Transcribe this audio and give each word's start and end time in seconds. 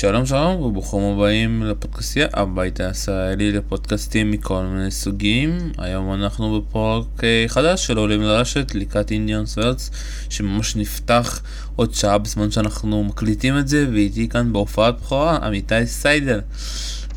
שלום 0.00 0.26
שלום 0.26 0.60
וברוכים 0.62 1.00
הבאים 1.00 1.62
לפודקאסטיה, 1.62 2.26
הבית 2.32 2.80
הישראלי 2.80 3.52
לפודקאסטים 3.52 4.30
מכל 4.30 4.62
מיני 4.62 4.90
סוגים. 4.90 5.58
היום 5.78 6.14
אנחנו 6.14 6.60
בפרק 6.60 7.24
אה, 7.24 7.44
חדש 7.48 7.86
של 7.86 7.96
עולים 7.96 8.22
לרשת 8.22 8.74
לקראת 8.74 9.10
אינדיאן 9.10 9.46
וולס 9.46 9.90
שממש 10.30 10.76
נפתח 10.76 11.40
עוד 11.76 11.94
שעה 11.94 12.18
בזמן 12.18 12.50
שאנחנו 12.50 13.04
מקליטים 13.04 13.58
את 13.58 13.68
זה 13.68 13.86
ואיתי 13.92 14.28
כאן 14.28 14.52
בהופעת 14.52 15.00
בכורה 15.00 15.36
עמיתי 15.36 15.86
סיידל. 15.86 16.40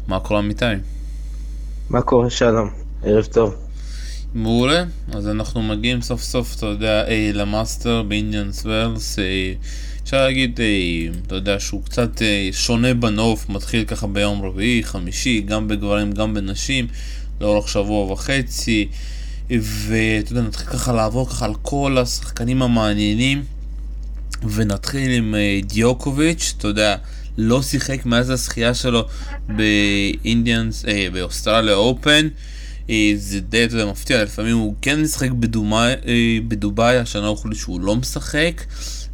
מה 0.07 0.20
קורה 0.20 0.39
עמיתי? 0.39 0.66
מה 1.89 2.02
קורה 2.02 2.29
שלום? 2.29 2.70
ערב 3.04 3.25
טוב. 3.25 3.55
מעולה, 4.34 4.84
אז 5.13 5.27
אנחנו 5.27 5.61
מגיעים 5.61 6.02
סוף 6.02 6.21
סוף, 6.21 6.55
אתה 6.57 6.66
יודע, 6.66 7.07
אי, 7.07 7.34
למאסטר 7.34 8.04
באינדיאן 8.04 8.52
וולס. 8.52 9.20
אפשר 10.11 10.23
להגיד, 10.23 10.59
אי, 10.59 11.09
אתה 11.27 11.35
יודע, 11.35 11.59
שהוא 11.59 11.83
קצת 11.83 12.21
אי, 12.21 12.53
שונה 12.53 12.93
בנוף, 12.93 13.49
מתחיל 13.49 13.83
ככה 13.85 14.07
ביום 14.07 14.41
רביעי, 14.41 14.84
חמישי, 14.84 15.41
גם 15.41 15.67
בגברים, 15.67 16.11
גם 16.11 16.34
בנשים, 16.34 16.87
לאורך 17.41 17.70
שבוע 17.70 18.11
וחצי. 18.11 18.87
ואתה 19.49 20.31
יודע, 20.31 20.41
נתחיל 20.41 20.67
ככה 20.67 20.93
לעבור 20.93 21.29
ככה 21.29 21.45
על 21.45 21.53
כל 21.61 21.97
השחקנים 21.97 22.61
המעניינים. 22.61 23.43
ונתחיל 24.43 25.11
עם 25.11 25.35
דיוקוביץ', 25.63 26.53
אתה 26.57 26.67
יודע, 26.67 26.95
לא 27.37 27.62
שיחק 27.62 28.05
מאז 28.05 28.29
הזכייה 28.29 28.73
שלו 28.73 29.07
באינדיאנס, 29.49 30.85
אה, 30.85 31.07
באוסטרליה 31.13 31.75
אופן. 31.75 32.27
אה, 32.89 33.12
זה 33.15 33.39
די, 33.39 33.63
אתה 33.63 33.85
מפתיע, 33.85 34.23
לפעמים 34.23 34.57
הוא 34.57 34.75
כן 34.81 35.01
משחק 35.01 35.31
בדומי, 35.31 35.75
אה, 35.75 36.37
בדובאי, 36.48 36.98
השנה 36.98 37.27
הוחלט 37.27 37.55
שהוא 37.55 37.81
לא 37.81 37.95
משחק. 37.95 38.62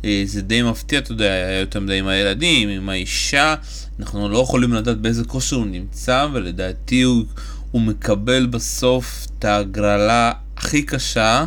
אה, 0.05 0.23
זה 0.25 0.41
די 0.41 0.61
מפתיע, 0.61 0.99
אתה 0.99 1.11
יודע, 1.11 1.31
היה 1.31 1.59
יותר 1.59 1.79
מדי 1.79 1.99
עם 1.99 2.07
הילדים, 2.07 2.69
עם 2.69 2.89
האישה. 2.89 3.55
אנחנו 3.99 4.29
לא 4.29 4.37
יכולים 4.37 4.73
לדעת 4.73 4.97
באיזה 4.97 5.23
כושר 5.23 5.55
הוא 5.55 5.65
נמצא, 5.65 6.27
ולדעתי 6.33 7.01
הוא, 7.01 7.25
הוא 7.71 7.81
מקבל 7.81 8.45
בסוף 8.45 9.27
את 9.39 9.45
ההגרלה 9.45 10.31
הכי 10.57 10.83
קשה. 10.83 11.45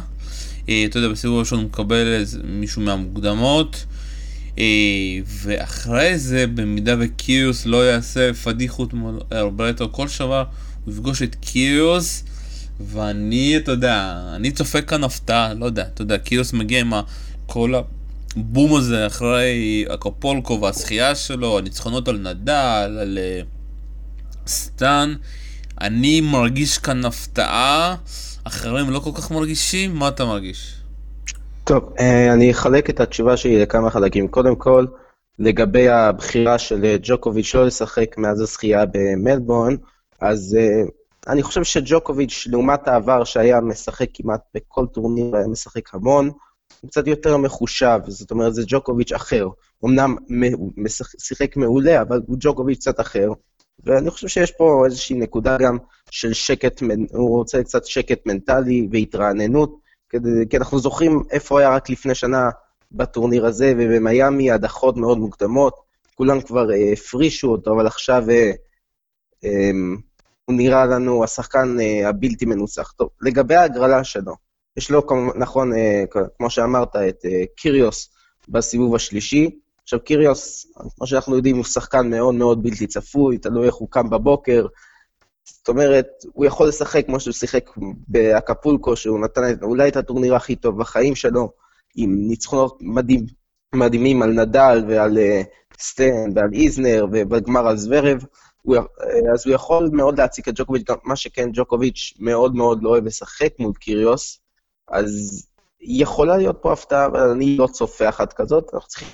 אתה 0.65 0.99
יודע, 0.99 1.09
בסיבוב 1.09 1.37
הראשון 1.37 1.59
הוא 1.59 1.67
מקבל 1.67 2.07
איזה 2.07 2.39
מישהו 2.45 2.83
מהמוקדמות. 2.83 3.85
ואחרי 5.27 6.19
זה, 6.19 6.47
במידה 6.47 6.95
וקיוס 6.99 7.67
לא 7.67 7.91
יעשה 7.91 8.35
פדיחות 8.35 8.95
הרבה 9.31 9.69
יותר 9.69 9.89
כל 9.91 10.09
שבוע, 10.09 10.45
הוא 10.85 10.95
יפגוש 10.95 11.23
את 11.23 11.35
קיוס, 11.35 12.25
ואני, 12.81 13.57
אתה 13.57 13.73
יודע, 13.73 14.23
אני 14.37 14.51
צופה 14.51 14.83
כאן 14.83 15.05
הפתעה, 15.05 15.55
לא 15.55 15.65
יודע, 15.65 15.83
אתה 15.83 16.03
יודע, 16.03 16.19
קיוס 16.19 16.53
מגיע 16.53 16.81
עם 16.81 16.93
כל 17.47 17.75
הבום 18.37 18.77
הזה 18.77 19.07
אחרי 19.07 19.85
הקופולקו 19.91 20.61
והזכייה 20.61 21.15
שלו, 21.15 21.59
הניצחונות 21.59 22.09
על 22.09 22.19
נדל, 22.19 22.99
על 23.01 23.19
uh, 23.19 23.47
סטן. 24.47 25.15
אני 25.81 26.21
מרגיש 26.21 26.79
כאן 26.79 27.05
הפתעה, 27.05 27.97
אחרים 28.45 28.91
לא 28.91 28.99
כל 28.99 29.11
כך 29.15 29.31
מרגישים, 29.31 29.95
מה 29.95 30.09
אתה 30.09 30.25
מרגיש? 30.25 30.75
טוב, 31.65 31.93
אה, 32.01 32.33
אני 32.33 32.51
אחלק 32.51 32.91
את 32.91 33.01
התשובה 33.01 33.37
שלי 33.37 33.63
לכמה 33.63 33.91
חלקים. 33.91 34.29
קודם 34.29 34.57
כל, 34.57 34.87
לגבי 35.39 35.89
הבחירה 35.89 36.59
של 36.59 36.97
ג'וקוביץ' 37.03 37.55
לא 37.55 37.67
לשחק 37.67 38.19
מאז 38.19 38.41
הזכייה 38.41 38.85
במלבורן, 38.93 39.77
אז 40.21 40.57
אני 41.29 41.43
חושב 41.43 41.65
שג'וקוביץ', 41.65 42.47
לעומת 42.51 42.89
העבר 42.89 43.25
שהיה 43.25 43.61
משחק 43.61 44.07
כמעט 44.15 44.41
בכל 44.55 44.87
טורניר, 44.87 45.37
היה 45.37 45.47
משחק 45.47 45.95
המון, 45.95 46.31
הוא 46.81 46.91
קצת 46.91 47.07
יותר 47.07 47.37
מחושב, 47.37 47.99
זאת 48.07 48.31
אומרת, 48.31 48.55
זה 48.55 48.63
ג'וקוביץ' 48.67 49.13
אחר. 49.13 49.49
אמנם 49.85 50.17
הוא 50.55 50.73
שיחק 51.19 51.57
מעולה, 51.57 52.03
אבל 52.03 52.21
הוא 52.27 52.37
ג'וקוביץ' 52.41 52.79
קצת 52.79 53.01
אחר. 53.01 53.29
ואני 53.85 54.11
חושב 54.11 54.29
שיש 54.29 54.51
פה 54.51 54.83
איזושהי 54.87 55.17
נקודה 55.17 55.57
גם 55.61 55.79
של 56.11 56.33
שקט, 56.33 56.83
הוא 57.13 57.37
רוצה 57.37 57.63
קצת 57.63 57.85
שקט 57.85 58.27
מנטלי 58.27 58.89
והתרעננות, 58.93 59.79
כי 60.51 60.57
אנחנו 60.57 60.79
זוכרים 60.79 61.23
איפה 61.31 61.61
היה 61.61 61.71
רק 61.71 61.91
לפני 61.91 62.15
שנה 62.15 62.51
בטורניר 62.93 63.47
הזה, 63.47 63.73
ובמיאמי 63.79 64.51
הדחות 64.51 64.97
מאוד 64.97 65.19
מוקדמות, 65.19 65.75
כולם 66.15 66.41
כבר 66.41 66.73
אה, 66.73 66.93
הפרישו 66.93 67.49
אותו, 67.49 67.73
אבל 67.73 67.87
עכשיו 67.87 68.31
אה, 68.31 68.51
אה, 69.45 69.71
הוא 70.51 70.57
נראה 70.57 70.87
לנו 70.87 71.25
השחקן 71.25 71.77
uh, 71.79 72.09
הבלתי 72.09 72.47
מנוסח. 72.47 72.93
טוב, 72.93 73.09
לגבי 73.23 73.55
ההגרלה 73.55 74.05
שלו, 74.05 74.35
יש 74.77 74.91
לו, 74.91 75.03
נכון, 75.37 75.73
uh, 75.73 75.77
כמו 76.39 76.51
שאמרת, 76.51 76.97
את 76.97 77.25
uh, 77.25 77.29
קיריוס 77.57 78.11
בסיבוב 78.49 78.95
השלישי. 78.95 79.51
עכשיו, 79.83 80.01
קיריוס, 80.01 80.67
כמו 80.97 81.07
שאנחנו 81.07 81.37
יודעים, 81.37 81.57
הוא 81.57 81.65
שחקן 81.65 82.11
מאוד 82.11 82.35
מאוד 82.35 82.63
בלתי 82.63 82.87
צפוי, 82.87 83.39
תלוי 83.39 83.67
איך 83.67 83.75
הוא 83.75 83.89
קם 83.91 84.11
בבוקר. 84.11 84.67
זאת 85.45 85.69
אומרת, 85.69 86.07
הוא 86.33 86.47
יכול 86.47 86.69
לשחק 86.69 87.07
כמו 87.07 87.21
שהוא 87.21 87.33
שיחק 87.33 87.71
באקפולקו, 88.09 88.97
שהוא 88.97 89.21
נתן 89.21 89.43
אולי 89.63 89.89
את 89.89 89.97
הטורניר 89.97 90.35
הכי 90.35 90.57
טוב 90.57 90.79
בחיים 90.79 91.15
שלו, 91.15 91.53
עם 91.97 92.29
ניצחונות 92.29 92.79
מדהים, 92.81 93.27
מדהימים 93.75 94.23
על 94.23 94.31
נדל 94.31 94.85
ועל 94.89 95.19
uh, 95.19 95.47
סטן 95.81 96.31
ועל 96.35 96.51
איזנר 96.53 97.07
ובגמר 97.13 97.67
על 97.69 97.77
זוורב. 97.77 98.25
הוא, 98.63 98.77
אז 99.35 99.47
הוא 99.47 99.55
יכול 99.55 99.91
מאוד 99.93 100.21
להציג 100.21 100.49
את 100.49 100.55
ג'וקוביץ', 100.57 100.87
מה 101.05 101.17
שכן 101.17 101.51
ג'וקוביץ' 101.53 102.15
מאוד 102.19 102.55
מאוד 102.55 102.83
לא 102.83 102.89
אוהב 102.89 103.05
לשחק 103.05 103.53
מול 103.59 103.73
קיריוס, 103.73 104.41
אז 104.91 105.43
יכולה 105.81 106.37
להיות 106.37 106.59
פה 106.63 106.73
הפתעה, 106.73 107.07
אבל 107.07 107.21
אני 107.21 107.57
לא 107.57 107.67
צופה 107.67 108.09
אחת 108.09 108.33
כזאת, 108.33 108.71
אנחנו 108.75 108.89
צריכים 108.89 109.09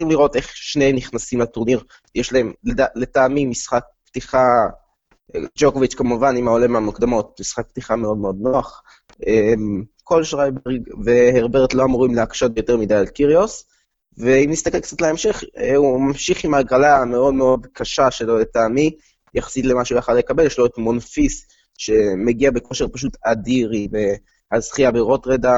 לראות 0.00 0.36
איך 0.36 0.56
שניהם 0.56 0.96
נכנסים 0.96 1.40
לטורניר, 1.40 1.84
יש 2.14 2.32
להם 2.32 2.52
לטעמי 2.94 3.44
משחק 3.44 3.84
פתיחה, 4.04 4.46
ג'וקוביץ' 5.58 5.94
כמובן 5.94 6.36
עם 6.36 6.48
העולה 6.48 6.68
מהמוקדמות, 6.68 7.40
משחק 7.40 7.68
פתיחה 7.68 7.96
מאוד 7.96 8.18
מאוד 8.18 8.36
נוח. 8.40 8.82
אמ, 9.26 9.82
כל 10.04 10.24
שרייברג 10.24 10.82
והרברט 11.04 11.74
לא 11.74 11.84
אמורים 11.84 12.14
להקשות 12.14 12.56
יותר 12.56 12.76
מדי 12.76 12.94
על 12.94 13.06
קיריוס, 13.06 13.64
ואם 14.18 14.50
נסתכל 14.50 14.80
קצת 14.80 15.00
להמשך, 15.00 15.42
אה, 15.58 15.76
הוא 15.76 16.00
ממשיך 16.00 16.44
עם 16.44 16.54
ההגרלה 16.54 16.96
המאוד 16.96 17.34
מאוד 17.34 17.66
קשה 17.72 18.10
שלו 18.10 18.38
לטעמי, 18.38 18.96
יחסית 19.34 19.64
למה 19.64 19.84
שהוא 19.84 19.98
יכל 19.98 20.14
לקבל, 20.14 20.46
יש 20.46 20.58
לו 20.58 20.66
את 20.66 20.78
מונפיס, 20.78 21.46
שמגיע 21.78 22.50
בכושר 22.50 22.88
פשוט 22.92 23.16
אדיר 23.24 23.70
עם 23.72 23.90
הזכייה 24.52 24.90
ברוטרדה 24.90 25.54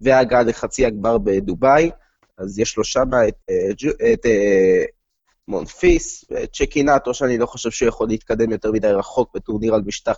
וההגעה 0.00 0.42
לחצי 0.42 0.86
הגבר 0.86 1.18
בדובאי, 1.18 1.90
אז 2.38 2.58
יש 2.58 2.76
לו 2.76 2.84
שם 2.84 3.08
את, 3.28 3.34
אה, 3.50 4.12
את 4.12 4.26
מונפיס, 5.48 6.24
ואת 6.30 6.52
צ'קינטו, 6.52 7.14
שאני 7.14 7.38
לא 7.38 7.46
חושב 7.46 7.70
שהוא 7.70 7.88
יכול 7.88 8.08
להתקדם 8.08 8.50
יותר 8.50 8.72
מדי 8.72 8.88
רחוק 8.88 9.30
בטורניר 9.34 9.74
על 9.74 9.82
משטח 9.86 10.16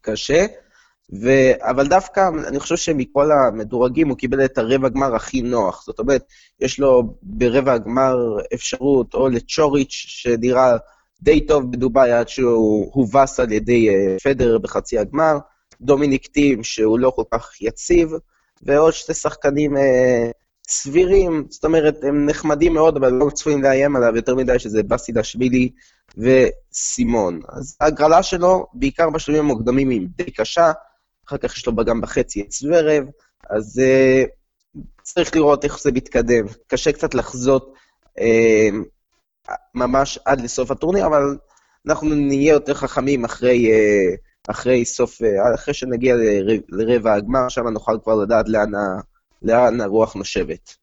קשה. 0.00 0.46
ו... 1.22 1.28
אבל 1.60 1.88
דווקא, 1.88 2.28
אני 2.48 2.60
חושב 2.60 2.76
שמכל 2.76 3.30
המדורגים 3.32 4.08
הוא 4.08 4.18
קיבל 4.18 4.44
את 4.44 4.58
הרבע 4.58 4.88
גמר 4.88 5.14
הכי 5.14 5.42
נוח. 5.42 5.84
זאת 5.86 5.98
אומרת, 5.98 6.24
יש 6.60 6.80
לו 6.80 7.02
ברבע 7.22 7.72
הגמר 7.72 8.16
אפשרות 8.54 9.14
או 9.14 9.28
לצ'וריץ', 9.28 9.92
שנראה 9.92 10.76
די 11.22 11.46
טוב 11.46 11.72
בדובאי 11.72 12.12
עד 12.12 12.28
שהוא 12.28 12.90
הובס 12.92 13.40
על 13.40 13.52
ידי 13.52 13.88
uh, 13.90 14.22
פדר 14.22 14.58
בחצי 14.58 14.98
הגמר, 14.98 15.38
דומיניק 15.82 16.26
טים, 16.26 16.64
שהוא 16.64 16.98
לא 16.98 17.12
כל 17.16 17.24
כך 17.30 17.60
יציב, 17.60 18.10
ועוד 18.62 18.92
שתי 18.92 19.14
שחקנים 19.14 19.76
uh, 19.76 19.80
סבירים, 20.68 21.46
זאת 21.50 21.64
אומרת, 21.64 21.96
הם 22.02 22.26
נחמדים 22.26 22.74
מאוד, 22.74 22.96
אבל 22.96 23.12
לא 23.12 23.30
צפויים 23.30 23.62
לאיים 23.62 23.96
עליו 23.96 24.16
יותר 24.16 24.34
מדי, 24.34 24.58
שזה 24.58 24.82
באסידשווילי 24.82 25.70
וסימון. 26.16 27.40
אז 27.48 27.76
ההגרלה 27.80 28.22
שלו, 28.22 28.66
בעיקר 28.74 29.10
בשלבים 29.10 29.40
המוקדמים, 29.40 29.90
היא 29.90 30.08
די 30.16 30.30
קשה. 30.30 30.72
אחר 31.26 31.36
כך 31.36 31.56
יש 31.56 31.66
לו 31.66 31.74
גם 31.74 32.00
בחצי 32.00 32.40
את 32.42 32.52
סוורב, 32.52 33.04
אז 33.50 33.80
uh, 33.84 34.28
צריך 35.02 35.36
לראות 35.36 35.64
איך 35.64 35.80
זה 35.80 35.92
מתקדם. 35.92 36.44
קשה 36.66 36.92
קצת 36.92 37.14
לחזות 37.14 37.74
uh, 38.18 39.52
ממש 39.74 40.18
עד 40.24 40.40
לסוף 40.40 40.70
הטורניר, 40.70 41.06
אבל 41.06 41.36
אנחנו 41.86 42.08
נהיה 42.08 42.52
יותר 42.52 42.74
חכמים 42.74 43.24
אחרי, 43.24 43.70
uh, 43.70 44.16
אחרי 44.48 44.84
סוף, 44.84 45.22
uh, 45.22 45.54
אחרי 45.54 45.74
שנגיע 45.74 46.14
לרבע 46.68 47.14
הגמר, 47.14 47.48
שם 47.48 47.68
נוכל 47.68 47.98
כבר 48.02 48.14
לדעת 48.14 48.48
לאן, 48.48 48.70
לאן 49.42 49.80
הרוח 49.80 50.14
נושבת. 50.14 50.76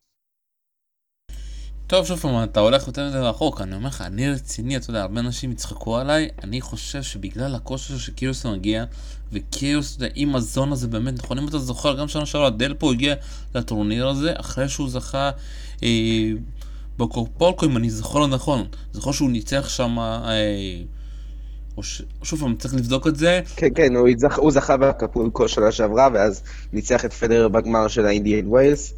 טוב, 1.90 2.06
שוב 2.06 2.20
פעם, 2.20 2.44
אתה 2.44 2.60
הולך 2.60 2.88
יותר 2.88 3.10
מדי 3.10 3.18
רחוק, 3.18 3.62
אני 3.62 3.76
אומר 3.76 3.88
לך, 3.88 4.02
אני 4.02 4.30
רציני, 4.30 4.78
אתה 4.78 4.90
יודע, 4.90 5.02
הרבה 5.02 5.20
אנשים 5.20 5.52
יצחקו 5.52 5.98
עליי, 5.98 6.30
אני 6.44 6.62
חושב 6.62 7.04
שבגלל 7.04 7.56
הכושר 7.56 7.98
שקיוס 7.98 8.46
מגיע, 8.46 8.86
וקיוס, 9.32 9.96
אתה 9.96 10.04
יודע, 10.04 10.14
עם 10.16 10.36
הזון 10.36 10.72
הזה 10.72 10.88
באמת, 10.88 11.14
נכון, 11.24 11.38
אם 11.38 11.48
אתה 11.48 11.58
זוכר, 11.60 12.00
גם 12.00 12.08
שנה 12.08 12.26
שעברה, 12.26 12.50
דלפו 12.50 12.92
הגיע 12.92 13.16
לטורניר 13.56 14.08
הזה, 14.08 14.34
אחרי 14.38 14.70
שהוא 14.70 14.90
זכה 14.90 15.32
אה, 15.84 16.32
בקורפולקו, 16.98 17.66
אם 17.66 17.78
אני 17.78 17.90
זוכר 17.90 18.28
נכון, 18.28 18.68
זוכר 18.94 19.12
שהוא 19.12 19.30
ניצח 19.30 19.70
שם, 19.70 20.00
אה, 20.00 20.82
או 21.78 21.84
ש... 21.84 22.02
שוב 22.24 22.40
פעם, 22.40 22.56
צריך 22.56 22.74
לבדוק 22.74 23.08
את 23.08 23.16
זה. 23.16 23.42
כן, 23.56 23.68
כן, 23.76 23.96
הוא, 23.96 24.10
זכ... 24.18 24.38
הוא 24.40 24.52
זכה 24.52 24.78
בקפולקו 24.78 25.48
שנה 25.48 25.72
שעברה, 25.72 26.10
ואז 26.14 26.42
ניצח 26.74 27.06
את 27.06 27.14
פדר 27.14 27.48
בגמר 27.48 27.88
של 27.88 28.06
האינדיאן 28.06 28.48
ווילס. 28.48 28.94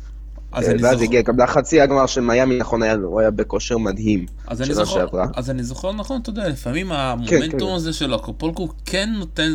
אז 0.53 0.69
אני 0.69 0.83
ואז 0.83 0.91
זוכר- 0.93 1.03
הגיע 1.03 1.21
גם 1.21 1.39
לחצי 1.39 1.81
הגמר 1.81 2.05
של 2.05 2.21
מיאמי, 2.21 2.57
נכון, 2.57 2.83
היה- 2.83 2.93
הוא 2.93 3.19
היה 3.19 3.31
בכושר 3.31 3.77
מדהים 3.77 4.25
אז 4.47 4.61
שנה 4.61 4.73
זוכר, 4.85 4.93
שעברה. 4.99 5.27
אז 5.35 5.49
אני 5.49 5.63
זוכר 5.63 5.91
נכון, 5.93 6.21
אתה 6.21 6.29
יודע, 6.29 6.47
לפעמים 6.49 6.91
המומנטום 6.91 7.69
כן. 7.69 7.75
הזה 7.75 7.93
של 7.93 8.15
אקופולקו 8.15 8.69
כן 8.85 9.09
נותן, 9.17 9.53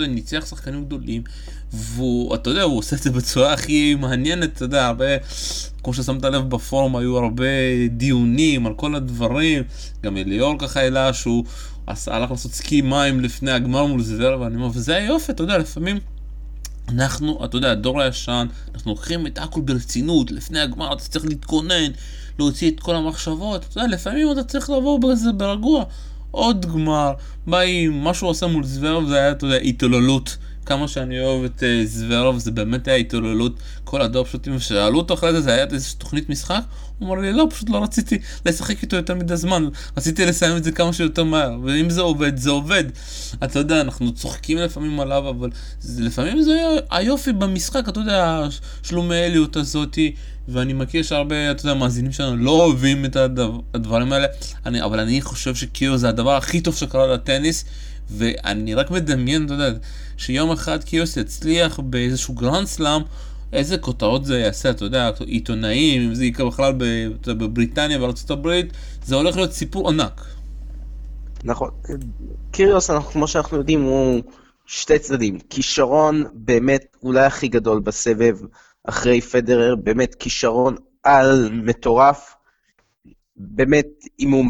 יודע, 0.00 0.12
ניצח 0.12 0.46
שחקנים 0.46 0.84
גדולים, 0.84 1.22
והוא, 1.72 2.34
אתה 2.34 2.50
יודע, 2.50 2.62
הוא 2.62 2.78
עושה 2.78 2.96
את 2.96 3.02
זה 3.02 3.10
בצורה 3.10 3.52
הכי 3.52 3.94
מעניינת, 3.94 4.52
אתה 4.56 4.64
יודע, 4.64 4.86
הרבה, 4.86 5.04
כמו 5.82 5.94
ששמת 5.94 6.24
לב 6.24 6.50
בפורום, 6.50 6.96
היו 6.96 7.16
הרבה 7.18 7.44
דיונים 7.90 8.66
על 8.66 8.74
כל 8.74 8.94
הדברים, 8.94 9.62
גם 10.04 10.16
אליאור 10.16 10.54
ככה 10.58 10.80
העלה 10.80 11.12
שהוא 11.12 11.44
הלך 12.06 12.30
לעשות 12.30 12.52
סקי 12.52 12.80
מים 12.80 13.20
לפני 13.20 13.50
הגמר 13.50 13.86
מול 13.86 14.02
זוור, 14.02 14.40
ואני 14.40 14.56
אומר, 14.56 14.68
וזה 14.74 14.96
היופי, 14.96 15.32
אתה 15.32 15.42
יודע, 15.42 15.58
לפעמים... 15.58 15.98
אנחנו, 16.88 17.44
אתה 17.44 17.56
יודע, 17.56 17.70
הדור 17.70 18.00
הישן, 18.00 18.46
אנחנו 18.74 18.90
לוקחים 18.90 19.26
את 19.26 19.38
הכל 19.38 19.60
ברצינות, 19.60 20.30
לפני 20.30 20.60
הגמר 20.60 20.92
אתה 20.92 21.02
צריך 21.02 21.24
להתכונן, 21.24 21.90
להוציא 22.38 22.70
את 22.70 22.80
כל 22.80 22.96
המחשבות, 22.96 23.64
אתה 23.64 23.78
יודע, 23.78 23.88
לפעמים 23.88 24.32
אתה 24.32 24.44
צריך 24.44 24.70
לבוא 24.70 24.98
בזה 25.00 25.32
ברגוע. 25.32 25.84
עוד 26.30 26.66
גמר, 26.66 27.12
באים, 27.46 28.04
מה 28.04 28.14
שהוא 28.14 28.30
עשה 28.30 28.46
מול 28.46 28.64
זוורוב 28.64 29.08
זה 29.08 29.16
היה, 29.16 29.30
אתה 29.30 29.46
יודע, 29.46 29.56
התעוללות. 29.56 30.36
כמה 30.66 30.88
שאני 30.88 31.20
אוהב 31.20 31.44
את 31.44 31.60
uh, 31.60 31.86
זוורוב, 31.86 32.38
זה 32.38 32.50
באמת 32.50 32.88
היה 32.88 32.96
התעוללות. 32.96 33.58
כל 33.84 34.02
הדור 34.02 34.24
פשוט, 34.24 34.48
שאלו 34.58 34.98
אותו 34.98 35.14
אחרי 35.14 35.32
זה, 35.32 35.40
זה 35.40 35.52
היה 35.52 35.64
איזושהי 35.72 35.98
תוכנית 35.98 36.28
משחק? 36.28 36.60
הוא 36.98 37.08
אמר 37.08 37.20
לי, 37.20 37.32
לא, 37.32 37.46
פשוט 37.50 37.70
לא 37.70 37.82
רציתי 37.82 38.18
לשחק 38.46 38.82
איתו 38.82 38.96
יותר 38.96 39.14
מדי 39.14 39.36
זמן, 39.36 39.68
רציתי 39.96 40.26
לסיים 40.26 40.56
את 40.56 40.64
זה 40.64 40.72
כמה 40.72 40.92
שיותר 40.92 41.24
מהר, 41.24 41.58
ואם 41.64 41.90
זה 41.90 42.00
עובד, 42.00 42.36
זה 42.36 42.50
עובד. 42.50 42.84
אתה 43.44 43.58
יודע, 43.58 43.80
אנחנו 43.80 44.12
צוחקים 44.12 44.58
לפעמים 44.58 45.00
עליו, 45.00 45.28
אבל 45.28 45.50
לפעמים 45.98 46.42
זה 46.42 46.76
היופי 46.90 47.32
במשחק, 47.32 47.88
אתה 47.88 48.00
יודע, 48.00 48.46
השלומיאליות 48.82 49.56
הזאתי, 49.56 50.14
ואני 50.48 50.72
מכיר 50.72 51.02
שהרבה, 51.02 51.50
אתה 51.50 51.62
יודע, 51.66 51.74
מאזינים 51.74 52.12
שלנו 52.12 52.36
לא 52.36 52.50
אוהבים 52.50 53.04
את 53.04 53.16
הדבר, 53.16 53.58
הדברים 53.74 54.12
האלה, 54.12 54.26
אני, 54.66 54.82
אבל 54.82 55.00
אני 55.00 55.20
חושב 55.20 55.54
שקיריוס 55.54 55.98
זה 55.98 56.08
הדבר 56.08 56.36
הכי 56.36 56.60
טוב 56.60 56.74
שקרה 56.74 57.06
לטניס, 57.06 57.64
ואני 58.18 58.74
רק 58.74 58.90
מדמיין, 58.90 59.46
אתה 59.46 59.54
יודע, 59.54 59.70
שיום 60.16 60.50
אחד 60.50 60.84
קיריוס 60.84 61.16
יצליח 61.16 61.80
באיזשהו 61.80 62.34
גרנד 62.34 62.66
סלאם, 62.66 63.02
איזה 63.52 63.78
כותרות 63.78 64.24
זה 64.24 64.38
יעשה, 64.38 64.70
אתה 64.70 64.84
יודע, 64.84 65.10
עיתונאים, 65.26 66.02
אם 66.02 66.14
זה 66.14 66.24
יקרה 66.24 66.50
בכלל 66.50 66.72
בבריטניה, 67.26 67.98
בארצות 67.98 68.30
הברית, 68.30 68.72
זה 69.04 69.14
הולך 69.14 69.36
להיות 69.36 69.52
סיפור 69.52 69.88
ענק. 69.88 70.24
נכון. 71.44 71.70
קיריוס, 72.50 72.90
אנחנו, 72.90 73.10
כמו 73.10 73.28
שאנחנו 73.28 73.56
יודעים, 73.56 73.82
הוא 73.82 74.22
שתי 74.66 74.98
צדדים. 74.98 75.38
כישרון 75.50 76.24
באמת 76.34 76.96
אולי 77.02 77.24
הכי 77.24 77.48
גדול 77.48 77.80
בסבב 77.80 78.36
אחרי 78.84 79.20
פדרר, 79.20 79.76
באמת 79.76 80.14
כישרון 80.14 80.76
על 81.02 81.50
מטורף. 81.52 82.34
באמת, 83.40 83.86
הוא... 84.24 84.44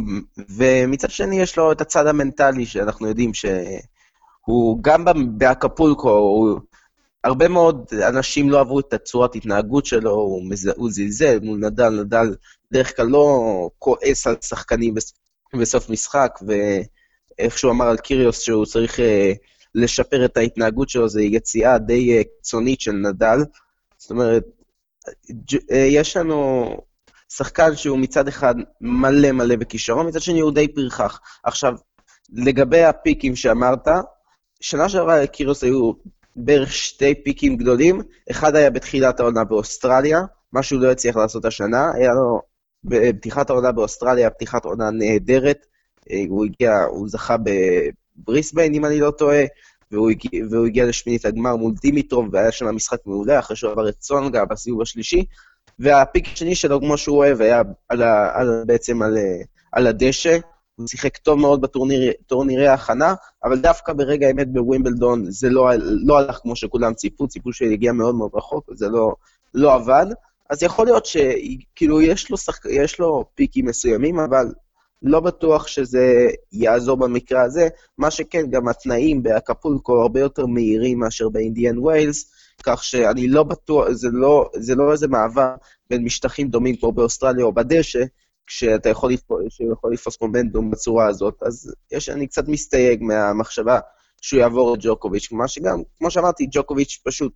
ומצד 0.48 1.10
שני 1.10 1.40
יש 1.40 1.58
לו 1.58 1.72
את 1.72 1.80
הצד 1.80 2.06
המנטלי, 2.06 2.66
שאנחנו 2.66 3.08
יודעים 3.08 3.34
שהוא 3.34 4.78
גם 4.82 5.04
באקפולקו, 5.38 6.10
הוא... 6.10 6.60
הרבה 7.24 7.48
מאוד 7.48 7.86
אנשים 8.08 8.50
לא 8.50 8.58
אהבו 8.58 8.80
את 8.80 8.92
הצורת 8.92 9.34
התנהגות 9.34 9.86
שלו, 9.86 10.10
הוא, 10.10 10.50
מז... 10.50 10.70
הוא 10.76 10.90
זלזל 10.90 11.38
מול 11.42 11.58
נדל, 11.58 11.88
נדל 11.88 12.34
בדרך 12.70 12.96
כלל 12.96 13.06
לא 13.06 13.70
כועס 13.78 14.26
על 14.26 14.36
שחקנים 14.40 14.94
בס... 14.94 15.12
בסוף 15.58 15.90
משחק, 15.90 16.38
ואיך 16.46 17.58
שהוא 17.58 17.72
אמר 17.72 17.86
על 17.86 17.96
קיריוס 17.96 18.40
שהוא 18.40 18.66
צריך 18.66 18.98
uh, 18.98 19.02
לשפר 19.74 20.24
את 20.24 20.36
ההתנהגות 20.36 20.88
שלו, 20.88 21.08
זו 21.08 21.20
יציאה 21.20 21.78
די 21.78 22.20
uh, 22.20 22.24
קיצונית 22.36 22.80
של 22.80 22.92
נדל. 22.92 23.38
זאת 23.98 24.10
אומרת, 24.10 24.44
uh, 25.30 25.74
יש 25.74 26.16
לנו 26.16 26.66
שחקן 27.32 27.76
שהוא 27.76 27.98
מצד 27.98 28.28
אחד 28.28 28.54
מלא 28.80 29.32
מלא 29.32 29.56
בכישרון, 29.56 30.06
מצד 30.06 30.20
שני 30.20 30.40
הוא 30.40 30.52
די 30.52 30.68
פרחח. 30.68 31.20
עכשיו, 31.44 31.74
לגבי 32.32 32.84
הפיקים 32.84 33.36
שאמרת, 33.36 33.88
שנה 34.60 34.88
שעברה 34.88 35.22
לקיריוס 35.22 35.64
היו 35.64 35.92
בערך 36.36 36.72
שתי 36.72 37.14
פיקים 37.24 37.56
גדולים, 37.56 38.00
אחד 38.30 38.56
היה 38.56 38.70
בתחילת 38.70 39.20
העונה 39.20 39.44
באוסטרליה, 39.44 40.20
מה 40.52 40.62
שהוא 40.62 40.80
לא 40.80 40.90
הצליח 40.90 41.16
לעשות 41.16 41.44
השנה, 41.44 41.90
היה 41.94 42.12
לו 42.12 42.40
בפתיחת 42.84 43.50
העונה 43.50 43.72
באוסטרליה, 43.72 44.30
פתיחת 44.30 44.64
עונה 44.64 44.90
נהדרת, 44.90 45.66
אה, 46.10 46.24
הוא 46.28 46.44
הגיע, 46.44 46.72
הוא 46.90 47.08
זכה 47.08 47.36
בבריסביין, 48.16 48.74
אם 48.74 48.84
אני 48.84 49.00
לא 49.00 49.10
טועה, 49.10 49.44
והוא 49.90 50.10
הגיע, 50.10 50.30
והוא 50.50 50.66
הגיע 50.66 50.84
לשמינית 50.86 51.24
הגמר 51.24 51.56
מול 51.56 51.72
דימיטרוב, 51.80 52.28
והיה 52.32 52.52
שם 52.52 52.66
משחק 52.66 52.98
מעולה, 53.06 53.38
אחרי 53.38 53.56
שהוא 53.56 53.72
עבר 53.72 53.88
את 53.88 53.94
צונגה 53.98 54.44
בסיבוב 54.44 54.82
השלישי, 54.82 55.24
והפיק 55.78 56.26
השני 56.32 56.54
שלו, 56.54 56.80
כמו 56.80 56.98
שהוא 56.98 57.16
אוהב, 57.16 57.40
היה 57.40 57.62
על 57.88 58.02
ה, 58.02 58.38
על, 58.38 58.64
בעצם 58.66 59.02
על, 59.02 59.18
אה, 59.18 59.42
על 59.72 59.86
הדשא, 59.86 60.38
הוא 60.76 60.86
שיחק 60.88 61.16
טוב 61.16 61.38
מאוד 61.38 61.60
בטורנירי 61.60 62.66
ההכנה, 62.66 63.14
אבל 63.44 63.58
דווקא 63.58 63.92
ברגע 63.92 64.26
האמת 64.26 64.52
בווימבלדון 64.52 65.24
זה 65.30 65.50
לא, 65.50 65.70
לא 66.04 66.18
הלך 66.18 66.38
כמו 66.42 66.56
שכולם 66.56 66.94
ציפו, 66.94 67.28
ציפו 67.28 67.52
שהגיע 67.52 67.92
מאוד 67.92 68.14
מאוד 68.14 68.30
רחוק, 68.34 68.68
וזה 68.68 68.88
לא, 68.88 69.14
לא 69.54 69.74
עבד. 69.74 70.06
אז 70.50 70.62
יכול 70.62 70.86
להיות 70.86 71.06
שכאילו 71.06 72.02
יש 72.02 72.30
לו, 72.30 72.36
שחק... 72.36 72.64
יש 72.70 72.98
לו 72.98 73.24
פיקים 73.34 73.66
מסוימים, 73.66 74.18
אבל 74.18 74.46
לא 75.02 75.20
בטוח 75.20 75.66
שזה 75.66 76.28
יעזור 76.52 76.96
במקרה 76.96 77.42
הזה. 77.42 77.68
מה 77.98 78.10
שכן, 78.10 78.50
גם 78.50 78.68
התנאים 78.68 79.22
באקפולקו 79.22 80.00
הרבה 80.00 80.20
יותר 80.20 80.46
מהירים 80.46 80.98
מאשר 80.98 81.28
באינדיאן 81.28 81.78
ווילס, 81.78 82.32
כך 82.62 82.84
שאני 82.84 83.28
לא 83.28 83.42
בטוח, 83.42 83.90
זה 83.90 84.08
לא, 84.12 84.50
זה 84.56 84.74
לא 84.74 84.92
איזה 84.92 85.08
מעבר 85.08 85.54
בין 85.90 86.04
משטחים 86.04 86.48
דומים 86.48 86.76
כמו 86.76 86.92
באוסטרליה 86.92 87.44
או 87.44 87.52
בדשא, 87.52 88.04
כשאתה 88.46 88.88
יכול, 88.88 89.12
יכול 89.72 89.92
לתפוס 89.92 90.20
מומנטום 90.20 90.70
בצורה 90.70 91.06
הזאת, 91.06 91.42
אז 91.42 91.74
יש, 91.92 92.08
אני 92.08 92.26
קצת 92.26 92.48
מסתייג 92.48 93.02
מהמחשבה 93.02 93.80
שהוא 94.20 94.40
יעבור 94.40 94.74
את 94.74 94.80
ג'וקוביץ', 94.82 95.32
מה 95.32 95.48
שגם, 95.48 95.82
כמו 95.98 96.10
שאמרתי, 96.10 96.46
ג'וקוביץ' 96.52 97.00
פשוט 97.04 97.32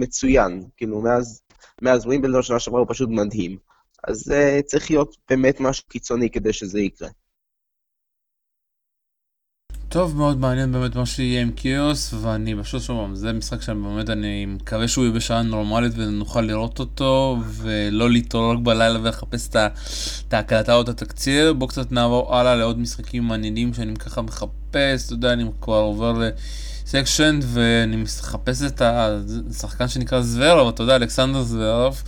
מצוין, 0.00 0.62
כאילו 0.76 1.00
מאז, 1.00 1.40
מאז 1.82 2.06
ווימבלדון 2.06 2.42
שנה 2.42 2.58
שעברה 2.58 2.80
הוא 2.80 2.88
פשוט 2.90 3.08
מדהים. 3.12 3.56
אז 4.04 4.32
uh, 4.32 4.62
צריך 4.62 4.90
להיות 4.90 5.16
באמת 5.30 5.60
משהו 5.60 5.88
קיצוני 5.88 6.30
כדי 6.30 6.52
שזה 6.52 6.80
יקרה. 6.80 7.08
טוב, 9.92 10.16
מאוד 10.16 10.38
מעניין 10.38 10.72
באמת 10.72 10.96
מה 10.96 11.06
שיהיה 11.06 11.42
עם 11.42 11.50
קיוס, 11.50 12.14
ואני 12.22 12.54
פשוט 12.62 12.82
שוב, 12.82 13.14
זה 13.14 13.32
משחק 13.32 13.62
שבאמת 13.62 14.10
אני 14.10 14.46
מקווה 14.46 14.88
שהוא 14.88 15.04
יהיה 15.04 15.14
בשעה 15.14 15.42
נורמלית 15.42 15.92
ונוכל 15.96 16.40
לראות 16.40 16.80
אותו, 16.80 17.38
ולא 17.46 18.10
להתעורר 18.10 18.56
בלילה 18.56 19.00
ולחפש 19.02 19.48
את 19.48 20.34
ההקלטה 20.34 20.74
או 20.74 20.82
את 20.82 20.88
התקציר. 20.88 21.52
בואו 21.52 21.68
קצת 21.68 21.92
נעבור 21.92 22.36
הלאה 22.36 22.56
לעוד 22.56 22.78
משחקים 22.78 23.22
מעניינים 23.22 23.74
שאני 23.74 23.96
ככה 23.96 24.22
מחפש, 24.22 25.06
אתה 25.06 25.12
יודע, 25.12 25.32
אני 25.32 25.44
כבר 25.60 25.76
עובר 25.76 26.30
לסקשן, 26.86 27.40
ואני 27.42 27.96
מחפש 27.96 28.62
את 28.62 28.82
השחקן 29.50 29.88
שנקרא 29.88 30.20
זוורוב, 30.20 30.68
אתה 30.68 30.82
יודע, 30.82 30.96
אלכסנדר 30.96 31.42
זוורוב, 31.42 32.02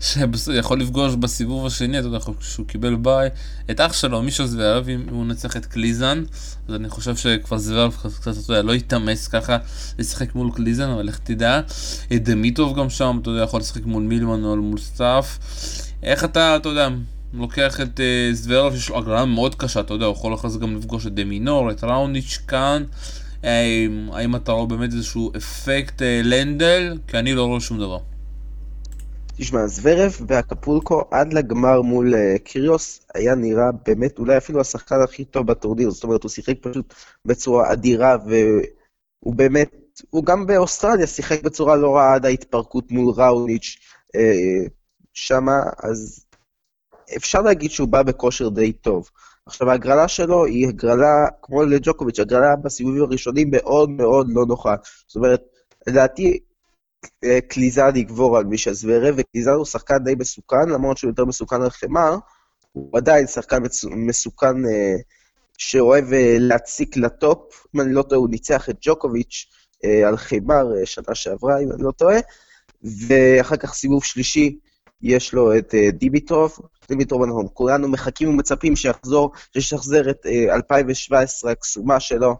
שיכול 0.00 0.80
לפגוש 0.80 1.14
בסיבוב 1.14 1.66
השני, 1.66 1.98
אתה 1.98 2.06
יודע, 2.06 2.18
שהוא 2.40 2.66
קיבל 2.66 2.94
ביי, 2.94 3.28
את 3.70 3.80
אח 3.80 3.92
שלו, 3.92 4.22
מישהו 4.22 4.46
זוורוב, 4.46 4.88
אם 4.88 5.02
הוא 5.10 5.26
נצח 5.26 5.56
את 5.56 5.66
קליזן. 5.66 6.22
אז 6.68 6.74
אני 6.74 6.88
חושב 6.88 7.16
שכבר 7.16 7.58
זוורב 7.58 7.96
קצת, 8.20 8.38
אתה 8.44 8.52
יודע, 8.52 8.62
לא 8.62 8.74
יתאמץ 8.74 9.28
ככה 9.28 9.56
לשחק 9.98 10.34
מול 10.34 10.50
קליזן, 10.54 10.90
אבל 10.90 11.08
איך 11.08 11.18
תדע. 11.18 11.60
דמיטוב 12.12 12.78
גם 12.78 12.90
שם, 12.90 13.18
אתה 13.22 13.30
יודע, 13.30 13.42
יכול 13.42 13.60
לשחק 13.60 13.84
מול 13.84 14.02
מילמן 14.02 14.44
או 14.44 14.56
מול 14.56 14.78
סטאפ. 14.78 15.38
איך 16.02 16.24
אתה, 16.24 16.56
אתה 16.56 16.68
יודע, 16.68 16.88
לוקח 17.34 17.80
את 17.80 18.00
uh, 18.00 18.34
זוורב, 18.34 18.74
יש 18.74 18.88
לו 18.88 18.98
הגרלה 18.98 19.24
מאוד 19.24 19.54
קשה, 19.54 19.80
אתה 19.80 19.94
יודע, 19.94 20.06
הוא 20.06 20.14
יכול 20.14 20.34
אחרי 20.34 20.50
זה 20.50 20.58
גם 20.58 20.76
לפגוש 20.76 21.06
את 21.06 21.14
דמינור, 21.14 21.70
את 21.70 21.84
ראוניץ' 21.84 22.38
כאן. 22.48 22.84
האם, 23.42 24.08
האם 24.12 24.36
אתה 24.36 24.52
רואה 24.52 24.66
באמת 24.66 24.92
איזשהו 24.92 25.32
אפקט 25.36 26.00
uh, 26.00 26.04
לנדל? 26.24 26.98
כי 27.06 27.18
אני 27.18 27.34
לא 27.34 27.44
רואה 27.44 27.60
שום 27.60 27.78
דבר. 27.78 27.98
תשמע, 29.36 29.66
זוורב 29.66 30.16
באקפולקו 30.26 31.04
עד 31.10 31.32
לגמר 31.32 31.82
מול 31.82 32.14
uh, 32.14 32.38
קיריוס 32.38 33.00
היה 33.14 33.34
נראה 33.34 33.64
באמת 33.86 34.18
אולי 34.18 34.36
אפילו 34.36 34.60
השחקן 34.60 34.96
הכי 35.04 35.24
טוב 35.24 35.46
בטורניר, 35.46 35.90
זאת 35.90 36.04
אומרת 36.04 36.22
הוא 36.22 36.30
שיחק 36.30 36.54
פשוט 36.60 36.94
בצורה 37.24 37.72
אדירה 37.72 38.16
והוא 38.26 39.34
באמת, 39.34 40.00
הוא 40.10 40.24
גם 40.24 40.46
באוסטרליה 40.46 41.06
שיחק 41.06 41.42
בצורה 41.42 41.76
לא 41.76 41.96
רעה 41.96 42.14
עד 42.14 42.26
ההתפרקות 42.26 42.90
מול 42.90 43.14
ראוניץ' 43.16 43.76
uh, 44.16 44.70
שמה, 45.12 45.60
אז 45.82 46.24
אפשר 47.16 47.42
להגיד 47.42 47.70
שהוא 47.70 47.88
בא 47.88 48.02
בכושר 48.02 48.48
די 48.48 48.72
טוב. 48.72 49.10
עכשיו 49.46 49.70
ההגרלה 49.70 50.08
שלו 50.08 50.44
היא 50.44 50.68
הגרלה, 50.68 51.26
כמו 51.42 51.62
לג'וקוביץ', 51.62 52.20
הגרלה 52.20 52.56
בסיבובים 52.56 53.02
הראשונים 53.02 53.50
מאוד 53.50 53.90
מאוד 53.90 54.26
לא 54.30 54.46
נוחה. 54.46 54.74
זאת 55.06 55.16
אומרת, 55.16 55.42
לדעתי 55.86 56.38
קליזן 57.48 57.96
יגבור 57.96 58.38
על 58.38 58.44
מישה 58.44 58.72
זוורב, 58.72 59.14
וקליזן 59.16 59.50
הוא 59.50 59.64
שחקן 59.64 59.98
די 60.04 60.14
מסוכן, 60.18 60.68
למרות 60.68 60.98
שהוא 60.98 61.10
יותר 61.10 61.24
מסוכן 61.24 61.62
על 61.62 61.70
חמר, 61.70 62.16
הוא 62.72 62.98
עדיין 62.98 63.26
שחקן 63.26 63.58
מסוכן 63.96 64.66
אה, 64.66 64.96
שאוהב 65.58 66.12
אה, 66.12 66.36
להציק 66.38 66.96
ל 66.96 67.10
top, 67.10 67.66
אם 67.74 67.80
אני 67.80 67.92
לא 67.92 68.02
טועה, 68.02 68.18
הוא 68.18 68.28
ניצח 68.30 68.70
את 68.70 68.76
ג'וקוביץ' 68.80 69.46
אה, 69.84 70.08
על 70.08 70.16
חמר 70.16 70.76
אה, 70.76 70.86
שנה 70.86 71.14
שעברה, 71.14 71.58
אם 71.58 71.72
אני 71.72 71.82
לא 71.82 71.90
טועה, 71.90 72.18
ואחר 73.06 73.56
כך 73.56 73.74
סיבוב 73.74 74.04
שלישי 74.04 74.58
יש 75.02 75.32
לו 75.32 75.58
את 75.58 75.74
אה, 75.74 75.90
דיביטרוף 76.90 77.22
אנחנו 77.24 77.54
כולנו 77.54 77.88
מחכים 77.88 78.28
ומצפים 78.28 78.76
שיחזור, 78.76 79.32
שישחזר 79.52 80.10
את 80.10 80.26
2017 80.26 81.52
הקסומה 81.52 82.00
שלו, 82.00 82.36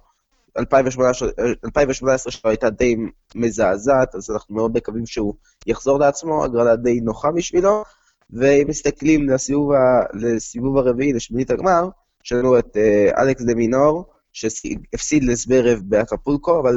2018, 0.58 1.28
2018 1.64 2.32
שלו 2.32 2.50
הייתה 2.50 2.70
די 2.70 2.96
מזעזעת, 3.34 4.14
אז 4.14 4.30
אנחנו 4.30 4.54
מאוד 4.54 4.76
מקווים 4.76 5.06
שהוא 5.06 5.34
יחזור 5.66 5.98
לעצמו, 5.98 6.44
הגרלה 6.44 6.76
די 6.76 7.00
נוחה 7.00 7.30
בשבילו, 7.30 7.84
ואם 8.30 8.64
מסתכלים 8.68 9.28
לסיבוב, 9.28 9.72
ה, 9.72 10.02
לסיבוב 10.14 10.78
הרביעי, 10.78 11.12
לשמינית 11.12 11.50
הגמר, 11.50 11.88
יש 12.24 12.32
לנו 12.32 12.58
את 12.58 12.76
uh, 12.76 13.20
אלכס 13.20 13.42
דה 13.42 13.54
מינור, 13.54 14.04
שהפסיד 14.32 15.24
לסברב 15.24 15.80
באקפולקו, 15.84 16.60
אבל 16.60 16.74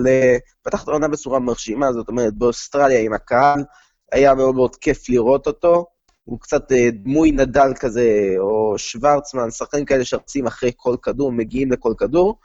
פתח 0.61 0.83
את 0.83 0.87
העונה 0.87 1.07
בצורה 1.07 1.39
מרשימה, 1.39 1.93
זאת 1.93 2.09
אומרת, 2.09 2.33
באוסטרליה 2.33 2.99
עם 2.99 3.13
הקהל, 3.13 3.63
היה 4.11 4.35
מאוד 4.35 4.55
מאוד 4.55 4.75
כיף 4.75 5.09
לראות 5.09 5.47
אותו. 5.47 5.85
הוא 6.23 6.39
קצת 6.39 6.71
uh, 6.71 6.75
דמוי 6.91 7.31
נדל 7.31 7.73
כזה, 7.79 8.35
או 8.39 8.77
שוורצמן, 8.77 9.51
שחקנים 9.51 9.85
כאלה 9.85 10.05
שרצים 10.05 10.47
אחרי 10.47 10.71
כל 10.75 10.95
כדור, 11.01 11.31
מגיעים 11.31 11.71
לכל 11.71 11.93
כדור. 11.97 12.39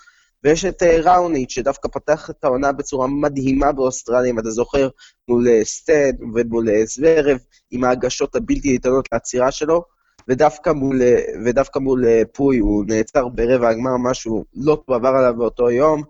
ויש 0.45 0.65
את 0.65 0.83
uh, 0.83 0.87
ראוניץ', 0.87 1.51
שדווקא 1.51 1.89
פתח 1.89 2.31
את 2.31 2.45
העונה 2.45 2.73
בצורה 2.73 3.07
מדהימה 3.07 3.73
באוסטרליה, 3.73 4.31
אם 4.31 4.39
אתה 4.39 4.51
זוכר, 4.51 4.89
מול 5.29 5.47
סטד 5.65 6.13
ומול 6.35 6.69
סברב, 6.85 7.39
עם 7.71 7.85
ההגשות 7.85 8.37
הבלתי 8.37 8.73
ניתנות 8.73 9.09
לעצירה 9.13 9.51
שלו. 9.51 9.83
ודווקא 10.29 10.71
מול, 10.71 11.01
ודווקא 11.45 11.79
מול 11.79 12.05
אה, 12.07 12.23
פוי 12.33 12.59
הוא 12.59 12.85
נעצר 12.89 13.29
ברבע 13.29 13.69
הגמר, 13.69 13.97
משהו 13.97 14.45
לא 14.55 14.83
טוב 14.87 14.97
עבר 14.97 15.09
עליו 15.09 15.35
באותו 15.37 15.71
יום, 15.71 16.03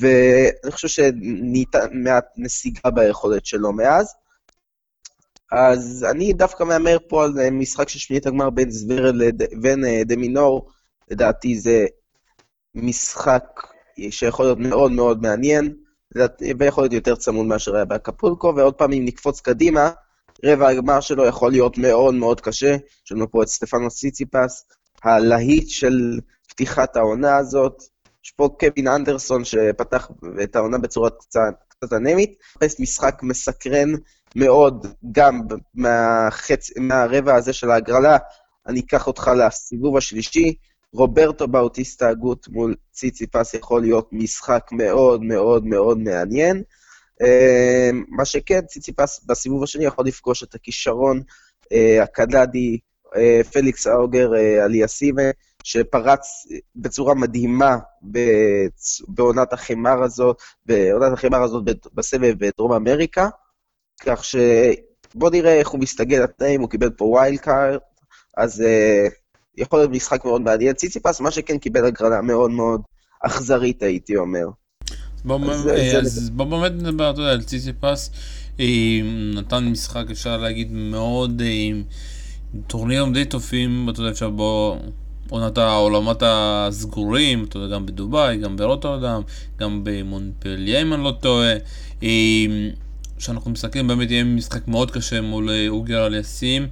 ואני 0.00 0.72
חושב 0.72 0.88
שנהייתה 0.88 1.78
מעט 1.92 2.24
נסיגה 2.36 2.90
ביכולת 2.90 3.46
שלו 3.46 3.72
מאז. 3.72 4.14
אז 5.52 6.06
אני 6.10 6.32
דווקא 6.32 6.64
מהמר 6.64 6.96
פה 7.08 7.24
על 7.24 7.40
אה, 7.40 7.50
משחק 7.50 7.88
של 7.88 7.98
שמינית 7.98 8.26
הגמר 8.26 8.50
בין 8.50 8.70
זוורל 8.70 9.22
לבין 9.22 9.84
אה, 9.84 10.02
דמינור, 10.04 10.70
לדעתי 11.10 11.58
זה 11.58 11.86
משחק 12.74 13.44
שיכול 14.10 14.46
להיות 14.46 14.58
מאוד 14.58 14.92
מאוד 14.92 15.22
מעניין, 15.22 15.74
ויכול 16.58 16.84
להיות 16.84 16.92
יותר 16.92 17.16
צמוד 17.16 17.46
מאשר 17.46 17.76
היה 17.76 17.84
באקפולקו, 17.84 18.52
ועוד 18.56 18.74
פעם 18.74 18.92
אם 18.92 19.04
נקפוץ 19.04 19.40
קדימה, 19.40 19.90
רבע 20.44 20.68
הגמר 20.68 21.00
שלו 21.00 21.26
יכול 21.26 21.50
להיות 21.50 21.78
מאוד 21.78 22.14
מאוד 22.14 22.40
קשה. 22.40 22.76
יש 23.06 23.12
לנו 23.12 23.30
פה 23.30 23.42
את 23.42 23.48
סטפנו 23.48 23.90
סיציפס, 23.90 24.66
הלהיט 25.04 25.68
של 25.68 26.18
פתיחת 26.48 26.96
העונה 26.96 27.36
הזאת. 27.36 27.82
יש 28.24 28.30
פה 28.30 28.48
קווין 28.60 28.88
אנדרסון 28.88 29.44
שפתח 29.44 30.10
את 30.42 30.56
העונה 30.56 30.78
בצורה 30.78 31.10
קצת, 31.10 31.54
קצת 31.80 31.92
אנמית. 31.92 32.34
מחפש 32.56 32.80
משחק 32.80 33.20
מסקרן 33.22 33.88
מאוד, 34.36 34.86
גם 35.12 35.40
מהחצ... 35.74 36.76
מהרבע 36.76 37.34
הזה 37.34 37.52
של 37.52 37.70
ההגרלה. 37.70 38.16
אני 38.66 38.80
אקח 38.80 39.06
אותך 39.06 39.30
לסיבוב 39.36 39.96
השלישי. 39.96 40.54
רוברטו 40.92 41.48
באוטיסטה 41.48 42.08
הגות 42.08 42.48
מול 42.48 42.74
ציציפס 42.92 43.54
יכול 43.54 43.80
להיות 43.80 44.08
משחק 44.12 44.68
מאוד 44.72 45.22
מאוד 45.22 45.66
מאוד 45.66 45.98
מעניין. 45.98 46.62
אמ, 47.22 48.04
מה 48.08 48.24
שכן, 48.24 48.60
ציציפס 48.60 49.24
בסיבוב 49.26 49.62
השני 49.62 49.84
יכול 49.84 50.06
לפגוש 50.06 50.42
את 50.42 50.54
הכישרון 50.54 51.22
אה, 51.72 52.02
הקנדי 52.02 52.78
אה, 53.16 53.40
פליקס 53.52 53.86
אוז'ה 53.86 54.34
אה, 54.34 54.64
אליאסים, 54.64 55.22
שפרץ 55.68 56.46
בצורה 56.76 57.14
מדהימה 57.14 57.76
בעונת 59.08 59.52
החימר 59.52 60.02
הזאת, 60.02 60.36
בעונת 60.66 61.12
החימר 61.12 61.42
הזאת 61.42 61.64
בסבב 61.94 62.34
בדרום 62.38 62.72
אמריקה, 62.72 63.28
כך 64.00 64.24
שבוא 64.24 65.30
נראה 65.30 65.54
איך 65.54 65.68
הוא 65.68 65.80
מסתגל 65.80 66.22
לתנאים, 66.22 66.60
הוא 66.60 66.70
קיבל 66.70 66.90
פה 66.90 67.04
wild 67.04 67.38
card, 67.38 67.78
אז 68.36 68.64
יכול 69.56 69.78
להיות 69.78 69.90
משחק 69.90 70.24
מאוד 70.24 70.40
מעניין. 70.40 70.74
ציציפס, 70.74 71.20
מה 71.20 71.30
שכן 71.30 71.58
קיבל 71.58 71.84
הגרלה 71.84 72.20
מאוד 72.20 72.50
מאוד 72.50 72.80
אכזרית, 73.26 73.82
הייתי 73.82 74.16
אומר. 74.16 74.46
אז 75.98 76.30
בוא 76.30 76.44
באמת 76.44 76.72
נדבר, 76.72 77.10
אתה 77.10 77.20
יודע, 77.20 77.32
על 77.32 77.42
ציציפס, 77.42 78.10
נתן 79.34 79.64
משחק, 79.64 80.04
אפשר 80.10 80.36
להגיד, 80.36 80.72
מאוד, 80.72 81.42
עם 81.50 81.82
טורנירים 82.66 83.12
די 83.12 83.24
טובים, 83.24 83.88
אתה 83.90 84.00
יודע, 84.00 84.10
אפשר 84.10 84.30
בו... 84.30 84.78
עונת 85.30 85.58
העולמות 85.58 86.22
הסגורים, 86.26 87.44
אתה 87.44 87.58
יודע, 87.58 87.74
גם 87.74 87.86
בדובאי, 87.86 88.36
גם 88.36 88.56
ברוטרדם, 88.56 89.22
גם 89.58 89.80
במונפליה, 89.84 90.82
אם 90.82 90.94
אני 90.94 91.04
לא 91.04 91.12
טועה. 91.20 91.54
כשאנחנו 93.18 93.50
מסתכלים, 93.50 93.88
באמת 93.88 94.10
יהיה 94.10 94.24
משחק 94.24 94.68
מאוד 94.68 94.90
קשה 94.90 95.20
מול 95.20 95.50
אה, 95.50 95.68
אוגר 95.68 96.06
אליאסים. 96.06 96.66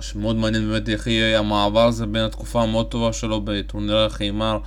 שמאוד 0.00 0.36
מעניין 0.36 0.68
באמת 0.68 0.88
איך 0.88 1.06
יהיה 1.06 1.38
המעבר 1.38 1.86
הזה 1.86 2.06
בין 2.06 2.22
התקופה 2.22 2.62
המאוד 2.62 2.86
טובה 2.86 3.12
שלו 3.12 3.40
בטורנירי 3.44 4.04
החימר 4.04 4.58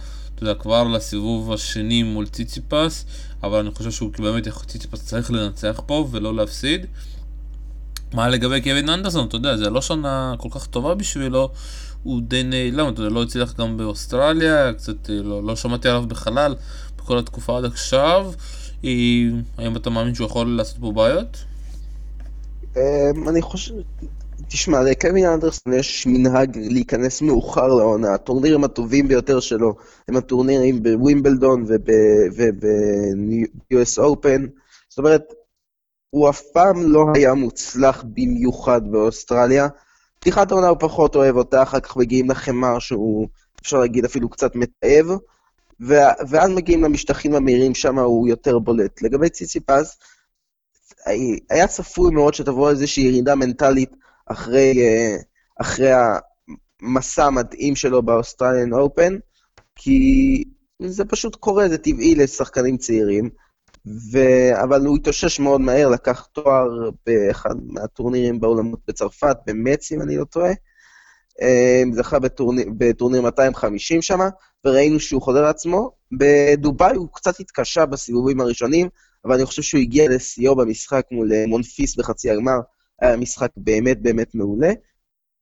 אתה 0.42 0.50
יודע, 0.50 0.62
כבר 0.62 0.84
לסיבוב 0.84 1.54
השני 1.54 2.04
מול 2.04 2.26
ציציפס, 2.28 3.06
אבל 3.44 3.60
אני 3.60 3.72
חושב 3.72 3.92
שהוא 3.92 4.12
באמת, 4.20 4.48
ציציפס 4.68 5.06
צריך 5.06 5.32
לנצח 5.32 5.82
פה 5.86 6.08
ולא 6.12 6.36
להפסיד. 6.36 6.86
מה 8.14 8.30
לגבי 8.30 8.62
קווין 8.62 8.90
אנדרסון, 8.90 9.28
אתה 9.28 9.36
יודע, 9.36 9.58
זה 9.58 9.70
לא 9.70 9.82
שנה 9.82 10.34
כל 10.38 10.50
כך 10.52 10.66
טובה 10.66 10.96
בשבילו, 10.96 11.50
הוא 12.04 12.22
די 12.22 12.44
נעלם, 12.44 12.94
אתה 12.94 13.02
יודע, 13.02 13.14
לא 13.14 13.24
הצליח 13.24 13.56
גם 13.60 13.78
באוסטרליה, 13.78 14.74
קצת 14.74 15.10
אה, 15.10 15.16
לא, 15.16 15.44
לא 15.44 15.56
שמעתי 15.56 15.90
עליו 15.90 16.04
בחלל 16.08 16.56
בכל 16.98 17.18
התקופה 17.18 17.58
עד 17.58 17.66
עכשיו. 17.66 18.32
אה, 18.86 18.90
האם 19.58 19.76
אתה 19.76 19.90
מאמין 19.90 20.16
שהוא 20.16 20.28
יכול 20.28 20.48
לעשות 20.48 20.78
פה 20.82 20.92
בעיות? 20.92 21.38
אמ, 22.78 23.30
אני 23.30 23.42
חושב, 23.42 23.74
תשמע, 24.48 24.82
לקווין 24.82 25.26
אנדרסון 25.26 25.74
יש 25.74 26.08
מנהג 26.08 26.58
להיכנס 26.58 27.22
מאוחר 27.22 27.68
לעונה. 27.68 28.14
הטורנירים 28.14 28.64
הטובים 28.64 29.08
ביותר 29.08 29.40
שלו 29.40 29.76
הם 30.08 30.16
הטורנירים 30.16 30.84
בווימבלדון 30.84 31.66
וב-US 32.38 34.00
Open. 34.00 34.42
זאת 34.90 34.98
אומרת, 34.98 35.24
הוא 36.10 36.30
אף 36.30 36.42
פעם 36.54 36.92
לא 36.92 37.06
היה 37.16 37.34
מוצלח 37.34 38.04
במיוחד 38.14 38.82
באוסטרליה. 38.92 39.68
פתיחת 40.22 40.52
העונה 40.52 40.68
הוא 40.68 40.78
פחות 40.80 41.16
אוהב 41.16 41.36
אותה, 41.36 41.64
אחר 41.64 41.80
כך 41.80 41.98
מגיעים 41.98 42.30
לחמר 42.30 42.80
שהוא, 42.80 43.28
אפשר 43.62 43.80
להגיד, 43.80 44.06
אפילו 44.06 44.30
קצת 44.30 44.56
מתעב, 44.56 45.06
ואז 46.30 46.50
מגיעים 46.50 46.84
למשטחים 46.84 47.36
המהירים, 47.36 47.76
שם 47.76 48.00
הוא 48.00 48.28
יותר 48.28 48.60
בולט. 48.60 49.02
לגבי 49.02 49.30
ציציפס, 49.30 49.98
היה 51.50 51.68
צפוי 51.68 52.12
מאוד 52.14 52.34
שתבוא 52.34 52.70
איזושהי 52.70 53.04
ירידה 53.04 53.36
מנטלית 53.36 53.96
אחרי, 54.26 54.74
אה, 54.82 55.16
אחרי 55.62 55.92
המסע 56.82 57.26
המדהים 57.26 57.76
שלו 57.76 58.02
באוסטרליאן 58.02 58.74
אופן, 58.74 59.18
כי 59.76 60.44
זה 60.82 61.06
פשוט 61.06 61.36
קורה, 61.36 61.70
זה 61.70 61.78
טבעי 61.78 62.16
לשחקנים 62.16 62.78
צעירים, 62.78 63.30
ו... 63.86 64.20
אבל 64.64 64.86
הוא 64.86 64.98
התאושש 64.98 65.40
מאוד 65.40 65.62
מהר, 65.62 65.90
לקח 65.90 66.28
תואר 66.32 66.90
באחד 67.06 67.56
מהטורנירים 67.66 68.40
בעולמות 68.40 68.80
בצרפת, 68.88 69.38
במץ, 69.48 69.92
אם 69.92 70.02
אני 70.02 70.18
לא 70.18 70.24
טועה. 70.24 70.52
אה, 71.42 71.84
זכה 71.92 72.20
בטורניר, 72.20 72.66
בטורניר 72.78 73.22
250 73.22 74.02
שם, 74.02 74.20
וראינו 74.66 75.00
שהוא 75.00 75.22
חוזר 75.22 75.42
לעצמו. 75.42 75.92
בדובאי 76.12 76.96
הוא 76.96 77.08
קצת 77.14 77.40
התקשה 77.40 77.86
בסיבובים 77.86 78.42
הראשונים, 78.42 78.90
אבל 79.26 79.36
אני 79.36 79.46
חושב 79.46 79.62
שהוא 79.62 79.82
הגיע 79.82 80.10
לשיאו 80.10 80.56
במשחק 80.56 81.06
מול 81.12 81.34
אה, 81.34 81.44
מונפיס 81.48 81.96
בחצי 81.96 82.30
הגמר, 82.30 82.60
היה 83.02 83.18
משחק 83.18 83.50
באמת 83.58 84.02
באמת 84.02 84.36
מעולה. 84.36 84.72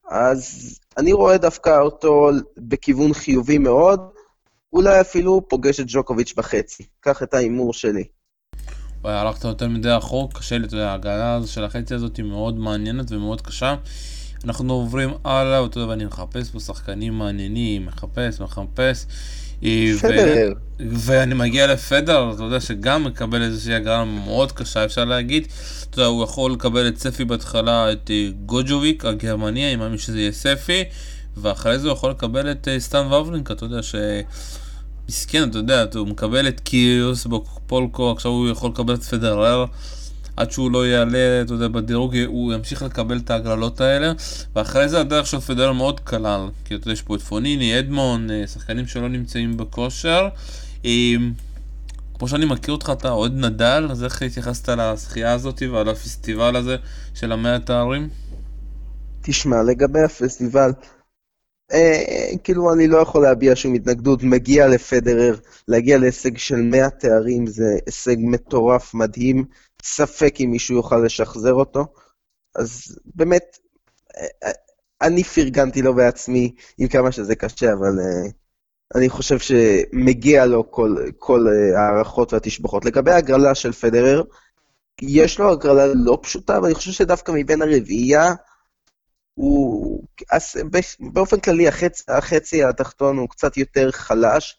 אז 0.10 0.80
אני 0.98 1.14
רואה 1.14 1.38
דווקא 1.38 1.80
אותו 1.80 2.30
בכיוון 2.58 3.14
חיובי 3.14 3.58
מאוד, 3.58 4.00
אולי 4.74 5.02
אפילו 5.02 5.48
פוגש 5.50 5.80
את 5.80 5.86
ג'וקוביץ' 5.88 6.34
בחצי. 6.38 6.84
קח 7.00 7.24
את 7.24 7.34
ההימור 7.34 7.74
שלי. 7.74 8.04
הלכת 9.04 9.44
יותר 9.44 9.68
מדי 9.68 9.98
אחור, 9.98 10.30
קשה 10.34 10.58
לי, 10.58 10.68
אתה 10.68 10.76
יודע, 10.76 10.90
ההגנה 10.90 11.40
של 11.46 11.64
החצי 11.64 11.94
הזאת 11.94 12.18
היא 12.18 12.26
מאוד 12.26 12.60
מעניינת 12.60 13.12
ומאוד 13.12 13.42
קשה. 13.42 13.76
אנחנו 14.46 14.74
עוברים 14.74 15.14
הלאה, 15.24 15.64
ואתה 15.64 15.78
יודע, 15.78 15.90
ואני 15.90 16.06
מחפש 16.06 16.50
פה 16.50 16.60
שחקנים 16.60 17.18
מעניינים, 17.18 17.86
מחפש, 17.86 18.42
מחפש. 18.42 19.06
ואני 20.80 21.34
מגיע 21.36 21.68
לפדר, 21.68 22.32
אתה 22.34 22.44
יודע 22.44 22.60
שגם 22.60 23.04
מקבל 23.04 23.42
איזושהי 23.42 23.74
הגרלה 23.74 24.06
מאוד 24.06 24.52
קשה, 24.52 24.86
אפשר 24.86 25.06
להגיד. 25.06 25.48
אתה 25.90 26.00
יודע, 26.00 26.08
הוא 26.08 26.24
יכול 26.24 26.52
לקבל 26.52 26.88
את 26.88 26.98
ספי 26.98 27.26
בהתחלה, 27.26 27.92
את 27.92 28.12
אה, 28.12 28.30
גוג'וביק 28.46 29.06
הגרמני, 29.06 29.68
אני 29.68 29.76
מאמין 29.76 29.98
שזה 29.98 30.20
יהיה 30.20 30.32
ספי, 30.32 30.84
ואחרי 31.38 31.80
זה 31.80 31.88
הוא 31.88 31.94
יכול 31.94 32.12
לקבל 32.12 32.52
את 32.52 32.68
אה, 32.68 32.80
סטן 32.80 33.14
ובלינק, 33.14 33.52
אתה 33.52 33.66
יודע 33.66 33.84
ש... 33.84 33.96
מסכן, 35.10 35.50
אתה 35.50 35.58
יודע, 35.58 35.86
הוא 35.96 36.08
מקבל 36.08 36.48
את 36.48 36.60
קיוס 36.60 37.26
בפולקו, 37.26 38.12
עכשיו 38.12 38.32
הוא 38.32 38.50
יכול 38.50 38.70
לקבל 38.70 38.94
את 38.94 39.04
פדרר. 39.04 39.66
עד 40.38 40.52
שהוא 40.52 40.72
לא 40.72 40.88
יעלה, 40.88 41.42
אתה 41.42 41.54
יודע, 41.54 41.68
בדירוג, 41.68 42.16
הוא 42.26 42.54
ימשיך 42.54 42.84
לקבל 42.84 43.18
את 43.18 43.30
ההגרלות 43.30 43.82
האלה, 43.82 44.12
ואחרי 44.56 44.90
זה 44.90 45.00
הדרך 45.00 45.28
של 45.28 45.40
פדרר 45.40 45.72
מאוד 45.72 46.00
קלה, 46.00 46.48
כי 46.66 46.76
אתה 46.76 46.84
יודע, 46.84 46.94
יש 46.94 47.02
פה 47.02 47.16
את 47.16 47.22
פוניני, 47.22 47.80
אדמון, 47.80 48.32
אה, 48.32 48.48
שחקנים 48.48 48.88
שלא 48.88 49.10
נמצאים 49.10 49.58
בכושר. 49.58 50.28
כמו 52.14 52.28
שאני 52.28 52.46
מכיר 52.46 52.74
אותך, 52.74 52.92
אתה 52.98 53.10
אוהד 53.10 53.34
נדל, 53.34 53.88
אז 53.92 54.04
איך 54.04 54.22
התייחסת 54.22 54.70
לזכייה 54.70 55.34
הזאת 55.34 55.64
ועל 55.72 55.90
הפסטיבל 55.90 56.56
הזה 56.56 56.76
של 57.14 57.32
המאה 57.32 57.60
תארים? 57.60 58.10
תשמע, 59.22 59.64
לגבי 59.64 60.04
הפסטיבל, 60.06 60.72
אה, 61.74 62.38
כאילו 62.44 62.74
אני 62.74 62.88
לא 62.88 62.98
יכול 62.98 63.24
להביע 63.24 63.56
שום 63.56 63.74
התנגדות, 63.74 64.24
מגיע 64.24 64.68
לפדרר, 64.68 65.36
להגיע 65.68 65.98
להישג 65.98 66.38
של 66.38 66.56
100 66.56 66.90
תארים 66.90 67.48
זה 67.48 67.66
הישג 67.86 68.16
מטורף, 68.20 68.94
מדהים, 68.94 69.46
ספק 69.84 70.36
אם 70.40 70.52
מישהו 70.52 70.76
יוכל 70.76 70.98
לשחזר 70.98 71.54
אותו. 71.54 71.86
אז 72.56 73.00
באמת, 73.16 73.58
אה, 74.18 74.26
אה, 74.44 74.52
אני 75.02 75.24
פרגנתי 75.24 75.82
לו 75.82 75.96
בעצמי, 75.96 76.56
עם 76.78 76.88
כמה 76.88 77.12
שזה 77.12 77.36
קשה, 77.36 77.74
אבל 77.74 78.00
אה, 78.00 78.30
אני 78.96 79.10
חושב 79.10 79.40
שמגיע 79.40 80.46
לו 80.46 80.72
כל, 80.72 80.96
כל 81.18 81.46
ההערכות 81.76 82.34
והתשבחות. 82.34 82.86
לגבי 82.86 83.12
ההגרלה 83.12 83.56
של 83.56 83.72
פדרר, 83.72 84.24
יש 85.02 85.40
לו 85.40 85.52
הגרלה 85.52 85.94
לא 85.96 86.20
פשוטה, 86.22 86.58
אבל 86.58 86.66
אני 86.66 86.76
חושב 86.76 86.92
שדווקא 86.92 87.32
מבין 87.36 87.62
הרביעייה, 87.62 88.34
הוא... 89.34 89.69
באופן 91.14 91.40
כללי, 91.40 91.68
החצי, 91.68 92.04
החצי 92.08 92.64
התחתון 92.64 93.18
הוא 93.18 93.30
קצת 93.30 93.58
יותר 93.58 93.92
חלש. 93.92 94.58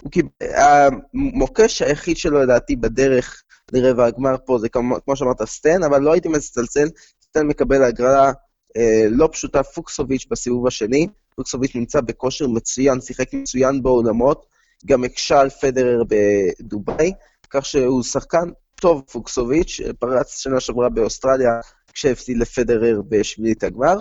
הוא. 0.00 0.10
המוקש 0.40 1.82
היחיד 1.82 2.16
שלו, 2.16 2.42
לדעתי, 2.42 2.76
בדרך 2.76 3.42
לרבע 3.72 4.06
הגמר 4.06 4.36
פה 4.44 4.58
זה 4.58 4.68
כמו, 4.68 4.96
כמו 5.04 5.16
שאמרת 5.16 5.42
סטן, 5.42 5.82
אבל 5.82 6.02
לא 6.02 6.12
הייתי 6.12 6.28
מצטלצל, 6.28 6.88
סטן 7.22 7.46
מקבל 7.46 7.82
הגרלה 7.82 8.32
אה, 8.76 9.06
לא 9.10 9.28
פשוטה, 9.32 9.62
פוקסוביץ' 9.62 10.26
בסיבוב 10.30 10.66
השני. 10.66 11.06
פוקסוביץ' 11.34 11.74
נמצא 11.74 12.00
בכושר 12.00 12.46
מצוין, 12.46 13.00
שיחק 13.00 13.34
מצוין 13.34 13.82
באולמות, 13.82 14.46
גם 14.86 15.04
הקשה 15.04 15.40
על 15.40 15.50
פדרר 15.50 16.02
בדובאי, 16.08 17.12
כך 17.50 17.66
שהוא 17.66 18.02
שחקן 18.02 18.50
טוב, 18.80 19.02
פוקסוביץ', 19.12 19.80
פרץ 19.98 20.38
שנה 20.38 20.60
שעברה 20.60 20.88
באוסטרליה 20.88 21.50
כשהפסיד 21.92 22.38
לפדרר 22.38 23.02
בשמינית 23.08 23.64
הגמר. 23.64 23.98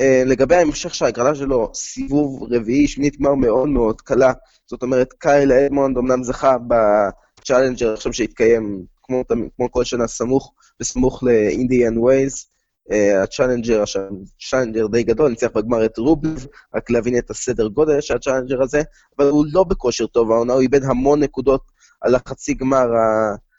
אה, 0.00 0.02
לגבי 0.26 0.54
ההמשך 0.54 0.94
של 0.94 1.04
ההגרלה 1.04 1.34
שלו, 1.34 1.70
סיבוב 1.74 2.52
רביעי, 2.52 2.88
שמינית 2.88 3.16
גמר 3.20 3.34
מאוד 3.34 3.68
מאוד 3.68 4.00
קלה. 4.00 4.32
זאת 4.66 4.82
אומרת, 4.82 5.12
קייל 5.12 5.52
אדמונד 5.52 5.98
אמנם 5.98 6.24
זכה 6.24 6.56
בצ'אלנג'ר, 6.68 7.92
עכשיו 7.92 8.12
שהתקיים 8.12 8.84
כמו, 9.02 9.24
כמו 9.56 9.70
כל 9.70 9.84
שנה 9.84 10.06
סמוך, 10.06 10.52
בסמוך 10.80 11.22
לאינדיאן 11.22 11.98
וולס. 11.98 12.46
אה, 12.90 13.22
הצ'אלנג'ר, 13.22 13.82
הצ'אלנג'ר 13.82 14.86
די 14.86 15.02
גדול, 15.02 15.30
ניצח 15.30 15.48
בגמר 15.54 15.84
את 15.84 15.98
רובלב, 15.98 16.46
רק 16.74 16.90
להבין 16.90 17.18
את 17.18 17.30
הסדר 17.30 17.68
גודל 17.68 18.00
של 18.00 18.16
הצ'אלנג'ר 18.16 18.62
הזה, 18.62 18.82
אבל 19.18 19.28
הוא 19.28 19.46
לא 19.52 19.64
בכושר 19.64 20.06
טוב, 20.06 20.32
העונה 20.32 20.52
הוא 20.52 20.62
איבד 20.62 20.84
המון 20.84 21.22
נקודות 21.22 21.62
על 22.00 22.14
החצי 22.14 22.54
גמר 22.54 22.86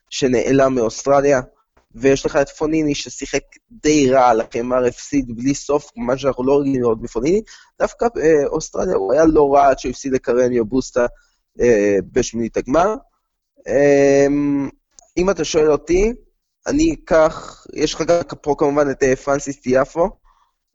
שנעלם 0.10 0.75
מאוסטרליה. 0.75 1.41
ויש 1.96 2.25
לך 2.25 2.36
את 2.36 2.50
פוניני 2.50 2.96
ששיחק 2.96 3.44
די 3.72 4.12
רע 4.12 4.32
בחמר, 4.41 4.86
הפסיד 4.86 5.25
בלי 5.36 5.56
סוף, 5.56 5.91
מה 5.96 6.17
שאנחנו 6.17 6.44
לא 6.44 6.60
רגילים 6.60 6.82
לראות 6.82 7.01
בפוניני. 7.01 7.41
דווקא 7.79 8.08
באוסטרליה 8.15 8.96
הוא 8.96 9.13
היה 9.13 9.25
לא 9.25 9.53
רע 9.53 9.67
עד 9.70 9.79
שהוא 9.79 9.89
הפסיד 9.89 10.13
לקרניו 10.13 10.65
בוסטה 10.65 11.06
אה, 11.62 11.98
בשמינית 12.12 12.58
הגמר. 12.58 12.96
אה, 13.67 14.27
אם 15.17 15.29
אתה 15.29 15.44
שואל 15.44 15.72
אותי, 15.72 16.13
אני 16.67 16.94
אקח, 16.94 17.65
יש 17.74 17.94
לך 17.94 18.01
גם 18.01 18.22
פה 18.41 18.56
כמובן 18.58 18.91
את 18.91 19.03
אה, 19.03 19.15
פרנסיס 19.15 19.62
טיאפו, 19.62 20.10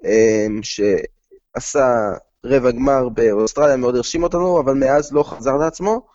אה, 0.04 0.46
שעשה 0.62 1.86
רבע 2.46 2.70
גמר 2.70 3.08
באוסטרליה, 3.08 3.76
מאוד 3.76 3.96
הרשים 3.96 4.22
אותנו, 4.22 4.60
אבל 4.60 4.74
מאז 4.74 5.12
לא 5.12 5.22
חזר 5.22 5.56
לעצמו. 5.56 6.06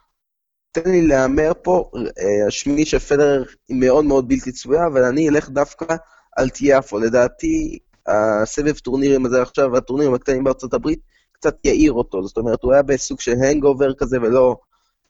תן 0.83 0.91
לי 0.91 1.07
להמר 1.07 1.51
פה, 1.61 1.91
אה, 1.95 2.47
השמינית 2.47 2.87
של 2.87 2.99
פדרר 2.99 3.43
היא 3.67 3.77
מאוד 3.79 4.05
מאוד 4.05 4.27
בלתי 4.27 4.51
צפויה, 4.51 4.87
אבל 4.87 5.03
אני 5.03 5.29
אלך 5.29 5.49
דווקא 5.49 5.95
על 6.35 6.49
טיאפו. 6.49 6.99
לדעתי, 6.99 7.79
הסבב 8.07 8.77
טורנירים 8.77 9.25
הזה 9.25 9.41
עכשיו, 9.41 9.77
הטורנירים 9.77 10.13
הקטנים 10.13 10.43
בארצות 10.43 10.73
הברית, 10.73 10.99
קצת 11.31 11.55
יעיר 11.63 11.93
אותו. 11.93 12.23
זאת 12.23 12.37
אומרת, 12.37 12.63
הוא 12.63 12.73
היה 12.73 12.81
בסוג 12.81 13.19
של 13.19 13.31
hangover 13.31 13.93
כזה 13.93 14.17
ולא, 14.21 14.55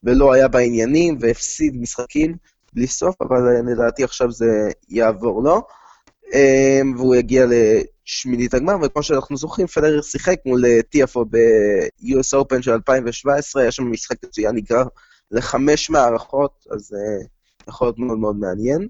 ולא 0.04 0.34
היה 0.34 0.48
בעניינים, 0.48 1.18
והפסיד 1.22 1.78
משחקים 1.78 2.36
בלי 2.74 2.88
סוף, 2.88 3.16
אבל 3.22 3.48
אה, 3.48 3.62
לדעתי 3.72 4.04
עכשיו 4.04 4.32
זה 4.32 4.70
יעבור 4.90 5.44
לו. 5.44 5.62
אה, 6.34 6.82
והוא 6.98 7.16
יגיע 7.16 7.46
לשמינית 7.48 8.54
הגמר, 8.54 8.76
וכמו 8.84 9.04
שאנחנו 9.04 9.38
זוכרים, 9.38 9.68
פדרר 9.68 10.02
שיחק 10.02 10.38
מול 10.46 10.64
טיאפו 10.82 11.26
ב-US 11.26 12.40
Open 12.40 12.62
של 12.62 12.72
2017, 12.72 13.62
היה 13.62 13.72
שם 13.72 13.92
משחק 13.92 14.26
מצוין, 14.26 14.56
נגרר 14.56 14.84
לחמש 15.32 15.90
מערכות, 15.90 16.66
אז 16.72 16.94
uh, 16.94 17.28
יכול 17.68 17.88
להיות 17.88 18.00
מאוד 18.00 18.18
מאוד 18.18 18.36
מעניין. 18.36 18.88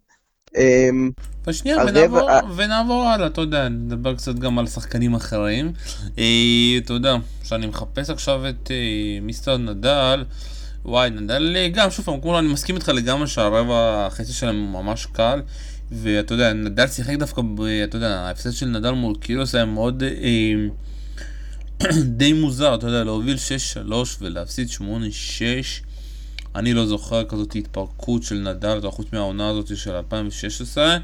אמ, 0.57 1.11
ושנייה, 1.47 1.77
ונעבור, 1.87 2.29
ונעבור 2.55 3.03
הלאה, 3.03 3.27
אתה 3.27 3.41
יודע, 3.41 3.69
נדבר 3.69 4.15
קצת 4.15 4.35
גם 4.35 4.59
על 4.59 4.67
שחקנים 4.67 5.15
אחרים. 5.15 5.71
אה, 6.17 6.77
אתה 6.77 6.93
יודע, 6.93 7.15
כשאני 7.43 7.67
מחפש 7.67 8.09
עכשיו 8.09 8.49
את 8.49 8.71
אה, 8.71 9.19
מיסטר 9.21 9.57
נדל, 9.57 10.25
וואי, 10.85 11.09
נדל 11.09 11.67
גם, 11.73 11.91
שוב 11.91 12.05
פעם, 12.05 12.21
כמו 12.21 12.39
אני 12.39 12.47
מסכים 12.47 12.75
איתך 12.75 12.89
לגמרי 12.89 13.27
שהרבע 13.27 14.07
החצי 14.07 14.33
שלהם 14.33 14.73
ממש 14.73 15.05
קל. 15.05 15.41
ואתה 15.91 16.33
יודע, 16.33 16.53
נדל 16.53 16.87
שיחק 16.87 17.15
דווקא, 17.15 17.41
ב, 17.41 17.61
אתה 17.61 17.95
יודע, 17.95 18.19
ההפסד 18.19 18.51
של 18.51 18.65
נדל 18.65 18.91
מול 18.91 19.15
קירוס 19.19 19.55
היה 19.55 19.65
מאוד 19.65 20.03
אה, 20.03 20.53
די 22.17 22.33
מוזר, 22.33 22.75
אתה 22.75 22.87
יודע, 22.87 23.03
להוביל 23.03 23.37
6-3 23.89 23.93
ולהפסיד 24.21 24.67
8-6. 24.69 24.81
אני 26.55 26.73
לא 26.73 26.85
זוכר 26.85 27.23
כזאת 27.23 27.55
התפרקות 27.55 28.23
של 28.23 28.35
נדל, 28.35 28.79
חוץ 28.89 29.07
מהעונה 29.13 29.49
הזאת 29.49 29.77
של 29.77 29.91
2016. 29.91 30.97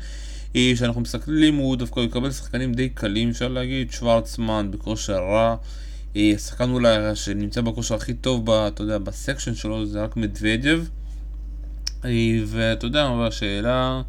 כשאנחנו 0.53 1.01
מסתכלים, 1.01 1.56
הוא 1.56 1.75
דווקא 1.75 1.99
יקבל 1.99 2.32
שחקנים 2.32 2.73
די 2.73 2.89
קלים, 2.89 3.29
אפשר 3.29 3.47
להגיד, 3.47 3.91
שוורצמן 3.91 4.71
בכושר 4.71 5.17
רע. 5.17 5.56
השחקן 6.15 6.69
אולי 6.69 7.15
שנמצא 7.15 7.62
בכושר 7.62 7.95
הכי 7.95 8.13
טוב, 8.13 8.45
ב, 8.45 8.49
אתה 8.49 8.84
יודע, 8.84 8.97
בסקשן 8.97 9.56
שלו 9.56 9.86
זה 9.86 10.03
רק 10.03 10.17
מדוודיו. 10.17 10.79
ואתה 12.45 12.86
יודע, 12.86 13.08
אבל 13.08 13.27
השאלה, 13.27 14.01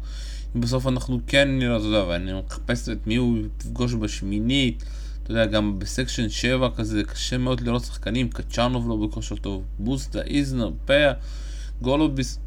אם 0.55 0.61
בסוף 0.61 0.87
אנחנו 0.87 1.19
כן 1.27 1.59
נראה, 1.59 1.77
אתה 1.77 1.85
יודע, 1.85 2.03
ואני 2.03 2.31
מחפש 2.47 2.89
את 2.89 3.07
מי 3.07 3.15
הוא 3.15 3.37
יפגוש 3.59 3.93
בשמינית. 3.93 4.83
אתה 5.25 5.33
יודע, 5.33 5.45
גם 5.45 5.79
בסקשן 5.79 6.29
7 6.29 6.69
כזה, 6.75 7.03
קשה 7.03 7.37
מאוד 7.37 7.61
לראות 7.61 7.83
שחקנים, 7.83 8.29
קצ'אנוב 8.29 8.89
לא 8.89 8.95
בכושר 8.95 9.35
טוב, 9.35 9.63
בוסטה, 9.79 10.21
איזנר, 10.21 10.71
פאה, 10.85 11.11
גולוביס. 11.81 12.39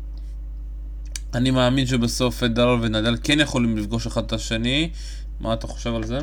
אני 1.35 1.51
מאמין 1.51 1.87
שבסוף 1.87 2.37
פדרל 2.37 2.79
ונדל 2.83 3.17
כן 3.23 3.41
יכולים 3.41 3.77
לפגוש 3.77 4.07
אחד 4.07 4.25
את 4.25 4.33
השני. 4.33 4.91
מה 5.41 5.55
אתה 5.55 5.67
חושב 5.67 5.95
על 5.95 6.05
זה? 6.05 6.19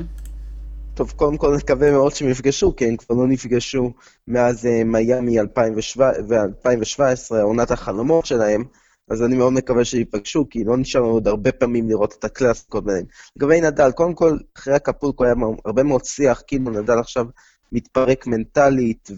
טוב, 0.94 1.14
קודם 1.16 1.38
כל 1.38 1.56
נקווה 1.58 1.92
מאוד 1.92 2.16
שהם 2.16 2.30
יפגשו, 2.30 2.76
כי 2.76 2.86
הם 2.86 2.98
כבר 2.98 3.16
לא 3.16 3.28
נפגשו 3.28 3.94
מאז 4.28 4.66
uh, 4.66 4.70
מיאמי 4.86 5.40
2017, 5.40 7.42
עונת 7.42 7.72
החלומות 7.72 8.26
שלהם. 8.26 8.64
אז 9.10 9.24
אני 9.24 9.36
מאוד 9.36 9.54
מקווה 9.54 9.86
שייפגשו, 9.86 10.50
כי 10.50 10.64
לא 10.64 10.78
נשאר 10.78 11.02
לנו 11.02 11.12
עוד 11.12 11.28
הרבה 11.28 11.52
פעמים 11.52 11.90
לראות 11.90 12.16
את 12.20 12.24
הקלאסיקות 12.24 12.86
ביניהם. 12.86 13.06
לגבי 13.36 13.62
נדל, 13.62 13.92
קודם 13.92 14.14
כל, 14.14 14.38
אחרי 14.58 14.74
הקפולקו 14.74 15.24
היה 15.24 15.34
הרבה 15.66 15.84
מאוד 15.84 16.06
שיח, 16.06 16.42
כאילו 16.48 16.72
נדל 16.72 17.00
עכשיו 17.00 17.26
מתפרק 17.72 18.28
מנטלית, 18.28 19.10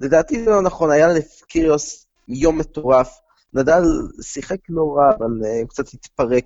ולדעתי 0.00 0.44
זה 0.44 0.50
לא 0.50 0.62
נכון, 0.62 0.90
היה 0.90 1.08
לקיריוס 1.08 2.06
יום 2.28 2.58
מטורף. 2.58 3.18
נדל 3.54 3.82
שיחק 4.22 4.58
לא 4.68 4.94
רע, 4.96 5.10
אבל 5.18 5.26
uh, 5.26 5.60
הוא 5.60 5.68
קצת 5.68 5.94
התפרק 5.94 6.44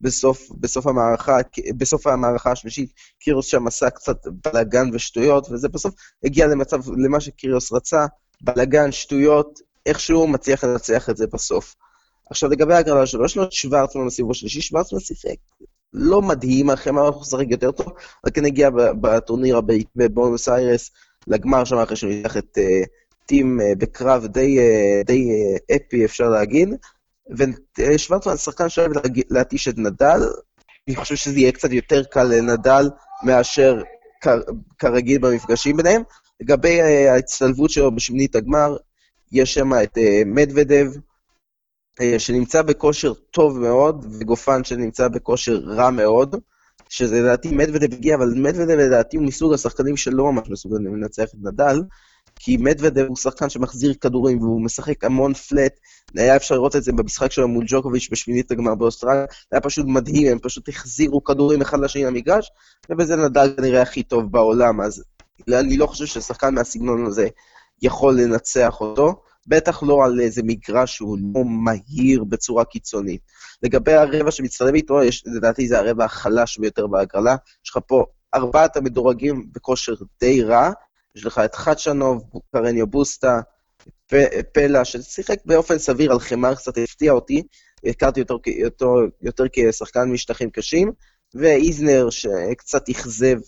בסוף, 0.00 0.50
בסוף, 0.60 0.86
המערכה, 0.86 1.36
בסוף 1.76 2.06
המערכה 2.06 2.52
השלישית. 2.52 2.92
קיריוס 3.20 3.46
שם 3.46 3.66
עשה 3.66 3.90
קצת 3.90 4.16
בלאגן 4.44 4.90
ושטויות, 4.92 5.50
וזה 5.50 5.68
בסוף 5.68 5.94
הגיע 6.24 6.46
למצב, 6.46 6.80
למה 6.96 7.20
שקיריוס 7.20 7.72
רצה, 7.72 8.06
בלאגן, 8.40 8.92
שטויות, 8.92 9.60
איכשהו 9.88 10.26
מצליח 10.26 10.64
לנצח 10.64 11.10
את 11.10 11.16
זה 11.16 11.26
בסוף. 11.32 11.74
עכשיו, 12.30 12.50
לגבי 12.50 12.74
ההגרלה 12.74 13.06
שלו, 13.06 13.24
יש 13.24 13.36
לו 13.36 13.42
את 13.42 13.52
שוורצמן 13.52 14.06
בסיבוב 14.06 14.30
השלישי, 14.30 14.60
שוורצמן 14.60 15.00
שיחק 15.00 15.36
לא 15.92 16.22
מדהים, 16.22 16.70
אחרי 16.70 16.92
מה 16.92 17.00
הוא 17.00 17.22
לשחק 17.22 17.46
יותר 17.50 17.70
טוב, 17.70 17.86
רק 18.26 18.34
כן 18.34 18.44
הגיע 18.44 18.70
בטורניר 19.00 19.60
בבונוס 19.96 20.48
איירס 20.48 20.90
לגמר 21.26 21.64
שם 21.64 21.76
אחרי 21.76 21.96
שהוא 21.96 22.10
ניתח 22.10 22.36
את 22.36 22.58
uh, 22.58 22.86
טים 23.26 23.60
uh, 23.60 23.78
בקרב 23.78 24.26
די, 24.26 24.58
uh, 24.58 25.06
די 25.06 25.28
אפי, 25.76 26.04
אפשר 26.04 26.28
להגיד. 26.28 26.68
ושוורצמן 27.78 28.36
שחקן 28.36 28.68
שאוהב 28.68 28.92
להתיש 29.30 29.68
את 29.68 29.78
נדל, 29.78 30.20
אני 30.88 30.96
חושב 30.96 31.16
שזה 31.16 31.38
יהיה 31.38 31.52
קצת 31.52 31.70
יותר 31.70 32.04
קל 32.04 32.24
לנדל 32.24 32.90
מאשר 33.22 33.82
כרגיל 34.78 35.18
במפגשים 35.18 35.76
ביניהם. 35.76 36.02
לגבי 36.40 36.80
ההצטלבות 37.08 37.70
שלו 37.70 37.94
בשמינית 37.94 38.36
הגמר, 38.36 38.76
יש 39.32 39.54
שם 39.54 39.74
את 39.82 39.98
uh, 39.98 40.00
מדוודב, 40.26 40.86
uh, 42.00 42.18
שנמצא 42.18 42.62
בכושר 42.62 43.14
טוב 43.14 43.58
מאוד, 43.58 44.06
וגופן 44.20 44.64
שנמצא 44.64 45.08
בכושר 45.08 45.60
רע 45.66 45.90
מאוד, 45.90 46.36
שזה 46.88 47.20
לדעתי 47.20 47.48
מדוודב 47.48 47.92
הגיע, 47.92 48.14
אבל 48.14 48.34
מדוודב 48.36 48.74
לדעתי 48.74 49.16
הוא 49.16 49.26
מסוג 49.26 49.54
השחקנים 49.54 49.96
שלא 49.96 50.32
ממש 50.32 50.50
מסוגלים 50.50 50.96
לנצח 50.96 51.24
את 51.24 51.38
נדל, 51.42 51.80
כי 52.38 52.56
מדוודב 52.56 53.04
הוא 53.08 53.16
שחקן 53.16 53.48
שמחזיר 53.48 53.94
כדורים 53.94 54.38
והוא 54.38 54.62
משחק 54.62 55.04
המון 55.04 55.34
פלט. 55.34 55.72
היה 56.14 56.36
אפשר 56.36 56.54
לראות 56.54 56.76
את 56.76 56.82
זה 56.82 56.92
במשחק 56.92 57.32
שלו 57.32 57.48
מול 57.48 57.64
ג'וקוביץ' 57.68 58.08
בשמינית 58.12 58.50
הגמר 58.50 58.74
באוסטרליה, 58.74 59.24
זה 59.30 59.46
היה 59.52 59.60
פשוט 59.60 59.86
מדהים, 59.88 60.32
הם 60.32 60.38
פשוט 60.38 60.68
החזירו 60.68 61.24
כדורים 61.24 61.60
אחד 61.60 61.80
לשני 61.80 62.04
למגרש, 62.04 62.50
ובזה 62.90 63.16
נדל 63.16 63.54
כנראה 63.56 63.82
הכי 63.82 64.02
טוב 64.02 64.32
בעולם, 64.32 64.80
אז 64.80 65.04
אני 65.48 65.76
לא 65.76 65.86
חושב 65.86 66.06
ששחקן 66.06 66.54
מהסגנון 66.54 67.06
הזה 67.06 67.28
יכול 67.82 68.20
לנצח 68.20 68.80
אותו. 68.80 69.22
בטח 69.46 69.82
לא 69.82 70.04
על 70.04 70.20
איזה 70.20 70.42
מגרש 70.44 70.96
שהוא 70.96 71.18
לא 71.34 71.44
מהיר 71.44 72.24
בצורה 72.24 72.64
קיצונית. 72.64 73.20
לגבי 73.62 73.92
הרבע 73.92 74.30
שמצטלם 74.30 74.74
איתו, 74.74 75.02
יש, 75.02 75.24
לדעתי 75.26 75.68
זה 75.68 75.78
הרבע 75.78 76.04
החלש 76.04 76.58
ביותר 76.58 76.86
בהגרלה. 76.86 77.36
יש 77.64 77.70
לך 77.70 77.78
פה 77.86 78.04
ארבעת 78.34 78.76
המדורגים 78.76 79.48
בכושר 79.52 79.94
די 80.20 80.42
רע, 80.42 80.70
יש 81.16 81.26
לך 81.26 81.38
את 81.38 81.54
חדשנוב, 81.54 82.24
קרניו 82.52 82.86
בוסטה, 82.86 83.40
פלה, 84.52 84.84
ששיחק 84.84 85.38
באופן 85.44 85.78
סביר 85.78 86.12
על 86.12 86.18
חמר, 86.18 86.54
קצת 86.54 86.78
הפתיע 86.78 87.12
אותי, 87.12 87.42
הכרתי 87.86 88.20
אותו 88.20 88.38
יותר, 88.46 88.86
יותר 89.22 89.44
כשחקן 89.52 90.10
משטחים 90.10 90.50
קשים, 90.50 90.92
ואיזנר 91.34 92.10
שקצת 92.10 92.88
אכזב 92.88 93.38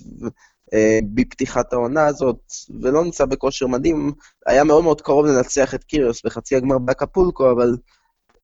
אה, 0.75 0.99
בפתיחת 1.15 1.73
העונה 1.73 2.07
הזאת, 2.07 2.53
ולא 2.81 3.05
נמצא 3.05 3.25
בכושר 3.25 3.67
מדהים, 3.67 4.13
היה 4.47 4.65
מאוד 4.65 4.85
מאוד 4.85 5.01
קרוב 5.01 5.27
לנצח 5.27 5.75
את 5.75 5.85
קיריוס 5.85 6.23
בחצי 6.25 6.57
הגמר 6.57 6.79
באקפולקו, 6.79 7.51
אבל 7.51 7.77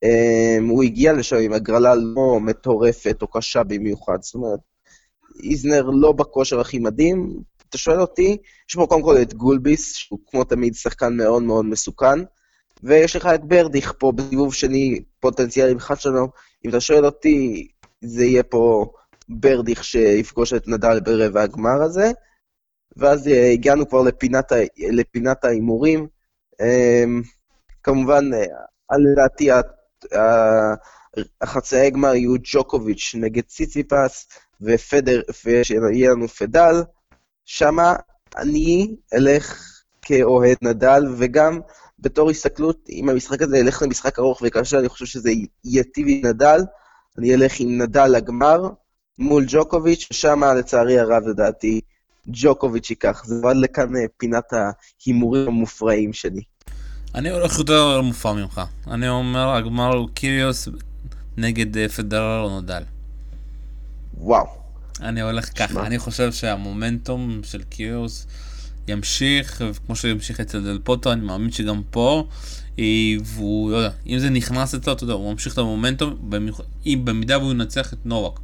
אה, 0.05 0.59
הוא 0.69 0.83
הגיע 0.83 1.13
לשם 1.13 1.37
עם 1.37 1.53
הגרלה 1.53 1.95
לא 1.95 2.41
מטורפת 2.41 3.23
או 3.23 3.27
קשה 3.27 3.63
במיוחד. 3.63 4.19
זאת 4.21 4.35
אומרת, 4.35 4.61
איזנר 5.43 5.83
לא 5.83 6.13
בכושר 6.13 6.61
הכי 6.61 6.79
מדהים. 6.79 7.41
אתה 7.69 7.79
שואל 7.79 8.01
אותי, 8.01 8.37
יש 8.69 8.75
פה 8.75 8.87
קודם 8.87 9.03
כל 9.03 9.17
את 9.23 9.35
גולביס, 9.35 9.95
שהוא 9.95 10.19
כמו 10.27 10.45
תמיד 10.45 10.75
שחקן 10.75 11.17
מאוד 11.17 11.43
מאוד 11.43 11.65
מסוכן, 11.65 12.19
ויש 12.83 13.17
לך 13.17 13.27
את 13.27 13.45
ברדיך 13.45 13.93
פה 13.99 14.13
בסיבוב 14.13 14.55
שני 14.55 15.01
פוטנציאלי 15.21 15.75
בחד 15.75 16.01
שלנו. 16.01 16.29
אם 16.65 16.71
אתה 16.71 16.81
שואל 16.81 17.07
אותי, 17.07 17.69
זה 18.01 18.25
יהיה 18.25 18.43
פה 18.43 18.87
ברדיך 19.29 19.85
שיפגוש 19.85 20.53
את 20.53 20.69
נדל 20.69 21.01
ברבע 21.01 21.43
הגמר 21.43 21.83
הזה, 21.83 22.11
ואז 22.97 23.29
אה, 23.29 23.51
הגענו 23.51 23.89
כבר 23.89 24.03
לפינת. 24.03 24.53
לפינת 24.91 25.45
ההימורים. 25.45 26.07
אמ, 26.63 27.23
כמובן, 27.83 28.31
אה, 28.35 28.97
לדעתי 28.99 29.51
החצאי 31.41 31.91
גמר 31.91 32.15
יהיו 32.15 32.35
ג'וקוביץ' 32.43 33.15
נגד 33.15 33.43
ציציפס, 33.43 34.29
ופדר, 34.61 35.21
ושיהיה 35.45 36.11
לנו 36.11 36.29
פדל. 36.29 36.75
שמה 37.45 37.97
אני 38.37 38.97
אלך 39.15 39.73
כאוהד 40.03 40.57
נדל, 40.63 41.03
וגם 41.19 41.61
בתור 41.99 42.31
הסתכלות, 42.31 42.89
אם 42.89 43.09
המשחק 43.09 43.43
הזה 43.43 43.59
ילך 43.59 43.83
למשחק 43.83 44.19
ארוך 44.19 44.43
וכאשר 44.45 44.79
אני 44.79 44.89
חושב 44.89 45.07
שזה 45.07 45.31
ייטיב 45.65 46.07
עם 46.09 46.27
נדל, 46.27 46.61
אני 47.19 47.35
אלך 47.35 47.61
עם 47.61 47.83
נדל 47.83 48.07
לגמר, 48.07 48.69
מול 49.19 49.45
ג'וקוביץ', 49.49 50.09
ושם 50.11 50.41
לצערי 50.59 50.99
הרב 50.99 51.23
לדעתי 51.29 51.81
ג'וקוביץ' 52.29 52.91
ייקח. 52.91 53.23
זה 53.25 53.49
עד 53.49 53.57
לכאן 53.57 53.97
אה, 53.97 54.01
פינת 54.17 54.53
ההימורים 54.53 55.49
המופרעים 55.49 56.13
שלי. 56.13 56.41
אני 57.15 57.31
הולך 57.31 57.59
יותר 57.59 58.01
מופרע 58.01 58.33
ממך. 58.33 58.61
אני 58.87 59.09
אומר, 59.09 59.49
הגמר 59.49 59.95
הוא 59.95 60.09
קיריוס 60.15 60.69
נגד 61.37 61.77
אה, 61.77 61.89
פדרר 61.89 62.45
או 62.45 62.49
נודל. 62.49 62.83
וואו. 64.19 64.47
אני 65.01 65.21
הולך 65.21 65.59
ככה, 65.59 65.87
אני 65.87 65.99
חושב 65.99 66.33
שהמומנטום 66.33 67.41
של 67.45 67.63
קיריוס 67.63 68.27
ימשיך, 68.89 69.63
כמו 69.87 69.97
שהוא 69.97 70.11
ימשיך 70.11 70.41
אצל 70.41 70.65
דל 70.65 70.79
פוטו, 70.85 71.13
אני 71.13 71.21
מאמין 71.21 71.53
שגם 71.53 71.83
פה, 71.91 72.27
אה, 72.79 72.85
והוא, 73.25 73.71
לא 73.71 73.77
יודע, 73.77 73.91
אם 74.07 74.19
זה 74.19 74.31
נכנס 74.31 74.75
אצלו, 74.75 74.93
אתה 74.93 75.05
יודע, 75.05 75.15
הוא 75.15 75.33
ממשיך 75.33 75.53
את 75.53 75.59
המומנטום, 75.59 76.31
אם 76.87 77.01
במידה 77.05 77.39
והוא 77.39 77.53
ינצח 77.53 77.93
את 77.93 77.99
נובק. 78.05 78.41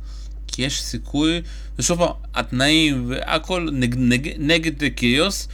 כי 0.52 0.62
יש 0.62 0.82
סיכוי, 0.82 1.42
ושוב 1.78 1.98
פעם, 1.98 2.14
התנאים 2.34 3.04
והכל 3.08 3.68
נג, 3.72 3.94
נג, 3.98 4.28
נגד 4.38 4.88
קיריוס, 4.94 5.48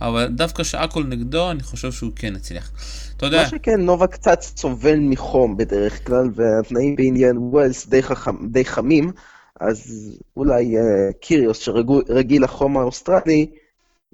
אבל 0.00 0.26
דווקא 0.26 0.62
שהכל 0.62 1.04
נגדו, 1.04 1.50
אני 1.50 1.62
חושב 1.62 1.92
שהוא 1.92 2.10
כן 2.16 2.36
הצליח. 2.36 2.70
אתה 3.16 3.26
יודע... 3.26 3.42
מה 3.42 3.48
שכן, 3.48 3.80
נובאק 3.80 4.06
קצת 4.06 4.40
סובל 4.40 4.98
מחום 5.00 5.56
בדרך 5.56 6.06
כלל, 6.06 6.30
והתנאים 6.34 6.96
באינדיאן 6.96 7.38
וולס 7.38 7.86
די, 7.86 8.02
חכם, 8.02 8.48
די 8.48 8.64
חמים, 8.64 9.12
אז 9.60 10.10
אולי 10.36 10.76
אה, 10.78 11.12
קיריוס 11.20 11.58
שרגיל 11.58 12.44
לחום 12.44 12.76
האוסטרלי, 12.76 13.46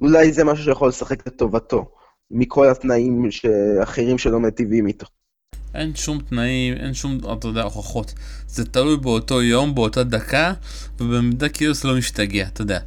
אולי 0.01 0.33
זה 0.33 0.45
משהו 0.45 0.65
שיכול 0.65 0.89
לשחק 0.89 1.27
לטובתו, 1.27 1.91
מכל 2.31 2.69
התנאים 2.69 3.29
האחרים 3.81 4.19
שלא 4.19 4.41
מטיבים 4.41 4.87
איתו. 4.87 5.07
אין 5.75 5.95
שום 5.95 6.19
תנאים, 6.19 6.75
אין 6.75 6.95
שום, 6.95 7.19
אתה 7.33 7.49
יודע, 7.49 7.63
הוכחות. 7.63 8.15
זה 8.49 8.65
תלוי 8.65 8.97
באותו 8.97 9.43
יום, 9.43 9.75
באותה 9.75 10.05
דקה, 10.05 10.53
ובמידה 11.01 11.49
קיריוס 11.49 11.85
לא 11.85 11.97
משתגע, 11.97 12.47
אתה 12.47 12.63
יודע. 12.63 12.79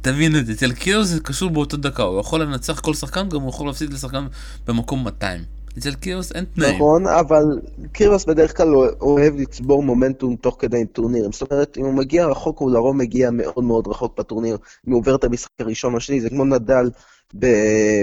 תבין 0.00 0.36
את 0.36 0.46
זה, 0.46 0.52
אצל 0.52 0.72
קיריוס 0.72 1.08
זה 1.08 1.20
קשור 1.20 1.50
באותה 1.50 1.76
דקה, 1.76 2.02
הוא 2.02 2.20
יכול 2.20 2.42
לנצח 2.42 2.80
כל 2.80 2.94
שחקן, 2.94 3.28
גם 3.28 3.40
הוא 3.40 3.48
יכול 3.48 3.66
להפסיד 3.66 3.92
לשחקן 3.92 4.26
במקום 4.66 5.04
200. 5.04 5.40
אצל 5.78 5.94
קיריוס 5.94 6.32
אין 6.32 6.44
תנאים. 6.44 6.74
נכון, 6.74 7.06
אבל 7.06 7.44
קיריוס 7.92 8.24
בדרך 8.24 8.56
כלל 8.56 8.68
אוהב 9.00 9.36
לצבור 9.36 9.82
מומנטום 9.82 10.36
תוך 10.36 10.56
כדי 10.58 10.86
טורניר. 10.86 11.28
זאת 11.32 11.50
אומרת, 11.50 11.78
אם 11.78 11.84
הוא 11.84 11.94
מגיע 11.94 12.26
רחוק, 12.26 12.58
הוא 12.58 12.70
לרוב 12.70 12.96
מגיע 12.96 13.30
מאוד 13.30 13.64
מאוד 13.64 13.86
רחוק 13.86 14.18
בטורניר. 14.18 14.56
אם 14.88 14.92
הוא 14.92 15.00
עובר 15.00 15.14
את 15.14 15.24
המשחק 15.24 15.50
הראשון 15.60 15.92
או 15.92 15.98
השני, 15.98 16.20
זה 16.20 16.30
כמו 16.30 16.44
נדל 16.44 16.90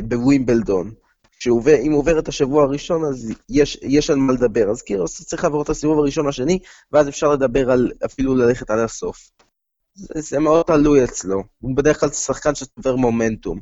בווימבלדון. 0.04 0.92
שאם 1.40 1.92
עובר 1.92 2.20
את 2.20 2.28
השבוע 2.28 2.64
הראשון, 2.64 3.06
אז 3.06 3.34
יש, 3.50 3.78
יש 3.82 4.10
על 4.10 4.16
מה 4.16 4.34
לדבר. 4.34 4.70
אז 4.70 4.82
קירוס 4.82 5.22
צריך 5.22 5.44
לעבור 5.44 5.62
את 5.62 5.70
הסיבוב 5.70 6.00
הראשון 6.00 6.28
השני, 6.28 6.60
ואז 6.92 7.10
אפשר 7.10 7.28
לדבר 7.28 7.72
על 7.72 7.92
אפילו 8.06 8.36
ללכת 8.36 8.70
עד 8.70 8.80
הסוף. 8.80 9.30
זה, 9.94 10.22
זה 10.22 10.40
מאוד 10.40 10.66
תלוי 10.66 11.04
אצלו. 11.04 11.44
הוא 11.60 11.76
בדרך 11.76 12.00
כלל 12.00 12.10
שחקן 12.10 12.56
שצובר 12.56 12.96
מומנטום. 12.96 13.60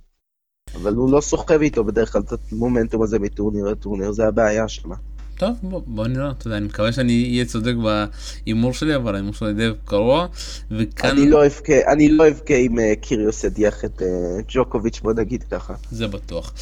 אבל 0.76 0.94
הוא 0.94 1.12
לא 1.12 1.22
סוחב 1.22 1.62
איתו 1.62 1.84
בדרך 1.84 2.14
כלל 2.14 2.22
את 2.22 2.34
המומנטום 2.52 3.04
הזה 3.04 3.20
מטורניר 3.20 3.66
לטורניר, 3.66 4.12
זה 4.12 4.28
הבעיה 4.28 4.68
שמה. 4.68 4.96
טוב, 5.38 5.58
בוא, 5.64 5.82
בוא 5.86 6.08
נראה, 6.08 6.32
אתה 6.32 6.48
יודע, 6.48 6.58
אני 6.58 6.66
מקווה 6.66 6.92
שאני 6.92 7.30
אהיה 7.32 7.46
צודק 7.46 7.74
בהימור 7.76 8.74
שלי, 8.74 8.96
אבל 8.96 9.14
ההימור 9.16 9.34
שלי 9.34 9.54
די 9.54 9.70
קרוע, 9.86 10.28
וכאן... 10.72 11.10
אני 11.10 11.30
לא 11.30 11.46
אבכה, 11.46 11.74
אני 11.88 12.10
לא 12.10 12.28
אבכה 12.28 12.54
אם 12.54 12.80
אה, 12.80 12.94
קיריוס 13.02 13.44
ידיח 13.44 13.86
את 13.86 14.02
uh, 14.02 14.06
ג'וקוביץ', 14.48 15.00
בוא 15.00 15.14
נגיד 15.14 15.44
ככה. 15.52 15.74
זה 15.92 16.08
בטוח. 16.08 16.54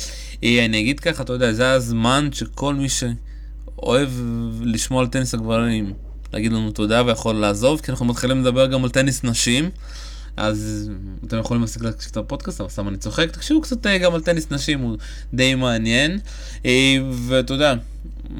אה, 0.43 0.65
אני 0.65 0.79
אגיד 0.79 0.99
ככה, 0.99 1.23
אתה 1.23 1.33
יודע, 1.33 1.53
זה 1.53 1.71
הזמן 1.71 2.29
שכל 2.31 2.73
מי 2.73 2.88
שאוהב 2.89 4.09
לשמוע 4.61 5.01
על 5.01 5.07
טניס 5.07 5.33
הגברים, 5.33 5.93
להגיד 6.33 6.51
לנו 6.51 6.71
תודה 6.71 7.03
ויכול 7.05 7.35
לעזוב, 7.35 7.81
כי 7.81 7.91
אנחנו 7.91 8.05
מתחילים 8.05 8.41
לדבר 8.41 8.65
גם 8.65 8.83
על 8.83 8.89
טניס 8.89 9.23
נשים. 9.23 9.69
אז 10.38 10.89
אתם 11.27 11.38
יכולים 11.38 11.61
להפסיק 11.61 11.81
להקשיב 11.81 12.11
את 12.11 12.17
הפודקאסט, 12.17 12.61
אבל 12.61 12.69
סתם 12.69 12.88
אני 12.88 12.97
צוחק, 12.97 13.31
תקשיבו 13.31 13.61
קצת 13.61 13.88
גם 13.88 14.15
על 14.15 14.21
טניס 14.21 14.51
נשים, 14.51 14.79
הוא 14.79 14.97
די 15.33 15.55
מעניין. 15.55 16.19
ואתה 17.27 17.53
יודע, 17.53 17.75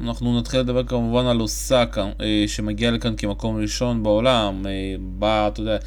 אנחנו 0.02 0.38
נתחיל 0.38 0.60
לדבר 0.60 0.84
כמובן 0.84 1.26
על 1.26 1.40
אוסקה, 1.40 2.10
אה, 2.20 2.44
שמגיע 2.46 2.90
לכאן 2.90 3.16
כמקום 3.16 3.56
ראשון 3.56 4.02
בעולם, 4.02 4.66
אה, 4.66 4.72
באה, 4.98 5.48
אתה 5.48 5.60
יודע, 5.60 5.78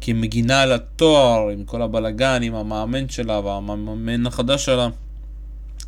כמגינה 0.00 0.62
על 0.62 0.72
התואר, 0.72 1.48
עם 1.48 1.64
כל 1.64 1.82
הבלגן, 1.82 2.42
עם 2.42 2.54
המאמן 2.54 3.08
שלה 3.08 3.40
והמאמן 3.40 4.26
החדש 4.26 4.64
שלה. 4.64 4.88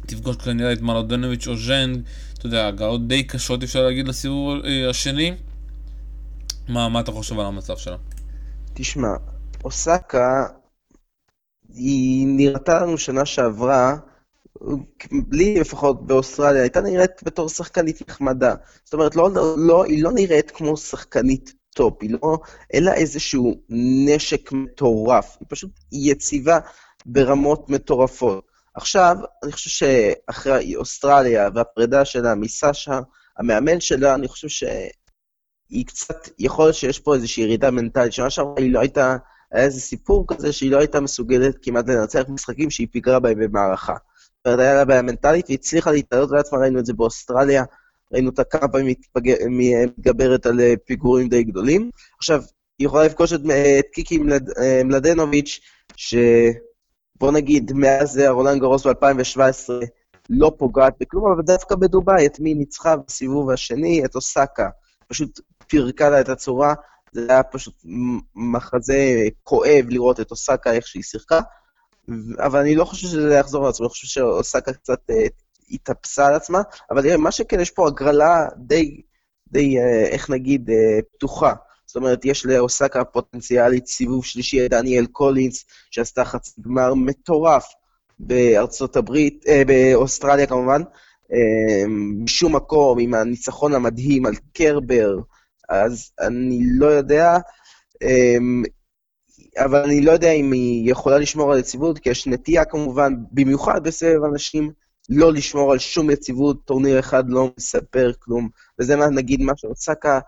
תפגוש 0.06 0.36
כנראה 0.36 0.72
את 0.72 0.80
מרדונוביץ' 0.80 1.48
או 1.48 1.56
ז'נג, 1.56 2.00
אתה 2.38 2.46
יודע, 2.46 2.66
הגעות 2.66 3.08
די 3.08 3.22
קשות 3.22 3.62
אפשר 3.62 3.82
להגיד 3.82 4.08
לסיבוב 4.08 4.64
אה, 4.64 4.90
השני. 4.90 5.34
מה, 6.68 6.88
מה 6.88 7.00
אתה 7.00 7.12
חושב 7.12 7.40
על 7.40 7.46
המצב 7.46 7.76
שלה? 7.76 7.96
תשמע, 8.74 9.08
אוסקה, 9.64 10.46
היא 11.74 12.26
נראתה 12.26 12.80
לנו 12.80 12.98
שנה 12.98 13.24
שעברה 13.24 13.96
לי 15.32 15.60
לפחות 15.60 16.06
באוסטרליה, 16.06 16.62
הייתה 16.62 16.80
נראית 16.80 17.22
בתור 17.22 17.48
שחקנית 17.48 18.08
נחמדה. 18.08 18.54
זאת 18.84 18.94
אומרת, 18.94 19.16
לא, 19.16 19.30
לא, 19.56 19.84
היא 19.84 20.02
לא 20.02 20.12
נראית 20.12 20.50
כמו 20.50 20.76
שחקנית 20.76 21.54
top, 21.74 22.02
היא 22.02 22.16
לא, 22.22 22.38
לה 22.74 22.94
איזשהו 22.94 23.54
נשק 24.06 24.52
מטורף, 24.52 25.36
היא 25.40 25.46
פשוט 25.48 25.70
יציבה 25.92 26.58
ברמות 27.06 27.70
מטורפות. 27.70 28.44
עכשיו, 28.74 29.16
אני 29.44 29.52
חושב 29.52 29.70
שאחרי 29.70 30.76
אוסטרליה 30.76 31.48
והפרידה 31.54 32.04
שלה 32.04 32.34
מסאשה, 32.34 33.00
המאמן 33.38 33.80
שלה, 33.80 34.14
אני 34.14 34.28
חושב 34.28 34.48
שהיא 34.48 35.86
קצת, 35.86 36.28
יכול 36.38 36.64
להיות 36.64 36.76
שיש 36.76 36.98
פה 36.98 37.14
איזושהי 37.14 37.42
ירידה 37.42 37.70
מנטלית, 37.70 38.12
שנה 38.12 38.30
שעברה 38.30 38.54
היא 38.58 38.72
לא 38.72 38.80
הייתה, 38.80 39.16
היה 39.52 39.64
איזה 39.64 39.80
סיפור 39.80 40.24
כזה 40.28 40.52
שהיא 40.52 40.70
לא 40.70 40.78
הייתה 40.78 41.00
מסוגלת 41.00 41.56
כמעט 41.62 41.88
לנצח 41.88 42.22
משחקים 42.28 42.70
שהיא 42.70 42.88
פיגרה 42.90 43.20
בהם 43.20 43.38
במערכה. 43.38 43.94
היה 44.60 44.74
לה 44.74 44.84
בעיה 44.84 45.02
מנטלית, 45.02 45.46
והיא 45.46 45.58
הצליחה 45.58 45.90
להתעלות 45.90 46.30
לעצמה, 46.30 46.58
ראינו 46.58 46.78
את 46.78 46.86
זה 46.86 46.92
באוסטרליה, 46.92 47.64
ראינו 48.12 48.30
אותה 48.30 48.44
כמה 48.44 48.68
פעמים 48.68 48.94
מתגברת 49.48 50.46
על 50.46 50.60
אה, 50.60 50.74
פיגורים 50.86 51.28
די 51.28 51.42
גדולים. 51.44 51.90
עכשיו, 52.18 52.42
היא 52.78 52.86
יכולה 52.86 53.04
לפגוש 53.04 53.32
את, 53.32 53.40
את 53.78 53.86
קיקי 53.92 54.18
מלד, 54.18 54.50
אה, 54.58 54.82
מלדנוביץ', 54.84 55.60
ש... 55.96 56.14
בוא 57.20 57.32
נגיד, 57.32 57.72
מאז 57.74 58.18
רולנד 58.28 58.60
גרוס 58.60 58.86
ב-2017, 58.86 59.70
לא 60.30 60.52
פוגעת 60.58 60.94
בכלום, 61.00 61.32
אבל 61.32 61.42
דווקא 61.42 61.74
בדובאי, 61.74 62.26
את 62.26 62.40
מי 62.40 62.54
ניצחה 62.54 62.96
בסיבוב 62.96 63.50
השני? 63.50 64.04
את 64.04 64.14
אוסקה. 64.14 64.68
פשוט 65.08 65.40
פירקה 65.66 66.10
לה 66.10 66.20
את 66.20 66.28
הצורה, 66.28 66.74
זה 67.12 67.26
היה 67.28 67.42
פשוט 67.42 67.74
מחזה 68.34 69.24
כואב 69.42 69.84
לראות 69.88 70.20
את 70.20 70.30
אוסקה, 70.30 70.72
איך 70.72 70.86
שהיא 70.86 71.02
שיחקה, 71.02 71.40
אבל 72.38 72.60
אני 72.60 72.74
לא 72.74 72.84
חושב 72.84 73.08
שזה 73.08 73.34
יחזור 73.34 73.66
לעצמו, 73.66 73.86
אני 73.86 73.90
חושב 73.90 74.06
שאוסקה 74.06 74.72
קצת 74.72 75.10
uh, 75.10 75.14
התאפסה 75.70 76.26
על 76.26 76.34
עצמה, 76.34 76.62
אבל 76.90 77.16
מה 77.16 77.32
שכן, 77.32 77.60
יש 77.60 77.70
פה 77.70 77.88
הגרלה 77.88 78.46
די, 78.56 79.00
די 79.48 79.78
uh, 79.78 80.08
איך 80.08 80.30
נגיד, 80.30 80.70
uh, 80.70 80.72
פתוחה. 81.16 81.54
זאת 81.88 81.96
אומרת, 81.96 82.24
יש 82.24 82.46
לאוסקה 82.46 83.04
פוטנציאלית 83.04 83.86
סיבוב 83.86 84.24
שלישי 84.24 84.68
דניאל 84.68 85.06
קולינס, 85.06 85.64
שעשתה 85.90 86.24
חצי 86.24 86.60
גמר 86.60 86.94
מטורף 86.94 87.64
בארצות 88.18 88.96
הברית, 88.96 89.44
אה, 89.48 89.62
באוסטרליה 89.66 90.46
כמובן, 90.46 90.82
אה, 91.32 91.86
משום 92.24 92.56
מקום, 92.56 92.98
עם 92.98 93.14
הניצחון 93.14 93.74
המדהים 93.74 94.26
על 94.26 94.34
קרבר, 94.52 95.16
אז 95.68 96.10
אני 96.20 96.60
לא 96.78 96.86
יודע, 96.86 97.36
אה, 98.02 98.36
אבל 99.64 99.82
אני 99.82 100.00
לא 100.00 100.12
יודע 100.12 100.30
אם 100.30 100.52
היא 100.52 100.90
יכולה 100.90 101.18
לשמור 101.18 101.52
על 101.52 101.58
יציבות, 101.58 101.98
כי 101.98 102.10
יש 102.10 102.26
נטייה 102.26 102.64
כמובן, 102.64 103.14
במיוחד 103.32 103.84
בסבב 103.84 104.24
אנשים, 104.24 104.70
לא 105.08 105.32
לשמור 105.32 105.72
על 105.72 105.78
שום 105.78 106.10
יציבות, 106.10 106.64
טורניר 106.64 106.98
אחד 106.98 107.30
לא 107.30 107.50
מספר 107.58 108.12
כלום. 108.18 108.48
וזה 108.78 108.96
מה, 108.96 109.08
נגיד 109.08 109.42
מה 109.42 109.52
שאוסקה 109.56 110.20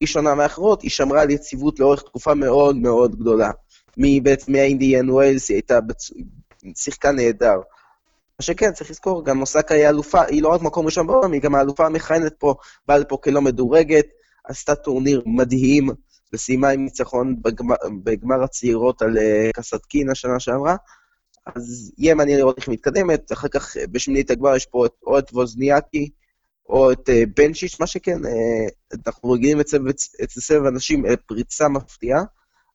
היא 0.00 0.06
שונה 0.06 0.34
מאחרות, 0.34 0.82
היא 0.82 0.90
שמרה 0.90 1.22
על 1.22 1.30
יציבות 1.30 1.80
לאורך 1.80 2.02
תקופה 2.02 2.34
מאוד 2.34 2.76
מאוד 2.76 3.16
גדולה. 3.16 3.50
מבית 3.96 4.48
מהאינדיאן 4.48 5.10
ווילס 5.10 5.48
היא 5.48 5.54
הייתה, 5.54 5.80
בצ... 5.80 6.10
שיחקה 6.76 7.12
נהדר. 7.12 7.56
מה 8.38 8.42
שכן, 8.42 8.72
צריך 8.72 8.90
לזכור, 8.90 9.24
גם 9.24 9.40
אוסקה 9.40 9.74
היא 9.74 9.88
אלופה, 9.88 10.22
היא 10.22 10.42
לא 10.42 10.48
רק 10.48 10.62
מקום 10.62 10.86
ראשון 10.86 11.06
בעולם, 11.06 11.32
היא 11.32 11.40
גם 11.40 11.54
האלופה 11.54 11.86
המכהנת 11.86 12.34
פה, 12.38 12.54
באה 12.88 12.98
לפה 12.98 13.16
כלא 13.16 13.40
מדורגת, 13.40 14.06
עשתה 14.44 14.74
טורניר 14.74 15.22
מדהים, 15.26 15.90
וסיימה 16.34 16.68
עם 16.68 16.84
ניצחון 16.84 17.42
בגמר, 17.42 17.76
בגמר 18.04 18.42
הצעירות 18.42 19.02
על 19.02 19.16
uh, 19.16 19.52
קסטקין 19.54 20.10
השנה 20.10 20.40
שעברה. 20.40 20.76
אז 21.46 21.92
יהיה 21.98 22.14
מעניין 22.14 22.38
לראות 22.38 22.58
איך 22.58 22.68
היא 22.68 22.72
מתקדמת, 22.72 23.32
אחר 23.32 23.48
כך 23.48 23.76
בשמינית 23.92 24.30
הגמר 24.30 24.56
יש 24.56 24.66
פה 24.66 24.86
את, 24.86 24.92
או 25.06 25.18
את 25.18 25.30
ווזניאקי, 25.32 26.10
או 26.68 26.92
את 26.92 27.08
uh, 27.08 27.12
בנצ'יץ', 27.36 27.80
מה 27.80 27.86
שכן, 27.86 28.18
אנחנו 29.06 29.30
רגילים 29.30 29.60
אצל 29.60 29.78
סבב 30.28 30.66
אנשים 30.66 31.04
פריצה 31.26 31.68
מפתיעה. 31.68 32.22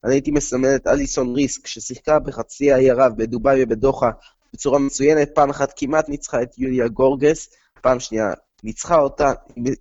אני 0.04 0.14
הייתי 0.14 0.32
מסמן 0.32 0.76
את 0.76 0.88
אליסון 0.88 1.36
ריסק, 1.36 1.68
ששיחקה 1.68 2.20
בחצי 2.20 2.72
האי 2.72 2.90
ערב 2.90 3.14
בדובאי 3.18 3.64
ובדוחה 3.64 4.10
בצורה 4.54 4.80
מצוינת, 4.80 5.30
פעם 5.36 5.50
אחת 5.50 5.74
כמעט 5.76 6.10
ניצחה 6.10 6.42
את 6.42 6.58
יוליה 6.58 6.88
גורגס, 6.88 7.50
פעם 7.82 8.00
שנייה 8.00 8.34
ניצחה 8.64 9.00
אותה, 9.00 9.32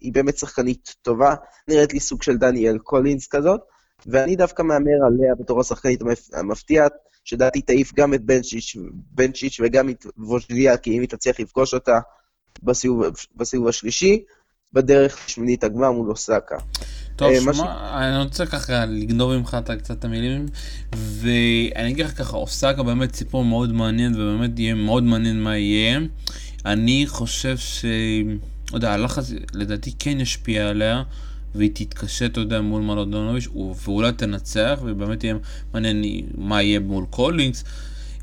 היא 0.01 0.13
באמת 0.13 0.39
שחקנית 0.39 0.95
טובה, 1.03 1.35
נראית 1.69 1.93
לי 1.93 2.01
סוג 2.01 2.23
של 2.23 2.37
דניאל 2.37 2.79
קולינס 2.79 3.27
כזאת, 3.27 3.61
ואני 4.07 4.37
דווקא 4.37 4.63
מהמר 4.63 5.07
עליה 5.07 5.35
בתור 5.35 5.61
השחקנית 5.61 6.01
המפתיעה, 6.33 6.87
שדעתי 7.25 7.63
תעיף 7.63 7.95
גם 7.95 8.15
את 8.15 8.25
בנצ'יץ', 8.25 8.77
בנצ'יץ' 8.93 9.61
וגם 9.61 9.89
את 9.89 10.07
ווז'ליה, 10.19 10.77
כי 10.77 10.97
אם 10.97 11.01
היא 11.01 11.09
תצליח 11.09 11.41
לפגוש 11.41 11.75
אותה 11.75 11.99
בסיבוב, 12.63 13.05
בסיבוב 13.37 13.69
השלישי, 13.69 14.25
בדרך 14.73 15.19
לשמינית 15.27 15.65
הגמר 15.65 15.93
מול 15.93 16.11
אוסקה. 16.11 16.57
טוב, 17.17 17.33
אה, 17.33 17.41
שמע, 17.41 17.53
ש... 17.53 17.61
אני 17.93 18.23
רוצה 18.25 18.47
ככה 18.47 18.85
לגנוב 18.85 19.37
ממך 19.37 19.57
את 19.61 19.71
קצת 19.71 20.05
המילים, 20.05 20.47
ואני 20.95 21.91
אגיד 21.91 22.05
לך 22.05 22.19
ככה, 22.19 22.37
אוסקה 22.37 22.83
באמת 22.83 23.15
סיפור 23.15 23.45
מאוד 23.45 23.73
מעניין, 23.73 24.15
ובאמת 24.15 24.59
יהיה 24.59 24.75
מאוד 24.75 25.03
מעניין 25.03 25.43
מה 25.43 25.57
יהיה. 25.57 26.01
אני 26.65 27.05
חושב 27.07 27.57
ש... 27.57 27.85
לא 28.73 28.77
יודע, 28.77 28.93
הלחץ 28.93 29.31
לדעתי 29.55 29.93
כן 29.99 30.21
ישפיע 30.21 30.69
עליה, 30.69 31.03
והיא 31.55 31.71
תתקשה, 31.75 32.27
אתה 32.27 32.41
יודע, 32.41 32.61
מול 32.61 32.83
מלודונוביץ', 32.83 33.49
ואולי 33.85 34.13
תנצח, 34.13 34.81
ובאמת 34.85 35.25
יהיה 35.25 35.35
מעניין 35.75 36.05
מה 36.35 36.63
יהיה 36.63 36.81
מול 36.81 37.05
קולינס. 37.11 37.65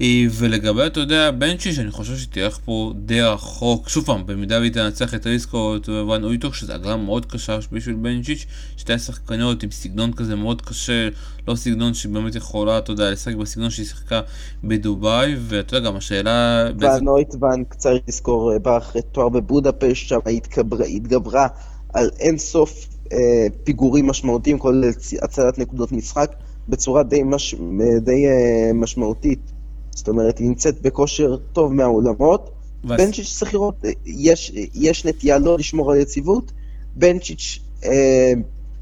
אה, 0.01 0.25
ולגבי, 0.31 0.85
אתה 0.85 0.99
יודע, 0.99 1.31
בנצ'יץ', 1.31 1.79
אני 1.79 1.91
חושב 1.91 2.17
שתלך 2.17 2.59
פה 2.65 2.93
די 2.95 3.21
רחוק. 3.21 3.89
שוב 3.89 4.05
פעם, 4.05 4.25
במידה 4.25 4.59
והיא 4.59 4.71
תנצח 4.71 5.15
את 5.15 5.25
ריסק 5.25 5.59
או 5.59 5.75
את 5.75 5.89
ון 5.89 6.23
אויטוונק, 6.23 6.53
שזה 6.55 6.75
הגרלה 6.75 6.95
מאוד 6.95 7.25
קשה 7.25 7.57
בשביל 7.71 7.95
בנצ'יץ', 7.95 8.45
שתי 8.77 8.99
שחקניות 8.99 9.63
עם 9.63 9.71
סגנון 9.71 10.13
כזה 10.13 10.35
מאוד 10.35 10.61
קשה, 10.61 11.09
לא 11.47 11.55
סגנון 11.55 11.93
שבאמת 11.93 12.35
יכולה, 12.35 12.77
אתה 12.77 12.91
יודע, 12.91 13.11
לשחק 13.11 13.35
בסגנון 13.35 13.69
שהיא 13.69 13.85
שיחקה 13.85 14.21
בדובאי, 14.63 15.35
ואתה 15.39 15.75
יודע, 15.75 15.89
גם 15.89 15.95
השאלה... 15.95 16.69
ון 16.79 17.07
אויטוונק, 17.07 17.73
צריך 17.73 18.03
לזכור, 18.07 18.57
בא 18.57 18.77
אחרי 18.77 19.01
תואר 19.11 19.29
בבודפשט, 19.29 20.07
שם 20.07 20.19
התגברה, 20.25 20.85
התגברה 20.85 21.47
על 21.93 22.09
אינסוף 22.19 22.87
אה, 23.13 23.17
פיגורים 23.63 24.07
משמעותיים, 24.07 24.59
כולל 24.59 24.89
הצלת 25.21 25.57
נקודות 25.59 25.91
משחק, 25.91 26.35
בצורה 26.69 27.03
די, 27.03 27.23
מש, 27.23 27.55
די 28.01 28.25
אה, 28.27 28.73
משמעותית. 28.73 29.54
זאת 29.95 30.07
אומרת, 30.07 30.37
היא 30.37 30.47
נמצאת 30.47 30.81
בכושר 30.81 31.37
טוב 31.53 31.73
מהעולמות. 31.73 32.49
וס... 32.83 32.91
בנצ'יץ' 32.91 33.33
צריך 33.37 33.53
לראות, 33.53 33.75
יש, 34.05 34.51
יש 34.73 35.05
נטייה 35.05 35.37
לא 35.37 35.57
לשמור 35.57 35.91
על 35.91 35.97
יציבות. 35.97 36.51
בנצ'יץ' 36.95 37.59
אה, 37.85 38.33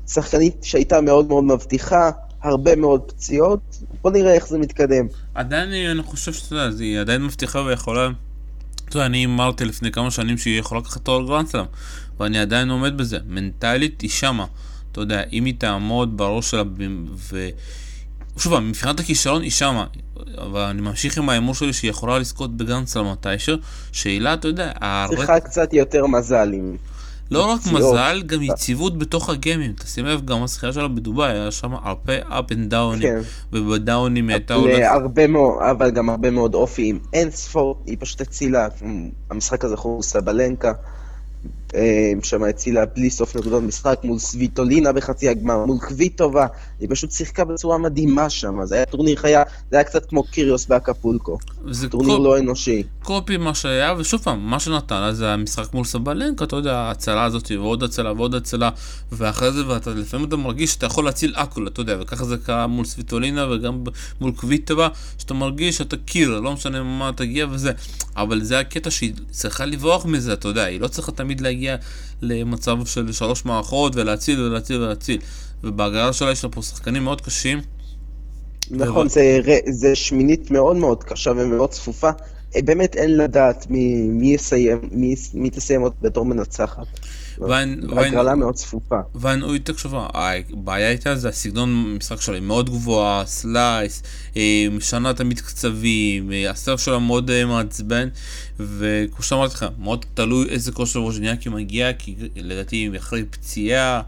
שחקנית 0.08 0.56
שהייתה 0.62 1.02
מאוד 1.02 1.28
מאוד 1.28 1.44
מבטיחה, 1.44 2.12
הרבה 2.42 2.76
מאוד 2.76 3.02
פציעות, 3.12 3.84
בוא 4.02 4.12
נראה 4.12 4.34
איך 4.34 4.48
זה 4.48 4.58
מתקדם. 4.58 5.08
עדיין 5.34 5.70
אני 5.92 6.04
חושב 6.04 6.34
שאתה 6.34 6.56
יודע, 6.56 6.78
היא 6.80 7.00
עדיין 7.00 7.26
מבטיחה 7.26 7.60
ויכולה... 7.60 8.10
אתה 8.90 8.98
יודע, 8.98 9.06
אני 9.06 9.26
אמרתי 9.26 9.66
לפני 9.66 9.92
כמה 9.92 10.12
שנים 10.12 10.38
שהיא 10.38 10.60
יכולה 10.60 10.82
לקחת 10.82 11.02
תואר 11.02 11.28
גרנדסלאם, 11.28 11.66
ואני 12.20 12.40
עדיין 12.40 12.70
עומד 12.70 12.98
בזה. 12.98 13.18
מנטלית 13.28 14.02
היא 14.02 14.10
שמה. 14.10 14.46
אתה 14.92 15.02
יודע, 15.02 15.22
אם 15.34 15.46
היא 15.46 15.54
תעמוד 15.58 16.18
בראש 16.18 16.52
שלה 16.52 16.64
ו... 17.16 17.50
שוב, 18.38 18.60
מבחינת 18.60 19.00
הכישרון 19.00 19.42
היא 19.42 19.52
שמה, 19.52 19.86
אבל 20.38 20.62
אני 20.62 20.82
ממשיך 20.82 21.18
עם 21.18 21.30
ההימור 21.30 21.56
שלי 21.56 21.74
שהיא 21.74 21.90
יכולה 21.90 22.20
לזכות 22.20 22.58
בגרנדסלאם 22.58 23.12
מתישהו, 23.12 23.58
שאלה, 23.92 24.34
אתה 24.34 24.48
יודע, 24.48 24.72
צריכה 25.10 25.40
קצת 25.40 25.74
יותר 25.74 26.08
מזל 26.08 26.54
עם... 26.54 26.76
לא 27.32 27.52
רק 27.52 27.60
מזל, 27.72 28.24
גם 28.26 28.42
יציבות 28.42 28.98
בתוך 28.98 29.30
הגיימים. 29.30 29.74
תשים 29.74 30.06
לב, 30.06 30.26
גם 30.26 30.44
הזכייה 30.44 30.74
שלה 30.74 30.88
בדובאי, 30.88 31.32
היה 31.32 31.52
שם 31.52 31.74
הרבה 31.74 32.20
up 32.22 32.52
and 32.52 32.72
down, 32.72 33.02
כן. 33.02 33.20
ובדאונים 33.54 34.28
היא 34.28 34.36
הייתה 34.36 34.54
הולכת... 34.54 34.82
הרבה 34.90 35.28
מאוד, 35.28 35.62
אבל 35.72 35.92
גם 35.92 36.10
הרבה 36.10 36.32
מאוד 36.32 36.54
אופי 36.54 36.90
עם 36.90 37.00
אין 37.14 37.32
ספור, 37.32 37.84
היא 37.86 37.98
פשוט 38.00 38.22
הצילה, 38.22 38.68
המשחק 39.30 39.66
הזה 39.66 39.78
חוץ 39.78 40.06
סבלנקה. 40.06 40.72
אה, 41.76 42.12
שם 42.24 42.44
הצילה 42.44 42.86
בלי 42.86 43.10
סוף 43.10 43.36
נקודות 43.36 43.64
משחק 43.64 44.00
מול 44.04 44.20
סוויטולינה 44.20 44.92
בחצי 44.92 45.30
הגמר, 45.30 45.66
מול 45.66 45.78
קוויטובה, 45.80 46.48
היא 46.80 46.90
פשוט 46.92 47.12
שיחקה 47.12 47.46
בצורה 47.46 47.78
מדהימה 47.78 48.30
שם, 48.30 48.66
זה 48.66 48.76
היה 48.76 48.86
טורניר 48.86 49.16
חיה, 49.16 49.44
זה 49.72 49.78
היה 49.78 49.84
קצת 49.84 50.06
כמו 50.06 50.24
קיריוס 50.24 50.66
באקפולקו. 50.66 51.38
טורניר 51.90 52.16
קופ... 52.16 52.26
לא 52.26 52.40
אנושי. 52.40 52.84
copy 53.04 53.38
מה 53.38 53.54
שהיה, 53.54 53.94
ושוב 53.98 54.22
פעם, 54.22 54.40
מה 54.40 54.60
שנתן 54.60 55.02
לה 55.02 55.14
זה 55.14 55.30
המשחק 55.30 55.74
מול 55.74 55.86
סבלנקה, 55.86 56.46
אתה 56.46 56.56
יודע, 56.56 56.78
ההצלה 56.78 57.24
הזאת 57.24 57.52
ועוד 57.52 57.84
הצלה 57.84 58.14
ועוד 58.14 58.36
הצלה, 58.36 58.70
ואחרי 59.12 59.52
זה, 59.52 59.68
ואתה 59.68 59.90
לפעמים 59.90 60.28
אתה 60.28 60.36
מרגיש 60.36 60.72
שאתה 60.72 60.86
יכול 60.86 61.06
להציל 61.06 61.34
הכל, 61.38 61.68
אתה 61.68 61.82
יודע, 61.82 61.98
וככה 62.02 62.26
זה 62.26 62.38
קרה 62.38 62.68
מול 62.68 62.86
סוויטולינה 62.86 63.52
וגם 63.52 63.84
מול 64.22 64.32
קוויטובה, 64.32 64.88
שאתה 65.18 65.34
מרגיש 65.34 65.78
שאתה 65.78 65.98
קיר, 65.98 66.40
לא 66.40 66.54
משנה 66.54 66.84
מה 66.84 67.12
תגיע 67.16 67.48
וזה, 67.52 67.72
אבל 68.18 68.44
זה 68.44 68.60
הקטע 68.60 68.92
שהיא 68.92 69.14
צריכה 69.32 69.66
לברוח 69.66 70.06
מזה, 70.06 70.34
אתה 70.34 70.48
יודע, 70.48 70.64
היא 70.64 70.82
לא 70.82 70.88
צריכה 70.88 71.12
תמיד 71.12 71.42
להגיע 71.42 71.63
להגיע 71.72 71.76
למצב 72.22 72.86
של 72.86 73.12
שלוש 73.12 73.46
מערכות 73.46 73.96
ולהציל 73.96 74.42
ולהציל 74.42 74.82
ולהציל. 74.82 75.20
ובהגרלה 75.64 76.14
שלה 76.14 76.32
יש 76.32 76.44
לה 76.44 76.50
פה 76.50 76.62
שחקנים 76.62 77.04
מאוד 77.04 77.22
קשים. 77.22 77.62
נכון, 78.72 79.10
זה, 79.10 79.40
זה 79.70 79.96
שמינית 79.96 80.52
מאוד 80.52 80.76
מאוד 80.76 81.04
קשה 81.04 81.32
ומאוד 81.32 81.70
צפופה. 81.70 82.10
אה, 82.56 82.62
באמת 82.62 82.96
אין 82.96 83.18
לדעת 83.18 83.70
מי, 83.70 84.02
מי 84.02 84.34
יסיים, 84.34 84.80
מי, 84.92 85.16
מי 85.34 85.50
תסיים 85.50 85.82
עוד 85.82 85.94
בתור 86.02 86.26
מנצחת. 86.26 86.88
הגרלה 87.98 88.36
מאוד 88.36 88.56
צפופה. 88.56 89.00
ואן 89.16 89.44
אוי, 89.44 89.60
תקשיב, 89.60 89.92
הבעיה 89.96 90.90
איתה 90.90 91.16
זה 91.16 91.30
הסגנון 91.30 91.96
משחק 91.98 92.22
שלה 92.22 92.36
היא 92.36 92.44
מאוד 92.44 92.70
גבוהה, 92.70 93.26
slice, 93.26 94.04
אה, 94.38 94.68
משנה 94.72 95.14
תמיד 95.14 95.40
קצבים, 95.40 96.32
אה, 96.32 96.50
ה 96.50 96.55
serve 96.55 96.80
שלה 96.80 97.00
מאוד 97.00 97.30
אה, 97.30 97.46
מעצבן, 97.46 98.10
וכמו 98.60 99.24
שאמרתי 99.24 99.54
לך, 99.54 99.66
מאוד 99.80 100.06
תלוי 100.14 100.50
איזה 100.50 100.72
כושר 100.72 101.02
ווז'ניאקי 101.02 101.50
מגיע, 101.50 101.94
כי 101.94 102.16
לדעתי 102.36 102.90
אחרי 102.98 103.24
פציעה, 103.24 104.02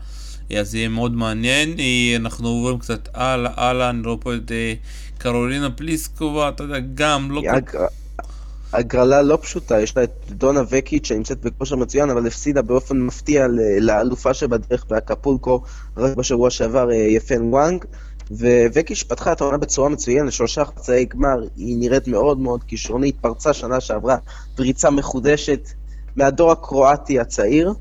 אז 0.60 0.72
זה 0.72 0.78
יהיה 0.78 0.90
מאוד 0.90 1.16
מעניין. 1.16 1.76
אנחנו 2.16 2.48
עוברים 2.48 2.80
קצת 2.80 3.10
הלאה, 3.14 3.52
הלאה, 3.56 3.90
אני 3.90 4.08
רואה 4.08 4.18
פה 4.18 4.36
את 4.36 4.52
קרולינה 5.18 5.70
פליסקובה, 5.70 6.50
אתה 6.50 6.64
יודע, 6.64 6.80
גם 6.96 7.32
לא... 7.32 7.42
הגרלה 8.76 9.22
לא 9.22 9.38
פשוטה, 9.42 9.82
יש 9.82 9.98
לה 9.98 10.04
את 10.04 10.12
דונה 10.30 10.62
וקיץ' 10.70 11.08
שנמצאת 11.08 11.42
בכושר 11.42 11.76
מצוין, 11.76 12.10
אבל 12.10 12.28
הפסידה 12.28 12.62
באופן 12.62 12.98
מפתיע 12.98 13.48
לאלופה 13.80 14.34
שבדרך 14.34 14.86
באקפולקו 14.90 15.62
רק 15.98 16.18
בשבוע 16.18 16.50
שעבר, 16.50 16.92
אה, 16.92 16.96
יפן 16.96 17.42
וואנג. 17.42 17.86
ווקיש 18.74 19.04
פתחה 19.04 19.32
את 19.32 19.42
העונה 19.42 19.58
בצורה 19.58 19.90
מצוינת, 19.90 20.32
שלושה 20.32 20.66
חצאי 20.66 21.06
גמר, 21.06 21.40
היא 21.56 21.78
נראית 21.78 22.08
מאוד 22.08 22.40
מאוד 22.40 22.64
כישרונית, 22.64 23.16
פרצה 23.22 23.54
שנה 23.54 23.82
שעברה 23.82 24.18
פריצה 24.56 24.90
מחודשת 24.90 25.70
מהדור 26.16 26.52
הקרואטי 26.52 27.20
הצעיר. 27.20 27.74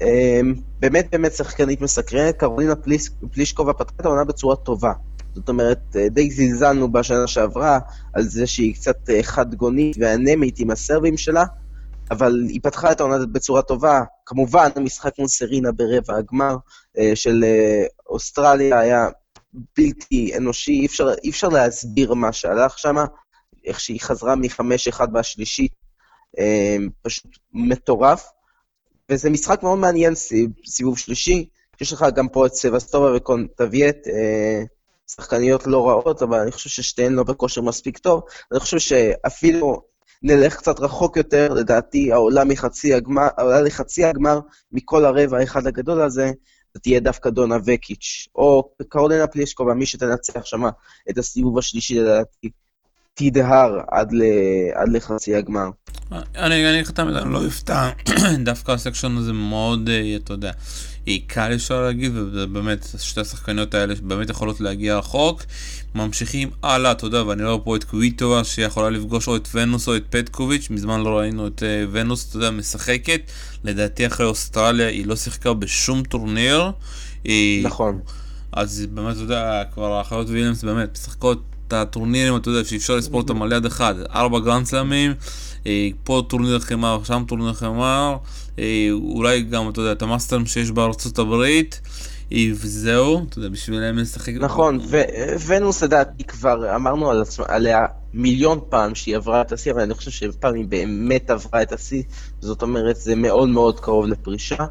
אמ, 0.00 0.54
באמת 0.80 1.08
באמת 1.12 1.32
שחקנית 1.32 1.80
מסקרנת, 1.80 2.36
קרולינה 2.36 2.76
פליש, 2.76 3.10
פלישקובה 3.32 3.72
פתחה 3.72 3.94
את 4.00 4.04
העונה 4.04 4.24
בצורה 4.24 4.56
טובה. 4.56 4.92
זאת 5.36 5.48
אומרת, 5.48 5.96
אה, 5.96 6.08
די 6.08 6.30
זלזלנו 6.30 6.92
בשנה 6.92 7.26
שעברה 7.26 7.78
על 8.12 8.22
זה 8.22 8.46
שהיא 8.46 8.74
קצת 8.74 9.10
אה, 9.10 9.22
חד 9.22 9.54
גונית 9.54 9.96
ואנמית 10.00 10.58
עם 10.58 10.70
הסרבים 10.70 11.16
שלה, 11.16 11.44
אבל 12.10 12.44
היא 12.48 12.60
פתחה 12.62 12.92
את 12.92 13.00
העונה 13.00 13.26
בצורה 13.32 13.62
טובה. 13.62 14.02
כמובן, 14.26 14.68
המשחק 14.76 15.18
מול 15.18 15.28
סרינה 15.28 15.72
ברבע 15.72 16.16
הגמר 16.16 16.56
אה, 16.98 17.12
של 17.14 17.44
אוסטרליה 18.06 18.78
היה 18.80 19.08
בלתי 19.76 20.36
אנושי, 20.36 20.72
אי 20.72 20.86
אפשר, 20.86 21.08
אי 21.24 21.30
אפשר 21.30 21.48
להסביר 21.48 22.14
מה 22.14 22.32
שהלך 22.32 22.78
שם, 22.78 22.96
איך 23.64 23.80
שהיא 23.80 24.00
חזרה 24.00 24.36
מחמש 24.36 24.88
אחד 24.88 25.08
בשלישית, 25.14 25.72
פשוט 27.02 27.30
מטורף. 27.52 28.28
וזה 29.10 29.30
משחק 29.30 29.62
מאוד 29.62 29.78
מעניין, 29.78 30.14
סיבוב 30.66 30.98
שלישי. 30.98 31.48
יש 31.80 31.92
לך 31.92 32.06
גם 32.14 32.28
פה 32.28 32.46
את 32.46 32.54
סבסטובה 32.54 33.16
וקונטבייט, 33.16 33.96
שחקניות 35.10 35.66
לא 35.66 35.88
רעות, 35.88 36.22
אבל 36.22 36.40
אני 36.40 36.52
חושב 36.52 36.70
ששתיהן 36.70 37.12
לא 37.12 37.22
בכושר 37.22 37.60
מספיק 37.62 37.98
טוב. 37.98 38.22
אני 38.52 38.60
חושב 38.60 38.78
שאפילו 38.78 39.82
נלך 40.22 40.56
קצת 40.56 40.80
רחוק 40.80 41.16
יותר, 41.16 41.54
לדעתי 41.54 42.12
העולה 42.12 42.44
מחצי 42.44 42.94
הגמר, 42.94 43.28
העולה 43.38 43.60
לחצי 43.60 44.04
הגמר 44.04 44.40
מכל 44.72 45.04
הרבע 45.04 45.38
האחד 45.38 45.66
הגדול 45.66 46.02
הזה, 46.02 46.30
זה 46.74 46.80
תהיה 46.80 47.00
דווקא 47.00 47.30
דונה 47.30 47.56
וקיץ', 47.66 48.28
או 48.34 48.70
קרולינה 48.88 49.26
פלישקובה, 49.26 49.74
מי 49.74 49.86
שתנצח 49.86 50.44
שמה 50.44 50.70
את 51.10 51.18
הסיבוב 51.18 51.58
השלישי 51.58 51.98
לדעתי, 51.98 52.50
תדהר 53.18 53.80
עד, 53.90 54.12
ל... 54.12 54.22
עד 54.74 54.88
לחצי 54.88 55.34
הגמר. 55.34 55.68
אני 56.12 56.70
אגיד 56.70 56.80
לך 56.80 56.90
את 56.90 56.98
המילה, 56.98 57.22
אני 57.22 57.32
לא 57.32 57.44
אופתע, 57.44 57.90
דווקא 58.44 58.72
הסקשון 58.72 59.16
הזה 59.16 59.32
מאוד, 59.32 59.88
אה, 59.88 60.16
אתה 60.16 60.32
יודע, 60.32 60.50
קל 61.26 61.54
אפשר 61.54 61.82
להגיד, 61.82 62.12
ובאמת, 62.14 62.86
שתי 62.98 63.20
השחקניות 63.20 63.74
האלה 63.74 63.94
באמת 64.02 64.30
יכולות 64.30 64.60
להגיע 64.60 64.98
רחוק. 64.98 65.42
ממשיכים 65.94 66.50
הלאה, 66.62 66.92
אתה 66.92 67.06
יודע, 67.06 67.22
ואני 67.26 67.44
רואה 67.44 67.58
פה 67.58 67.76
את 67.76 67.84
קוויטובה 67.84 68.44
שיכולה 68.44 68.90
לפגוש 68.90 69.28
או 69.28 69.36
את 69.36 69.48
ונוס 69.54 69.88
או 69.88 69.96
את 69.96 70.04
פטקוביץ', 70.10 70.70
מזמן 70.70 71.00
לא 71.00 71.18
ראינו 71.18 71.46
את 71.46 71.62
אה, 71.62 71.88
ונוס, 71.92 72.28
אתה 72.28 72.36
יודע, 72.36 72.50
משחקת. 72.50 73.20
לדעתי 73.64 74.06
אחרי 74.06 74.26
אוסטרליה 74.26 74.88
היא 74.88 75.06
לא 75.06 75.16
שיחקה 75.16 75.54
בשום 75.54 76.02
טורניר. 76.02 76.70
נכון. 77.62 78.00
אז 78.52 78.86
באמת, 78.90 79.14
אתה 79.14 79.22
יודע, 79.22 79.62
כבר 79.74 79.92
האחיות 79.92 80.26
וויליאמס 80.26 80.64
באמת 80.64 80.88
משחקות 80.92 81.42
את 81.68 81.72
הטורנירים, 81.72 82.36
אתה 82.36 82.48
יודע, 82.48 82.64
שאי 82.64 82.76
אפשר 82.76 82.96
לספור 82.96 83.20
אותם 83.20 83.42
על 83.42 83.52
יד 83.52 83.66
אחד. 83.66 83.94
ארבע 84.14 84.38
גרנדסלמים, 84.38 85.14
אה, 85.66 85.88
פה 86.04 86.22
טורניר 86.28 86.58
חימר, 86.58 87.04
שם 87.04 87.24
טורניר 87.28 87.52
חימר, 87.52 88.16
אה, 88.58 88.88
אולי 88.92 89.42
גם, 89.42 89.68
אתה 89.68 89.80
יודע, 89.80 89.92
את 89.92 90.02
ה 90.02 90.07
Masters 90.07 90.46
שיש 90.46 90.70
בארצות 90.70 91.18
הברית. 91.18 91.80
אה, 92.32 92.46
וזהו, 92.52 93.24
אתה 93.28 93.38
יודע, 93.38 93.48
בשבילם 93.48 93.98
לשחק. 93.98 94.32
נכון, 94.40 94.80
וונוס, 95.46 95.82
לדעתי 95.82 96.24
כבר 96.24 96.76
אמרנו 96.76 97.10
על 97.10 97.22
עצמה, 97.22 97.44
עליה 97.48 97.86
מיליון 98.14 98.60
פעם 98.68 98.94
שהיא 98.94 99.16
עברה 99.16 99.40
את 99.40 99.52
השיא, 99.52 99.72
אבל 99.72 99.80
אני 99.80 99.94
חושב 99.94 100.10
שפעם 100.10 100.54
היא 100.54 100.64
באמת 100.68 101.30
עברה 101.30 101.62
את 101.62 101.72
השיא, 101.72 102.02
זאת 102.40 102.62
אומרת, 102.62 102.96
זה 102.96 103.16
מאוד 103.16 103.48
מאוד 103.48 103.80
קרוב 103.80 104.06
לפרישה. 104.06 104.64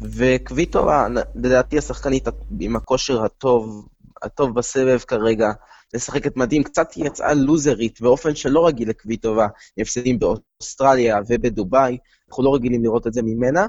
וקוויטו, 0.00 0.90
לדעתי 1.34 1.78
השחקנית 1.78 2.28
עם 2.60 2.76
הכושר 2.76 3.24
הטוב, 3.24 3.86
הטוב 4.22 4.54
בסבב 4.54 4.98
כרגע, 4.98 5.52
משחקת 5.96 6.36
מדהים, 6.36 6.62
קצת 6.62 6.88
יצאה 6.96 7.34
לוזרית 7.34 8.00
באופן 8.00 8.34
שלא 8.34 8.66
רגיל 8.66 8.88
לקוויטובה, 8.88 9.46
הפסדים 9.78 10.18
באוסטרליה 10.18 11.18
ובדובאי, 11.28 11.98
אנחנו 12.28 12.44
לא 12.44 12.54
רגילים 12.54 12.82
לראות 12.82 13.06
את 13.06 13.12
זה 13.12 13.22
ממנה. 13.22 13.66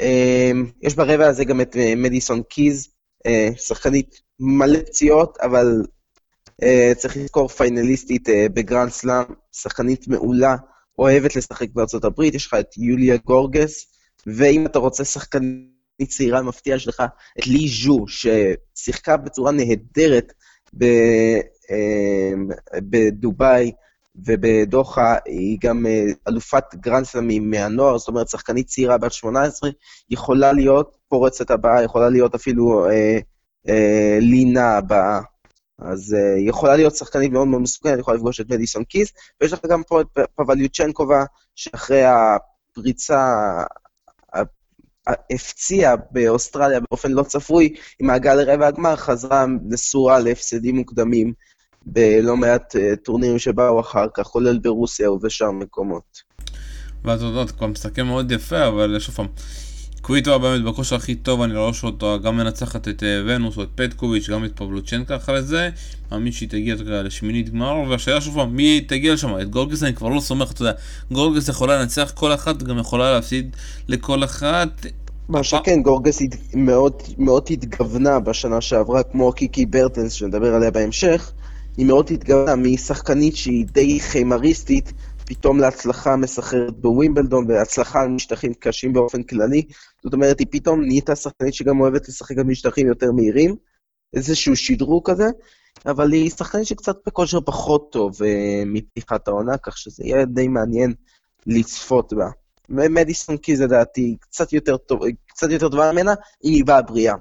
אמ, 0.00 0.66
יש 0.82 0.94
ברבע 0.94 1.26
הזה 1.26 1.44
גם 1.44 1.60
את 1.60 1.76
אה, 1.76 1.94
מדיסון 1.96 2.42
קיז, 2.42 2.88
אה, 3.26 3.48
שחקנית 3.56 4.20
מלא 4.40 4.78
פציעות, 4.78 5.38
אבל 5.40 5.82
אה, 6.62 6.92
צריך 6.96 7.16
לזכור 7.16 7.48
פיינליסטית 7.48 8.28
בגרנד 8.54 8.90
סלאם, 8.90 9.24
שחקנית 9.52 10.08
מעולה, 10.08 10.56
אוהבת 10.98 11.36
לשחק 11.36 11.68
בארצות 11.72 12.04
הברית, 12.04 12.34
יש 12.34 12.46
לך 12.46 12.54
את 12.54 12.76
יוליה 12.76 13.16
גורגס, 13.16 13.86
ואם 14.26 14.66
אתה 14.66 14.78
רוצה 14.78 15.04
שחקנית 15.04 16.08
צעירה 16.08 16.42
מפתיעה, 16.42 16.76
יש 16.76 16.88
לך 16.88 17.02
את 17.38 17.46
לי 17.46 17.68
ז'ו, 17.68 18.04
ששיחקה 18.08 19.16
בצורה 19.16 19.52
נהדרת 19.52 20.32
בדובאי 22.90 23.72
ובדוחה, 24.16 25.16
היא 25.24 25.58
גם 25.60 25.86
אה, 25.86 26.04
אלופת 26.28 26.64
גרנדסלמים 26.74 27.50
מהנוער, 27.50 27.98
זאת 27.98 28.08
אומרת, 28.08 28.28
שחקנית 28.28 28.66
צעירה 28.66 28.98
בת 28.98 29.12
18, 29.12 29.70
יכולה 30.10 30.52
להיות 30.52 30.96
פורצת 31.08 31.50
הבאה, 31.50 31.82
יכולה 31.82 32.08
להיות 32.08 32.34
אפילו 32.34 32.86
אה, 32.88 33.18
אה, 33.68 34.18
לינה 34.20 34.76
הבאה. 34.76 35.20
אז 35.78 36.14
אה, 36.14 36.38
יכולה 36.38 36.76
להיות 36.76 36.96
שחקנית 36.96 37.32
מאוד 37.32 37.48
מאוד 37.48 37.62
מסוכנת, 37.62 37.98
יכולה 37.98 38.16
לפגוש 38.16 38.40
את 38.40 38.50
מדיסון 38.50 38.84
קיס, 38.84 39.12
ויש 39.40 39.52
לך 39.52 39.60
גם 39.66 39.82
פה 39.82 40.00
את 40.00 40.06
פבליוצ'נקובה, 40.36 41.24
שאחרי 41.54 42.02
הפריצה 42.04 43.42
הפציעה 45.06 45.94
באוסטרליה 46.10 46.80
באופן 46.80 47.12
לא 47.12 47.22
צפוי, 47.22 47.74
עם 48.00 48.06
מעגל 48.06 48.34
לרבע 48.34 48.66
הגמר, 48.66 48.96
חזרה 48.96 49.46
נשואה 49.68 50.18
להפסדים 50.18 50.76
מוקדמים 50.76 51.32
בלא 51.86 52.36
מעט 52.36 52.76
אה, 52.76 52.96
טורנירים 52.96 53.38
שבאו 53.38 53.80
אחר 53.80 54.06
כך, 54.14 54.26
כולל 54.26 54.58
ברוסיה 54.58 55.10
ובשאר 55.10 55.50
מקומות. 55.50 56.22
ואתה 57.04 57.24
יודע, 57.24 57.42
אתה 57.42 57.52
כבר 57.52 57.66
מסתכל 57.66 58.02
מאוד 58.02 58.32
יפה, 58.32 58.68
אבל 58.68 58.98
שוב 58.98 59.14
פעם, 59.14 59.26
קוויטו 60.06 60.40
באמת 60.40 60.64
בכושר 60.64 60.96
הכי 60.96 61.14
טוב, 61.14 61.42
אני 61.42 61.56
רואה 61.56 61.72
שאותו 61.72 62.20
גם 62.22 62.36
מנצחת 62.36 62.88
את 62.88 63.02
אה, 63.02 63.22
ונוס 63.26 63.56
או 63.56 63.62
את 63.62 63.68
פטקוביץ', 63.74 64.30
גם 64.30 64.44
את 64.44 64.52
פבלוצ'נקה 64.56 65.16
אחרי 65.16 65.42
זה, 65.42 65.70
מאמין 66.12 66.32
שהיא 66.32 66.48
תגיע 66.48 66.74
לשמינית 67.02 67.50
גמר, 67.50 67.82
והשאלה 67.88 68.20
שוב 68.20 68.34
פעם, 68.34 68.56
מי 68.56 68.80
תגיע 68.80 69.14
לשם? 69.14 69.40
את 69.40 69.50
גורגס 69.50 69.82
אני 69.82 69.94
כבר 69.94 70.08
לא 70.08 70.20
סומך, 70.20 70.52
אתה 70.52 70.62
יודע, 70.62 70.72
גורגס 71.12 71.48
יכולה 71.48 71.78
לנצח 71.78 72.12
כל 72.14 72.34
אחת, 72.34 72.62
גם 72.62 72.78
יכולה 72.78 73.12
להפסיד 73.12 73.56
לכל 73.88 74.24
אחת. 74.24 74.86
מה 75.28 75.42
שכן, 75.42 75.82
גורגס 75.82 76.18
מאוד, 76.54 77.02
מאוד 77.18 77.46
התגוונה 77.50 78.20
בשנה 78.20 78.60
שעברה, 78.60 79.02
כמו 79.02 79.32
קיקי 79.32 79.66
ברטנס, 79.66 80.12
שנדבר 80.12 80.54
עליה 80.54 80.70
בהמשך, 80.70 81.32
היא 81.76 81.86
מאוד 81.86 82.10
התגוונה 82.12 82.56
משחקנית 82.56 83.36
שהיא 83.36 83.66
די 83.72 84.00
חיימריסטית, 84.00 84.92
פתאום 85.26 85.60
להצלחה 85.60 86.16
מסחררת 86.16 86.76
בווימבלדון, 86.76 87.50
והצלחה 87.50 88.02
על 88.02 88.08
משטחים 88.08 88.54
קשים 88.54 88.92
באופן 88.92 89.22
כללי. 89.22 89.62
זאת 90.02 90.12
אומרת, 90.12 90.38
היא 90.38 90.46
פתאום 90.50 90.80
נהייתה 90.80 91.16
שחקנית 91.16 91.54
שגם 91.54 91.80
אוהבת 91.80 92.08
לשחק 92.08 92.38
על 92.38 92.44
משטחים 92.44 92.86
יותר 92.86 93.12
מהירים, 93.12 93.56
איזשהו 94.14 94.56
שדרוג 94.56 95.10
כזה, 95.10 95.26
אבל 95.86 96.12
היא 96.12 96.30
שחקנית 96.30 96.66
שקצת 96.66 96.96
בכושר 97.06 97.40
פחות 97.40 97.92
טוב 97.92 98.12
uh, 98.22 98.26
מפתיחת 98.66 99.28
העונה, 99.28 99.58
כך 99.58 99.78
שזה 99.78 100.04
יהיה 100.04 100.24
די 100.24 100.48
מעניין 100.48 100.94
לצפות 101.46 102.12
בה. 102.12 102.28
מדיסון 102.68 103.36
קיז 103.36 103.60
לדעתי 103.60 104.16
קצת 104.20 104.52
יותר, 104.52 104.76
טוב, 104.76 105.00
קצת 105.26 105.50
יותר 105.50 105.68
טובה 105.68 105.92
ממנה, 105.92 106.14
אם 106.44 106.52
היא 106.52 106.64
באה 106.64 106.82
בריאה. 106.82 107.14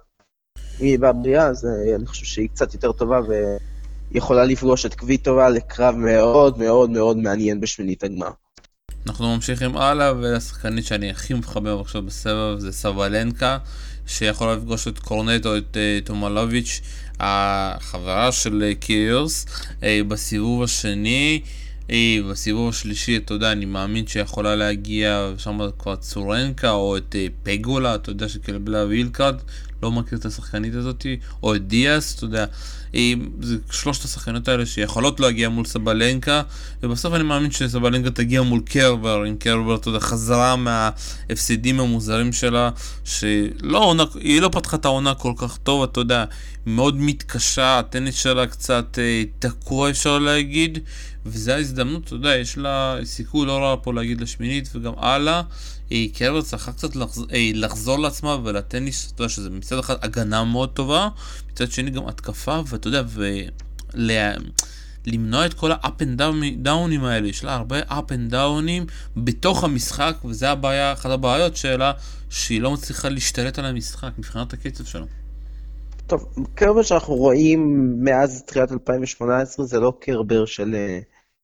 אם 0.79 0.85
היא 0.85 0.99
באה 0.99 1.13
בריאה, 1.13 1.47
אז 1.47 1.65
uh, 1.65 1.95
אני 1.95 2.05
חושב 2.05 2.25
שהיא 2.25 2.49
קצת 2.49 2.73
יותר 2.73 2.91
טובה 2.91 3.19
ויכולה 4.13 4.45
לפגוש 4.45 4.85
את 4.85 4.95
קוויטובה 4.95 5.49
לקרב 5.49 5.95
מאוד 5.95 6.57
מאוד 6.57 6.89
מאוד 6.89 7.17
מעניין 7.17 7.61
בשמינית 7.61 8.03
הגמר. 8.03 8.29
אנחנו 9.07 9.35
ממשיכים 9.35 9.77
הלאה, 9.77 10.13
והשחקנית 10.13 10.85
שאני 10.85 11.09
הכי 11.09 11.33
מחבר 11.33 11.79
עכשיו 11.79 12.01
בסבב 12.01 12.59
זה 12.59 12.71
סבלנקה, 12.71 13.57
שיכולה 14.07 14.55
לפגוש 14.55 14.87
את 14.87 14.99
קורנט 14.99 15.45
או 15.45 15.57
את 15.57 15.77
uh, 15.77 16.05
תומלוביץ', 16.05 16.81
החברה 17.19 18.31
של 18.31 18.71
uh, 18.71 18.79
קירס, 18.79 19.45
uh, 19.69 19.83
בסיבוב 20.07 20.63
השני. 20.63 21.41
אה, 21.87 22.23
בסיבוב 22.29 22.69
השלישי, 22.69 23.17
אתה 23.17 23.33
יודע, 23.33 23.51
אני 23.51 23.65
מאמין 23.65 24.07
שיכולה 24.07 24.55
להגיע 24.55 25.31
שם 25.37 25.59
כבר 25.79 25.95
אזרנקה 25.95 26.71
או 26.71 26.97
את 26.97 27.15
פגולה, 27.43 27.95
אתה 27.95 28.09
יודע, 28.09 28.29
שקיבלה 28.29 28.85
wild 28.85 29.07
card, 29.07 29.35
לא 29.83 29.91
מכיר 29.91 30.17
את 30.17 30.25
השחקנית 30.25 30.75
הזאתי, 30.75 31.17
או 31.43 31.55
את 31.55 31.67
דיאס, 31.67 32.15
אתה 32.15 32.25
יודע, 32.25 32.45
זה 33.41 33.57
שלושת 33.71 34.05
השחקנות 34.05 34.47
האלה 34.47 34.65
שיכולות 34.65 35.19
להגיע 35.19 35.49
מול 35.49 35.65
סבלנקה, 35.65 36.41
ובסוף 36.83 37.13
אני 37.13 37.23
מאמין 37.23 37.51
שסבלנקה 37.51 38.11
תגיע 38.11 38.41
מול 38.41 38.61
קרבר, 38.65 39.23
עם 39.23 39.37
קרבר, 39.37 39.75
אתה 39.75 39.89
יודע, 39.89 39.99
חזרה 39.99 40.55
מההפסדים 40.55 41.79
המוזרים 41.79 42.33
שלה, 42.33 42.69
שלה, 43.03 43.77
העונה, 43.77 44.03
היא 44.19 44.41
לא 44.41 44.49
פתחה 44.49 44.77
את 44.77 44.85
העונה 44.85 45.13
כל 45.13 45.33
כך 45.37 45.57
טוב, 45.57 45.83
אתה 45.83 45.99
יודע, 45.99 46.25
מאוד 46.65 46.95
מתקשה, 46.97 47.79
הטניס 47.79 48.15
שלה 48.15 48.47
קצת 48.47 48.99
אה, 48.99 49.23
תקוע 49.39 49.89
אפשר 49.89 50.19
להגיד, 50.19 50.79
וזו 51.25 51.51
ההזדמנות, 51.51 52.03
אתה 52.03 52.13
יודע, 52.13 52.35
יש 52.35 52.57
לה 52.57 52.97
סיכוי 53.03 53.47
לא 53.47 53.57
רע 53.57 53.75
פה 53.83 53.93
להגיד 53.93 54.21
לשמינית 54.21 54.69
וגם 54.75 54.93
הלאה. 54.97 55.41
קרבר 56.13 56.41
צריכה 56.41 56.71
קצת 56.71 56.95
לחזור, 56.95 57.25
לחזור 57.53 57.99
לעצמה 57.99 58.37
ולטניס, 58.43 59.11
אתה 59.11 59.21
יודע 59.21 59.29
שזה 59.29 59.49
מצד 59.49 59.79
אחד 59.79 59.95
הגנה 60.01 60.43
מאוד 60.43 60.69
טובה, 60.69 61.09
מצד 61.51 61.71
שני 61.71 61.91
גם 61.91 62.07
התקפה, 62.07 62.61
ואתה 62.67 62.87
יודע, 62.87 63.03
ולמנוע 65.05 65.45
את 65.45 65.53
כל 65.53 65.71
ה-up 65.71 66.01
and 66.01 66.19
downים 66.65 67.03
האלה, 67.03 67.27
יש 67.27 67.43
לה 67.43 67.55
הרבה 67.55 67.81
up 67.81 68.09
and 68.09 68.33
downים 68.33 68.91
בתוך 69.17 69.63
המשחק, 69.63 70.15
וזה 70.25 70.51
הבעיה, 70.51 70.93
אחת 70.93 71.09
הבעיות 71.09 71.55
שלה, 71.55 71.91
שהיא 72.29 72.61
לא 72.61 72.71
מצליחה 72.71 73.09
להשתלט 73.09 73.59
על 73.59 73.65
המשחק 73.65 74.09
מבחינת 74.17 74.53
הקצב 74.53 74.85
שלה. 74.85 75.05
טוב, 76.07 76.25
קרבר 76.55 76.81
שאנחנו 76.81 77.13
רואים 77.13 77.87
מאז 78.03 78.43
תחילת 78.43 78.71
2018 78.71 79.65
זה 79.65 79.79
לא 79.79 79.93
קרבר 79.99 80.45
של 80.45 80.75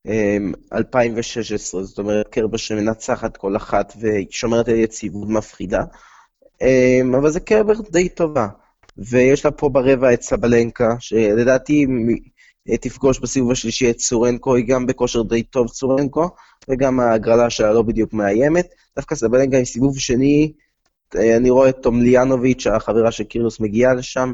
2016, 0.08 1.82
אמ, 1.82 1.86
זאת 1.86 2.00
אומרת 2.00 2.28
קרבר 2.28 2.58
שמנצחת 2.58 3.38
כל 3.38 3.56
אחת 3.56 3.94
ושומרת 4.02 4.68
על 4.68 4.76
יציבות 4.76 5.30
מפחידה, 5.30 5.84
אמ, 6.62 7.16
אבל 7.16 7.30
זה 7.30 7.40
קרבר 7.40 7.74
די 7.92 8.10
טובה. 8.10 8.48
ויש 8.98 9.46
לה 9.46 9.52
פה 9.52 9.70
ברבע 9.70 10.14
את 10.14 10.22
סבלנקה, 10.22 10.96
שלדעתי 11.00 11.86
תפגוש 12.82 13.20
בסיבוב 13.20 13.52
השלישי 13.52 13.90
את 13.90 14.00
סורנקו, 14.00 14.56
היא 14.56 14.66
גם 14.68 14.86
בכושר 14.86 15.22
די 15.24 15.44
טוב 15.44 15.68
סורנקו, 15.68 16.30
וגם 16.70 17.00
ההגרלה 17.00 17.50
שלה 17.50 17.74
לא 17.74 17.82
בדיוק 17.82 18.14
מאיימת. 18.14 18.68
דווקא 18.96 19.16
סבלנקה 19.16 19.58
עם 19.58 19.66
סיבוב 19.66 20.00
שני, 20.00 20.54
אני 21.16 21.50
רואה 21.50 21.70
את 21.70 21.78
תומליאנוביץ', 21.82 22.68
החברה 22.68 23.12
של 23.12 23.24
קירלוס 23.24 23.60
מגיעה 23.60 23.94
לשם, 23.94 24.34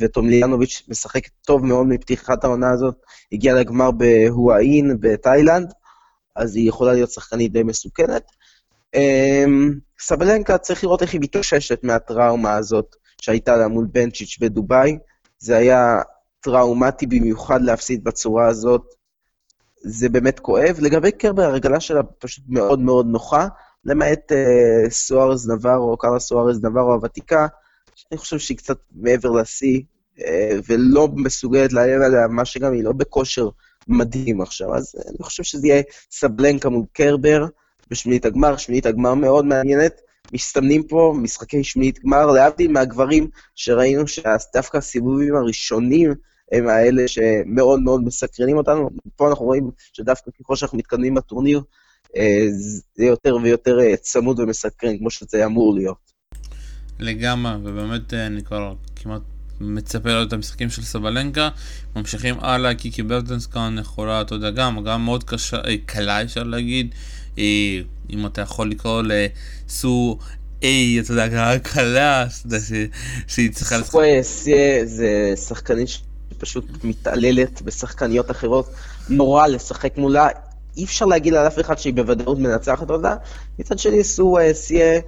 וטומליאנוביץ' 0.00 0.82
משחק 0.88 1.28
טוב 1.46 1.64
מאוד 1.64 1.86
מפתיחת 1.86 2.44
העונה 2.44 2.70
הזאת, 2.70 2.94
הגיע 3.32 3.54
לגמר 3.54 3.90
בהואין 3.90 4.96
בתאילנד, 5.00 5.72
אז 6.36 6.56
היא 6.56 6.68
יכולה 6.68 6.92
להיות 6.92 7.10
שחקנית 7.10 7.52
די 7.52 7.62
מסוכנת. 7.62 8.22
אמ, 8.94 9.72
סבלנקה, 10.00 10.58
צריך 10.58 10.84
לראות 10.84 11.02
איך 11.02 11.12
היא 11.12 11.20
מתאוששת 11.20 11.84
מהטראומה 11.84 12.54
הזאת 12.54 12.96
שהייתה 13.20 13.56
לה 13.56 13.68
מול 13.68 13.86
בנצ'יץ' 13.92 14.38
בדובאי. 14.40 14.98
זה 15.38 15.56
היה 15.56 15.98
טראומטי 16.40 17.06
במיוחד 17.06 17.62
להפסיד 17.62 18.04
בצורה 18.04 18.48
הזאת. 18.48 18.82
זה 19.76 20.08
באמת 20.08 20.40
כואב. 20.40 20.76
לגבי 20.80 21.12
קרבר, 21.12 21.42
הרגלה 21.42 21.80
שלה 21.80 22.02
פשוט 22.18 22.44
מאוד 22.48 22.80
מאוד 22.80 23.06
נוחה, 23.06 23.48
למעט 23.84 24.32
uh, 24.32 24.90
סוארז 24.90 25.50
נברו, 25.50 25.96
קארה 25.96 26.18
סוארז 26.18 26.64
נברו 26.64 26.92
הוותיקה, 26.92 27.46
שאני 27.94 28.18
חושב 28.18 28.38
שהיא 28.38 28.56
קצת 28.56 28.78
מעבר 28.92 29.30
לשיא, 29.30 29.80
אה, 30.20 30.58
ולא 30.68 31.08
מסוגלת 31.16 31.72
לאיים 31.72 32.02
עליה, 32.02 32.28
מה 32.28 32.44
שגם 32.44 32.72
היא 32.72 32.84
לא 32.84 32.92
בכושר 32.92 33.48
מדהים 33.88 34.40
עכשיו. 34.40 34.74
אז 34.74 34.94
אני 35.08 35.18
חושב 35.20 35.42
שזה 35.42 35.66
יהיה 35.68 35.82
סבלנקה 36.10 36.68
מול 36.68 36.84
קרבר 36.92 37.46
בשמינית 37.90 38.24
הגמר, 38.24 38.56
שמינית 38.56 38.86
הגמר 38.86 39.14
מאוד 39.14 39.44
מעניינת. 39.44 40.00
מסתמנים 40.32 40.82
פה 40.82 41.14
משחקי 41.16 41.64
שמינית 41.64 41.98
גמר, 41.98 42.26
להבדיל 42.26 42.72
מהגברים 42.72 43.28
שראינו 43.54 44.06
שדווקא 44.08 44.76
הסיבובים 44.76 45.36
הראשונים 45.36 46.14
הם 46.52 46.68
האלה 46.68 47.08
שמאוד 47.08 47.80
מאוד 47.80 48.04
מסקרנים 48.04 48.56
אותנו. 48.56 48.90
פה 49.16 49.28
אנחנו 49.28 49.44
רואים 49.44 49.70
שדווקא 49.92 50.30
ככל 50.40 50.56
שאנחנו 50.56 50.78
מתקדמים 50.78 51.14
בטורניר, 51.14 51.62
אה, 52.16 52.46
זה 52.94 53.04
יותר 53.04 53.36
ויותר 53.42 53.80
אה, 53.80 53.96
צמוד 53.96 54.40
ומסקרן, 54.40 54.98
כמו 54.98 55.10
שזה 55.10 55.46
אמור 55.46 55.74
להיות. 55.74 56.13
לגמרי, 56.98 57.52
ובאמת 57.64 58.14
אה, 58.14 58.26
אני 58.26 58.42
כבר 58.42 58.74
כמעט 58.96 59.22
מצפה 59.60 60.08
לראות 60.08 60.28
את 60.28 60.32
המשחקים 60.32 60.70
של 60.70 60.82
סבלנקה. 60.82 61.48
ממשיכים 61.96 62.34
הלאה, 62.40 62.74
קיקי 62.74 63.02
ברטנס 63.02 63.46
כאן 63.46 63.76
יכולה, 63.80 64.20
אתה 64.20 64.34
יודע, 64.34 64.50
גם, 64.50 64.84
גם 64.84 65.04
מאוד 65.04 65.24
קשה, 65.24 65.56
אה, 65.56 65.74
קלה 65.86 66.22
אפשר 66.22 66.42
להגיד. 66.42 66.94
אה, 67.38 67.80
אם 68.10 68.26
אתה 68.26 68.40
יכול 68.40 68.70
לקרוא 68.70 69.02
לסו 69.02 70.18
איי, 70.62 71.00
אתה 71.00 71.12
יודע, 71.12 71.58
קלה, 71.58 72.26
שהיא 73.26 73.52
צריכה 73.52 73.78
לשחק. 73.78 73.98
זה 74.84 75.34
שחקנית 75.48 75.88
שפשוט 75.88 76.64
מתעללת 76.84 77.62
בשחקניות 77.62 78.30
אחרות. 78.30 78.70
נורא 79.08 79.46
לשחק 79.46 79.96
מולה. 79.96 80.28
אי 80.76 80.84
אפשר 80.84 81.04
להגיד 81.04 81.34
על 81.34 81.46
אף 81.46 81.60
אחד 81.60 81.78
שהיא 81.78 81.94
בוודאות 81.94 82.38
מנצחת 82.38 82.90
אותה. 82.90 83.14
מצד 83.58 83.78
שני, 83.78 84.04
סו 84.04 84.36
סיה... 84.52 85.00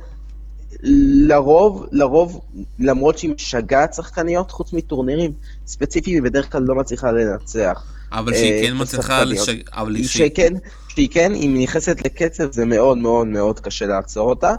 לרוב, 0.83 1.87
לרוב, 1.93 2.41
למרות 2.79 3.19
שהיא 3.19 3.31
משגעת 3.35 3.95
שחקניות, 3.95 4.51
חוץ 4.51 4.73
מטורנירים 4.73 5.33
ספציפיים, 5.67 6.17
היא 6.17 6.31
בדרך 6.31 6.53
כלל 6.53 6.63
לא 6.63 6.75
מצליחה 6.75 7.13
לנצח. 7.13 7.85
אבל 8.13 8.35
שהיא 8.35 8.53
אה, 8.53 8.63
כן 8.63 8.73
מצליחה 8.77 9.25
לשג... 9.25 9.57
אבל 9.73 10.03
שהיא 10.03 10.31
כן, 10.35 10.53
שהיא 10.89 11.09
כן, 11.11 11.35
אם 11.35 11.55
היא 11.55 11.63
נכנסת 11.63 12.05
לקצב, 12.05 12.53
זה 12.53 12.65
מאוד 12.65 12.99
מאוד 12.99 13.27
מאוד 13.27 13.61
קשה 13.61 13.87
לעצור 13.87 14.29
אותה. 14.31 14.55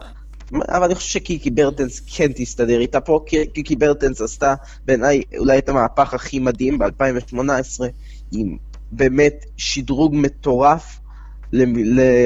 אבל 0.52 0.84
אני 0.84 0.96
חושב 0.96 1.10
שקיקי 1.10 1.50
ברטנס 1.50 2.02
כן 2.16 2.32
תסתדר 2.36 2.80
איתה 2.80 3.02
פה. 3.02 3.24
קיקי 3.54 3.76
ברטנס 3.76 4.22
עשתה 4.22 4.54
בעיניי 4.86 5.22
אולי 5.38 5.58
את 5.58 5.70
המהפך 5.70 6.14
הכי 6.14 6.40
מדהים 6.40 6.80
ב-2018, 6.80 7.84
עם 8.32 8.58
באמת 8.92 9.46
שדרוג 9.58 10.16
מטורף 10.16 11.00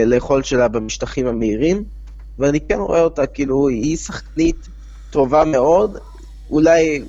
ליכולת 0.05 0.45
שלה 0.45 0.67
במשטחים 0.67 1.27
המהירים. 1.27 1.83
ואני 2.39 2.59
כן 2.59 2.79
רואה 2.79 3.01
אותה, 3.01 3.25
כאילו, 3.25 3.67
היא 3.67 3.97
שחקנית 3.97 4.67
טובה 5.09 5.45
מאוד, 5.45 5.97
אולי, 6.49 7.03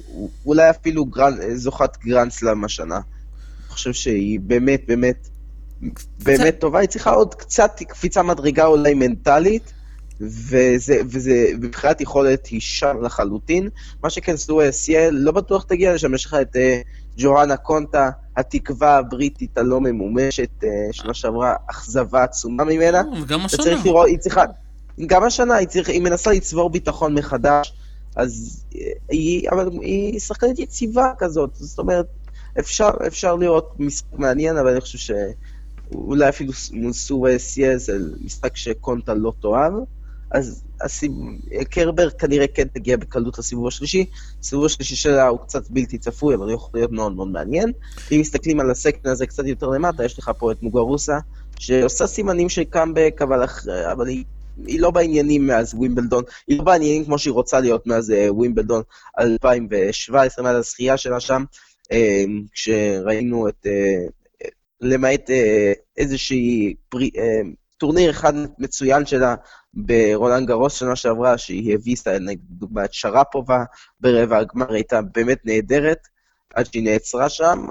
אולי 0.47 0.71
אפילו 0.71 1.05
גרנ, 1.05 1.55
זוכת 1.55 1.97
גרנדסלאם 2.05 2.65
השנה. 2.65 2.95
אני 2.97 3.69
חושב 3.69 3.93
שהיא 3.93 4.41
באמת, 4.41 4.83
באמת, 4.89 5.29
באמת 6.23 6.59
טובה, 6.59 6.79
היא 6.79 6.89
צריכה 6.89 7.11
עוד 7.11 7.35
קצת 7.35 7.71
קפיצה 7.89 8.23
מדרגה 8.23 8.67
אולי 8.67 8.95
מנטלית, 8.95 9.73
וזה, 10.21 10.97
וזה, 11.11 11.47
מבחינת 11.59 12.01
יכולת 12.01 12.47
היא 12.47 12.61
שם 12.61 12.97
לחלוטין. 13.03 13.69
מה 14.03 14.11
שכן, 14.11 14.37
סלואי 14.37 14.73
סייל, 14.73 15.15
לא 15.15 15.33
בטוח 15.33 15.63
תגיע 15.63 15.95
לשם, 15.95 16.15
יש 16.15 16.27
לך 16.27 16.37
את 16.43 16.57
uh, 16.57 16.59
ג'ואנה 17.19 17.57
קונטה, 17.57 18.11
התקווה 18.37 18.97
הבריטית 18.97 19.59
הלא 19.59 19.81
ממומשת, 19.81 20.51
uh, 20.61 20.67
שנה 20.93 21.15
שעברה 21.15 21.55
אכזבה 21.71 22.23
עצומה 22.23 22.65
ממנה. 22.65 23.03
וגם 23.23 23.45
השנה. 23.45 23.83
לראות, 23.85 24.07
היא 24.07 24.19
צריכה... 24.19 24.45
גם 25.07 25.25
השנה 25.25 25.55
היא, 25.55 25.69
צריך, 25.69 25.89
היא 25.89 26.03
מנסה 26.03 26.31
לצבור 26.31 26.71
ביטחון 26.71 27.15
מחדש, 27.15 27.73
אז 28.17 28.65
היא, 29.09 29.51
אבל 29.51 29.69
היא 29.81 30.21
שחקנית 30.21 30.59
יציבה 30.59 31.13
כזאת, 31.19 31.51
זאת 31.55 31.79
אומרת, 31.79 32.07
אפשר, 32.59 32.91
אפשר 33.07 33.37
לראות 33.37 33.75
משחק 33.79 34.13
מעניין, 34.13 34.57
אבל 34.57 34.71
אני 34.71 34.81
חושב 34.81 35.15
שאולי 35.93 36.29
אפילו 36.29 36.53
מול 36.73 36.93
סורי 36.93 37.39
סיה 37.39 37.79
זה 37.79 37.99
משחק 38.25 38.57
שקונטה 38.57 39.15
לא 39.15 39.33
תאהב, 39.43 39.73
אז 40.31 40.63
הסיב... 40.81 41.13
קרבר 41.71 42.11
כנראה 42.11 42.47
כן 42.47 42.69
תגיע 42.69 42.97
בקלות 42.97 43.39
לסיבוב 43.39 43.67
השלישי, 43.67 44.07
הסיבוב 44.41 44.65
השלישי 44.65 44.97
שלה 44.97 45.29
הוא 45.29 45.39
קצת 45.39 45.71
בלתי 45.71 45.99
צפוי, 45.99 46.35
אבל 46.35 46.45
הוא 46.45 46.55
יכול 46.55 46.71
להיות 46.75 46.93
מאוד 46.93 47.17
מאוד 47.17 47.29
מעניין. 47.29 47.73
אם 48.13 48.21
מסתכלים 48.21 48.61
על 48.61 48.71
הסקטן 48.71 49.11
הזה 49.11 49.27
קצת 49.27 49.47
יותר 49.47 49.67
למטה, 49.67 50.05
יש 50.05 50.19
לך 50.19 50.31
פה 50.39 50.53
את 50.53 50.63
מוגרוסה, 50.63 51.19
שעושה 51.59 52.07
סימנים 52.07 52.49
של 52.49 52.65
קאמבק, 52.65 53.21
אבל, 53.23 53.45
אבל 53.93 54.09
היא 54.09 54.25
היא 54.67 54.81
לא 54.81 54.91
בעניינים 54.91 55.47
מאז 55.47 55.75
ווימבלדון, 55.75 56.25
היא 56.47 56.59
לא 56.59 56.65
בעניינים 56.65 57.05
כמו 57.05 57.19
שהיא 57.19 57.33
רוצה 57.33 57.61
להיות 57.61 57.87
מאז 57.87 58.11
uh, 58.11 58.33
ווימבלדון 58.33 58.83
2017, 59.19 60.45
מאז 60.45 60.57
הזכייה 60.57 60.97
שלה 60.97 61.21
שם, 61.21 61.45
אה, 61.85 61.97
כשראינו 62.53 63.49
את, 63.49 63.67
אה, 63.67 64.49
למעט 64.81 65.31
איזושהי 65.97 66.75
פרי, 66.89 67.11
טורניר 67.79 68.11
אחד 68.11 68.33
מצוין 68.59 69.07
שלה 69.07 69.35
ברולנד 69.75 70.49
גרוס 70.49 70.75
שנה 70.75 70.97
שעברה, 70.97 71.39
שהיא 71.39 71.75
הביסה, 71.75 72.19
לדוגמה, 72.19 72.85
את 72.85 72.93
שרפובה 72.93 73.65
ברבע 74.01 74.39
הגמר, 74.39 74.73
הייתה 74.73 75.01
באמת 75.03 75.39
נהדרת, 75.45 75.99
עד 76.55 76.67
שהיא 76.67 76.83
נעצרה 76.83 77.29
שם. 77.29 77.67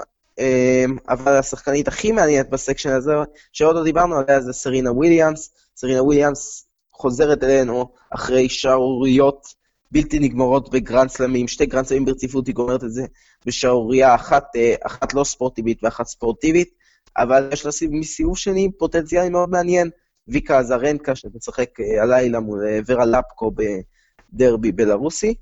אבל 1.09 1.37
השחקנית 1.37 1.87
הכי 1.87 2.11
מעניינת 2.11 2.49
ב 2.49 2.54
section 2.54 2.89
הזה, 2.89 3.11
שעוד 3.53 3.75
לא 3.75 3.83
דיברנו 3.83 4.15
עליה, 4.17 4.41
זה 4.41 4.53
סרינה 4.53 4.91
וויליאמס. 4.91 5.49
סרינה 5.75 6.03
וויליאמס 6.03 6.70
חוזרת 7.01 7.43
אלינו 7.43 7.85
אחרי 8.09 8.49
שערוריות 8.49 9.53
בלתי 9.91 10.19
נגמרות 10.19 10.69
בגרנדסלמים, 10.69 11.47
שתי 11.47 11.65
גרנדסלמים 11.65 12.05
ברציפות, 12.05 12.47
היא 12.47 12.55
גומרת 12.55 12.83
את 12.83 12.91
זה 12.91 13.05
בשערורייה 13.45 14.15
אחת, 14.15 14.55
אה, 14.55 14.75
אחת 14.85 15.13
לא 15.13 15.23
ספורטיבית 15.23 15.83
ואחת 15.83 16.05
ספורטיבית, 16.05 16.69
אבל 17.17 17.49
יש 17.53 17.65
לה 17.65 17.71
מסיבוב 17.89 18.37
שני 18.37 18.71
פוטנציאלי 18.77 19.29
מאוד 19.29 19.49
מעניין. 19.49 19.89
ויקה 20.27 20.59
עזרנקה, 20.59 21.15
שתשחק 21.15 21.79
אה, 21.79 22.03
הלילה 22.03 22.39
מול 22.39 22.67
אה, 22.67 22.79
ורה 22.85 23.05
לפקו 23.05 23.51
בדרבי 24.33 24.71
בלרוסי. 24.71 25.33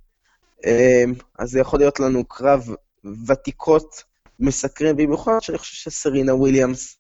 אז 1.40 1.50
זה 1.50 1.60
יכול 1.60 1.80
להיות 1.80 2.00
לנו 2.00 2.26
קרב 2.26 2.68
ותיקות 3.28 4.04
מסקרן 4.40 4.98
במיוחד, 4.98 5.40
שאני 5.42 5.58
חושב 5.58 5.90
שסרינה 5.92 6.36
וויליאמס 6.36 6.99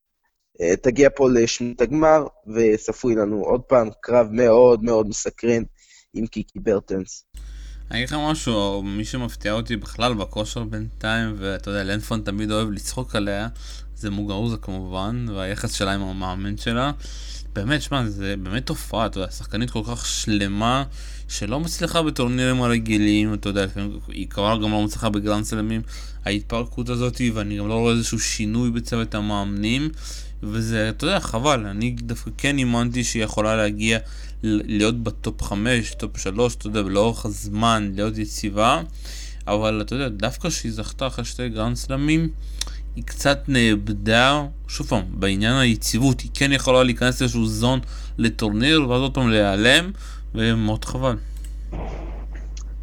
תגיע 0.81 1.09
פה 1.15 1.29
לשמית 1.29 1.81
הגמר, 1.81 2.25
וצפוי 2.55 3.15
לנו 3.15 3.41
עוד 3.43 3.61
פעם 3.61 3.89
קרב 4.01 4.27
מאוד 4.31 4.83
מאוד 4.83 5.07
מסקרן 5.07 5.63
עם 6.13 6.27
קיקי 6.27 6.59
ברטנס. 6.59 7.25
אני 7.91 7.99
אגיד 7.99 8.09
לך 8.09 8.15
משהו, 8.29 8.83
מי 8.83 9.05
שמפתיע 9.05 9.53
אותי 9.53 9.75
בכלל 9.75 10.13
בכושר 10.13 10.63
בינתיים, 10.63 11.35
ואתה 11.37 11.69
יודע, 11.69 11.83
לנפון 11.83 12.21
תמיד 12.21 12.51
אוהב 12.51 12.69
לצחוק 12.69 13.15
עליה, 13.15 13.47
זה 13.95 14.09
מוגרוזה 14.09 14.57
כמובן, 14.57 15.25
והיחס 15.35 15.73
שלה 15.73 15.93
עם 15.93 16.01
המאמן 16.01 16.57
שלה. 16.57 16.91
באמת, 17.53 17.81
שמע, 17.81 18.07
זה 18.07 18.35
באמת 18.43 18.65
תופעה, 18.65 19.05
אתה 19.05 19.19
יודע, 19.19 19.31
שחקנית 19.31 19.69
כל 19.69 19.81
כך 19.87 20.05
שלמה, 20.05 20.83
שלא 21.27 21.59
מצליחה 21.59 22.01
בטורנירים 22.03 22.61
הרגילים, 22.61 23.33
אתה 23.33 23.49
יודע, 23.49 23.65
לפעמים 23.65 23.99
היא 24.07 24.27
כבר 24.29 24.59
גם 24.63 24.71
לא 24.71 24.83
מצליחה 24.83 25.09
בגרנד 25.09 25.45
סלמים, 25.45 25.81
ההתפרקות 26.25 26.89
הזאת, 26.89 27.21
ואני 27.33 27.57
גם 27.57 27.67
לא 27.67 27.73
רואה 27.73 27.93
איזשהו 27.93 28.19
שינוי 28.19 28.71
בצוות 28.71 29.15
המאמנים, 29.15 29.89
וזה, 30.43 30.89
אתה 30.89 31.05
יודע, 31.05 31.19
חבל, 31.19 31.65
אני 31.65 31.91
דווקא 31.91 32.31
כן 32.37 32.57
האמנתי 32.57 33.03
שהיא 33.03 33.23
יכולה 33.23 33.55
להגיע, 33.55 33.99
להיות 34.43 35.03
ב 35.03 35.13
top 35.13 35.41
5, 35.41 35.95
top 35.95 36.17
3, 36.17 36.55
אתה 36.55 36.67
יודע, 36.67 36.81
לאורך 36.81 37.25
הזמן, 37.25 37.91
להיות 37.95 38.17
יציבה, 38.17 38.81
אבל 39.47 39.81
אתה 39.81 39.95
יודע, 39.95 40.09
דווקא 40.09 40.49
שהיא 40.49 40.71
זכתה 40.71 41.07
אחרי 41.07 41.25
שתי 41.25 41.49
גרנד 41.49 41.75
סלמים, 41.75 42.29
היא 42.95 43.03
קצת 43.03 43.39
נאבדה, 43.47 44.45
שוב 44.67 44.87
פעם, 44.87 45.03
בעניין 45.09 45.53
היציבות, 45.53 46.21
היא 46.21 46.31
כן 46.33 46.51
יכולה 46.51 46.83
להיכנס 46.83 47.21
לאיזשהו 47.21 47.45
zone 47.47 47.79
לטורניר, 48.17 48.89
ואז 48.89 49.01
עוד 49.01 49.13
פעם 49.13 49.29
להיעלם, 49.29 49.91
ומאוד 50.35 50.85
חבל. 50.85 51.17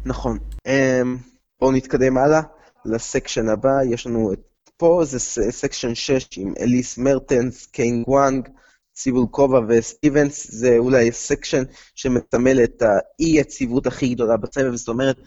נכון. 0.05 0.37
אמ, 0.67 1.17
בואו 1.59 1.71
נתקדם 1.71 2.17
הלאה 2.17 2.41
ל 2.85 2.93
section 2.93 3.49
הבא, 3.49 3.69
יש 3.89 4.07
לנו 4.07 4.33
את 4.33 4.39
פה 4.77 5.01
זה 5.05 5.19
section 5.51 5.95
6 5.95 6.27
עם 6.37 6.53
אליס 6.59 6.97
מרטנס, 6.97 7.65
קיאנג 7.65 8.03
וואנג, 8.03 8.49
סיבולקובה 8.95 9.59
וסטיבנס, 9.69 10.51
זה 10.51 10.77
אולי 10.77 11.11
section 11.11 11.63
שמסמל 11.95 12.63
את 12.63 12.81
האי-יציבות 12.81 13.87
הכי 13.87 14.13
גדולה 14.13 14.37
בצוות, 14.37 14.77
זאת 14.77 14.87
אומרת, 14.87 15.17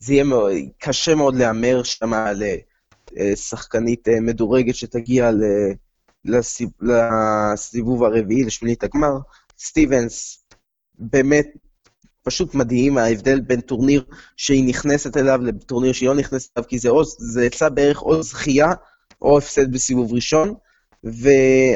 זה 0.00 0.12
יהיה 0.12 0.24
מאוד, 0.24 0.52
קשה 0.78 1.14
מאוד 1.14 1.34
להמר 1.34 1.82
שם 1.82 2.12
על 2.12 2.42
אה, 3.18 3.36
שחקנית 3.36 4.08
אה, 4.08 4.20
מדורגת 4.20 4.74
שתגיע 4.74 5.30
לסיב, 6.24 6.68
לסיבוב 6.80 8.04
הרביעי, 8.04 8.44
לשמינית 8.44 8.84
הגמר. 8.84 9.18
סטיבנס, 9.58 10.44
באמת 10.98 11.46
פשוט 12.22 12.54
מדהים 12.54 12.98
ההבדל 12.98 13.40
בין 13.40 13.60
טורניר 13.60 14.04
שהיא 14.36 14.68
נכנסת 14.68 15.16
אליו 15.16 15.40
לטורניר 15.42 15.92
שהיא 15.92 16.08
לא 16.08 16.14
נכנסת 16.14 16.58
אליו, 16.58 16.68
כי 16.68 16.78
זה, 16.78 16.88
או, 16.88 17.04
זה 17.04 17.44
יצא 17.44 17.68
בערך 17.68 18.02
או 18.02 18.22
זכייה 18.22 18.72
או 19.22 19.38
הפסד 19.38 19.72
בסיבוב 19.72 20.12
ראשון. 20.12 20.54
ו... 21.04 21.28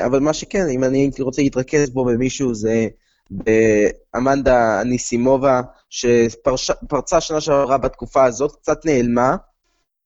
אבל 0.07 0.19
מה 0.19 0.33
שכן, 0.33 0.67
אם 0.69 0.85
אני 0.85 0.99
הייתי 0.99 1.23
רוצה 1.23 1.43
להתרכז 1.43 1.91
בו 1.91 2.05
במישהו, 2.05 2.55
זה 2.55 2.89
באמנדה 3.31 4.81
אניסימובה, 4.81 5.61
שפרצה 5.91 7.21
שנה 7.21 7.41
שעברה 7.41 7.79
בתקופה 7.79 8.25
הזאת, 8.25 8.57
קצת 8.57 8.85
נעלמה, 8.85 9.37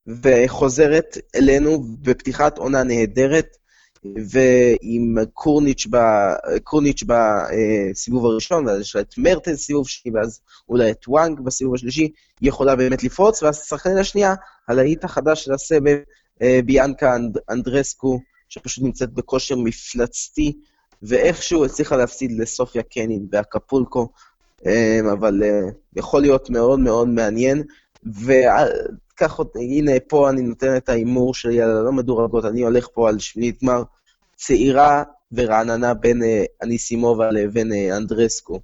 וחוזרת 0.07 1.19
אלינו 1.37 1.83
בפתיחת 2.03 2.59
עונה 2.59 2.83
נהדרת, 2.83 3.47
ועם 4.05 5.17
קורניץ', 5.33 5.87
ב, 5.91 5.97
קורניץ' 6.65 7.03
בסיבוב 7.07 8.27
הראשון, 8.27 8.67
ואז 8.67 8.81
יש 8.81 8.97
לה 8.97 9.01
את 9.01 9.15
מרטנס 9.19 9.57
סיבוב 9.57 9.89
שני, 9.89 10.13
ואז 10.15 10.41
אולי 10.69 10.91
את 10.91 11.09
וואנג 11.09 11.41
בסיבוב 11.41 11.75
השלישי, 11.75 12.09
היא 12.41 12.49
יכולה 12.49 12.77
באמת 12.77 13.05
לפרוץ, 13.05 13.43
ואז 13.43 13.59
השחקנית 13.59 13.99
השנייה, 13.99 14.35
הלהיט 14.69 15.05
החדש 15.05 15.45
של 15.45 15.53
הסבב, 15.53 15.97
ביאנקה 16.65 17.17
אנד, 17.17 17.39
אנדרסקו, 17.51 18.21
שפשוט 18.49 18.85
נמצאת 18.85 19.13
בכושר 19.13 19.57
מפלצתי, 19.57 20.53
ואיכשהו 21.03 21.65
הצליחה 21.65 21.97
להפסיד 21.97 22.33
לסופיה 22.33 22.83
קנין 22.83 23.27
באקפולקו, 23.31 24.09
אה, 24.67 25.01
אבל 25.13 25.43
אה, 25.43 25.61
יכול 25.97 26.21
להיות 26.21 26.51
מאוד 26.51 26.81
מאוד 26.81 27.09
מעניין. 27.09 27.63
קח 29.15 29.39
אותי, 29.39 29.59
הנה, 29.59 29.93
פה 30.09 30.31
אני 30.31 30.43
נותן 30.43 30.77
את 30.77 30.89
ההימור 30.89 31.35
שלי 31.35 31.63
על 31.63 31.71
הלא 31.71 31.93
מדורגות, 31.93 32.45
אני 32.45 32.63
הולך 32.63 32.89
פה 32.95 33.09
על 33.09 33.19
שמינית 33.19 33.63
גמר 33.63 33.83
צעירה 34.37 35.03
ורעננה 35.33 35.95
בין 35.95 36.23
אה, 36.23 36.45
אניסימובה 36.63 37.31
לבין 37.31 37.73
אה, 37.73 37.97
אנדרסקו. 37.97 38.61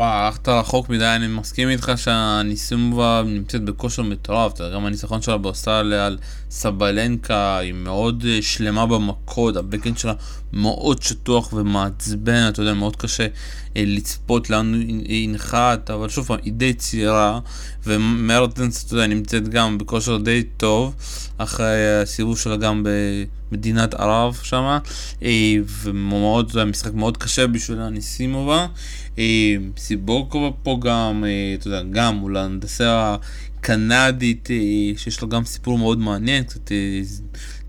וואו, 0.00 0.12
הלכת 0.12 0.48
רחוק 0.48 0.88
מדי, 0.88 1.06
אני 1.06 1.26
מסכים 1.26 1.68
איתך 1.68 1.92
שהניסימובה 1.96 3.22
נמצאת 3.26 3.64
בכושר 3.64 4.02
מטורף, 4.02 4.60
גם 4.74 4.86
הניצחון 4.86 5.22
שלה 5.22 5.36
באוסטרליה 5.38 6.06
על 6.06 6.18
סבלנקה 6.50 7.58
היא 7.58 7.72
מאוד 7.72 8.24
אה, 8.28 8.42
שלמה 8.42 8.86
במקוד, 8.86 9.56
הבקן 9.56 9.96
שלה 9.96 10.12
מאוד 10.52 11.02
שטוח 11.02 11.52
ומעצבן, 11.52 12.48
אתה 12.48 12.62
יודע, 12.62 12.74
מאוד 12.74 12.96
קשה 12.96 13.26
אה, 13.76 13.82
לצפות 13.86 14.50
לאן 14.50 14.74
היא 14.74 15.24
ינחת, 15.24 15.90
אבל 15.90 16.08
שוב 16.08 16.26
פעם, 16.26 16.38
היא 16.42 16.52
די 16.52 16.72
צעירה, 16.72 17.40
ומרטנס, 17.86 18.84
אתה 18.86 18.94
יודע, 18.94 19.06
נמצאת 19.06 19.48
גם 19.48 19.78
בכושר 19.78 20.16
די 20.16 20.42
טוב, 20.56 20.94
אחרי 21.38 22.00
הסיבוב 22.02 22.38
שלה 22.38 22.56
גם 22.56 22.86
במדינת 23.50 23.94
ערב 23.94 24.38
שמה, 24.42 24.78
אה, 25.22 25.56
ומאוד, 25.82 26.52
זה 26.52 26.64
משחק 26.64 26.94
מאוד 26.94 27.16
קשה 27.16 27.46
בשביל 27.46 27.80
אניסימובה. 27.80 28.66
סיבולקובה 29.76 30.50
פה 30.62 30.78
גם, 30.82 31.24
אתה 31.58 31.68
יודע, 31.68 31.82
גם 31.82 32.16
מול 32.16 32.36
אנדרסקו 32.36 33.16
הקנדית 33.60 34.48
שיש 34.96 35.20
לו 35.20 35.28
גם 35.28 35.44
סיפור 35.44 35.78
מאוד 35.78 35.98
מעניין, 35.98 36.44
קצת 36.44 36.72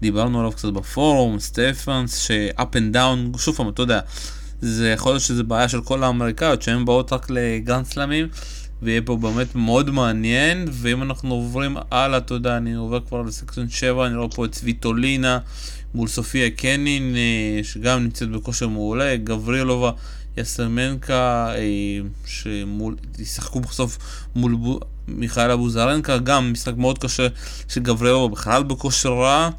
דיברנו 0.02 0.40
עליו 0.40 0.52
קצת 0.52 0.70
בפורום, 0.70 1.40
סטפנס, 1.40 2.18
ש 2.18 2.47
up 2.47 2.76
and 2.76 2.94
down, 2.94 3.32
שוב 3.38 3.56
פעם, 3.56 3.70
אתה 3.70 3.82
יודע, 3.82 4.00
זה 4.62 4.90
יכול 4.90 5.12
להיות 5.12 5.22
שזה 5.22 5.44
בעיה 5.44 5.70
של 5.70 5.82
כל 5.82 6.04
האמריקאיות 6.04 6.62
שהן 6.62 6.86
באות 6.86 7.14
רק 7.14 7.28
לגרנד 7.30 7.86
סלאמים, 7.86 8.28
ויהיה 8.82 9.02
פה 9.02 9.16
באמת 9.16 9.56
מאוד 9.56 9.90
מעניין, 9.90 10.68
ואם 10.72 11.04
אנחנו 11.04 11.34
עוברים 11.34 11.78
הלאה, 11.92 12.18
אתה 12.18 12.34
יודע, 12.34 12.58
אני 12.58 12.74
עובר 12.74 13.00
כבר 13.08 13.22
לסקצון 13.22 13.70
7, 13.70 14.08
אני 14.08 14.16
רואה 14.16 14.30
פה 14.30 14.46
את 14.46 14.52
צביטולינה 14.52 15.40
מול 15.96 16.08
סופיה 16.08 16.50
קנין, 16.50 17.16
שגם 17.64 18.04
נמצאת 18.04 18.30
בכושר 18.30 18.68
מעולה, 18.68 19.16
גברילובה. 19.18 19.92
יסרמנקה, 20.38 21.54
שמול, 22.26 22.96
ישחקו 23.20 23.60
בסוף 23.60 23.98
מול 24.36 24.56
מיכאל 25.08 25.52
אבוזרנקה, 25.52 26.18
גם 26.18 26.54
משחק 26.54 26.74
מאוד 26.78 26.98
קשה 26.98 27.28
שגברלו 27.68 28.30
בכלל 28.30 28.64
בכושר 28.64 29.14
רע. 29.14 29.50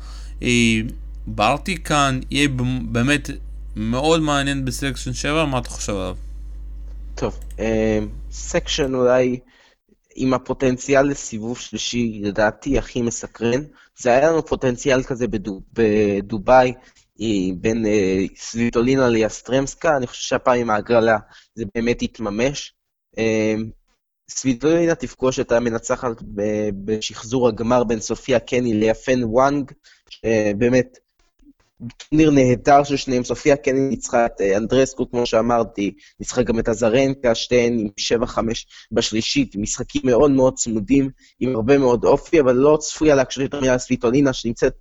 ברטי 1.26 1.82
כאן 1.82 2.20
יהיה 2.30 2.48
באמת 2.82 3.30
מאוד 3.76 4.22
מעניין 4.22 4.64
ב 4.64 4.70
section 4.70 5.12
7, 5.12 5.44
מה 5.44 5.58
אתה 5.58 5.70
חושב 5.70 5.92
עליו? 5.92 6.16
טוב, 7.14 7.38
section 8.30 8.94
אולי 8.94 9.38
עם 10.14 10.34
הפוטנציאל 10.34 11.06
לסיבוב 11.06 11.58
שלישי, 11.58 12.20
לדעתי 12.22 12.78
הכי 12.78 13.02
מסקרן. 13.02 13.62
זה 13.98 14.10
היה 14.10 14.30
לנו 14.30 14.46
פוטנציאל 14.46 15.02
כזה 15.02 15.26
בדובאי, 15.72 16.72
בין 17.56 17.84
סוויטולינה 18.36 19.08
ליאסטרמסקה, 19.08 19.96
אני 19.96 20.06
חושב 20.06 20.22
שהפעם 20.22 20.58
עם 20.58 20.70
ההגרלה 20.70 21.18
זה 21.54 21.64
באמת 21.74 22.02
יתממש. 22.02 22.74
סוויטולינה 24.30 24.94
תפגוש 24.94 25.40
את 25.40 25.52
המנצחת 25.52 26.22
בשחזור 26.84 27.48
הגמר 27.48 27.84
בין 27.84 28.00
סופיה 28.00 28.40
קני 28.40 28.74
ליפן 28.74 29.20
וואנג, 29.24 29.72
באמת 30.58 30.98
טורניר 31.96 32.30
נהדר 32.30 32.84
של 32.84 32.96
שניהם, 32.96 33.24
סופיה 33.24 33.56
קני 33.56 33.80
ניצחה 33.80 34.26
את 34.26 34.40
אנדרסקו, 34.56 35.10
כמו 35.10 35.26
שאמרתי, 35.26 35.94
ניצחה 36.20 36.42
גם 36.42 36.58
את 36.58 36.68
עזרנקה, 36.68 37.34
שתיהן 37.34 37.78
עם 37.78 37.88
7-5 38.24 38.38
בשלישית, 38.92 39.56
משחקים 39.56 40.02
מאוד 40.04 40.30
מאוד 40.30 40.54
צמודים, 40.54 41.10
עם 41.40 41.54
הרבה 41.54 41.78
מאוד 41.78 42.04
אופי, 42.04 42.40
אבל 42.40 42.52
לא 42.52 42.76
צפויה 42.80 43.14
להקשר 43.14 43.42
יותר 43.42 43.60
מדי 43.60 43.74
סוויטולינה, 43.78 44.32
שנמצאת 44.32 44.72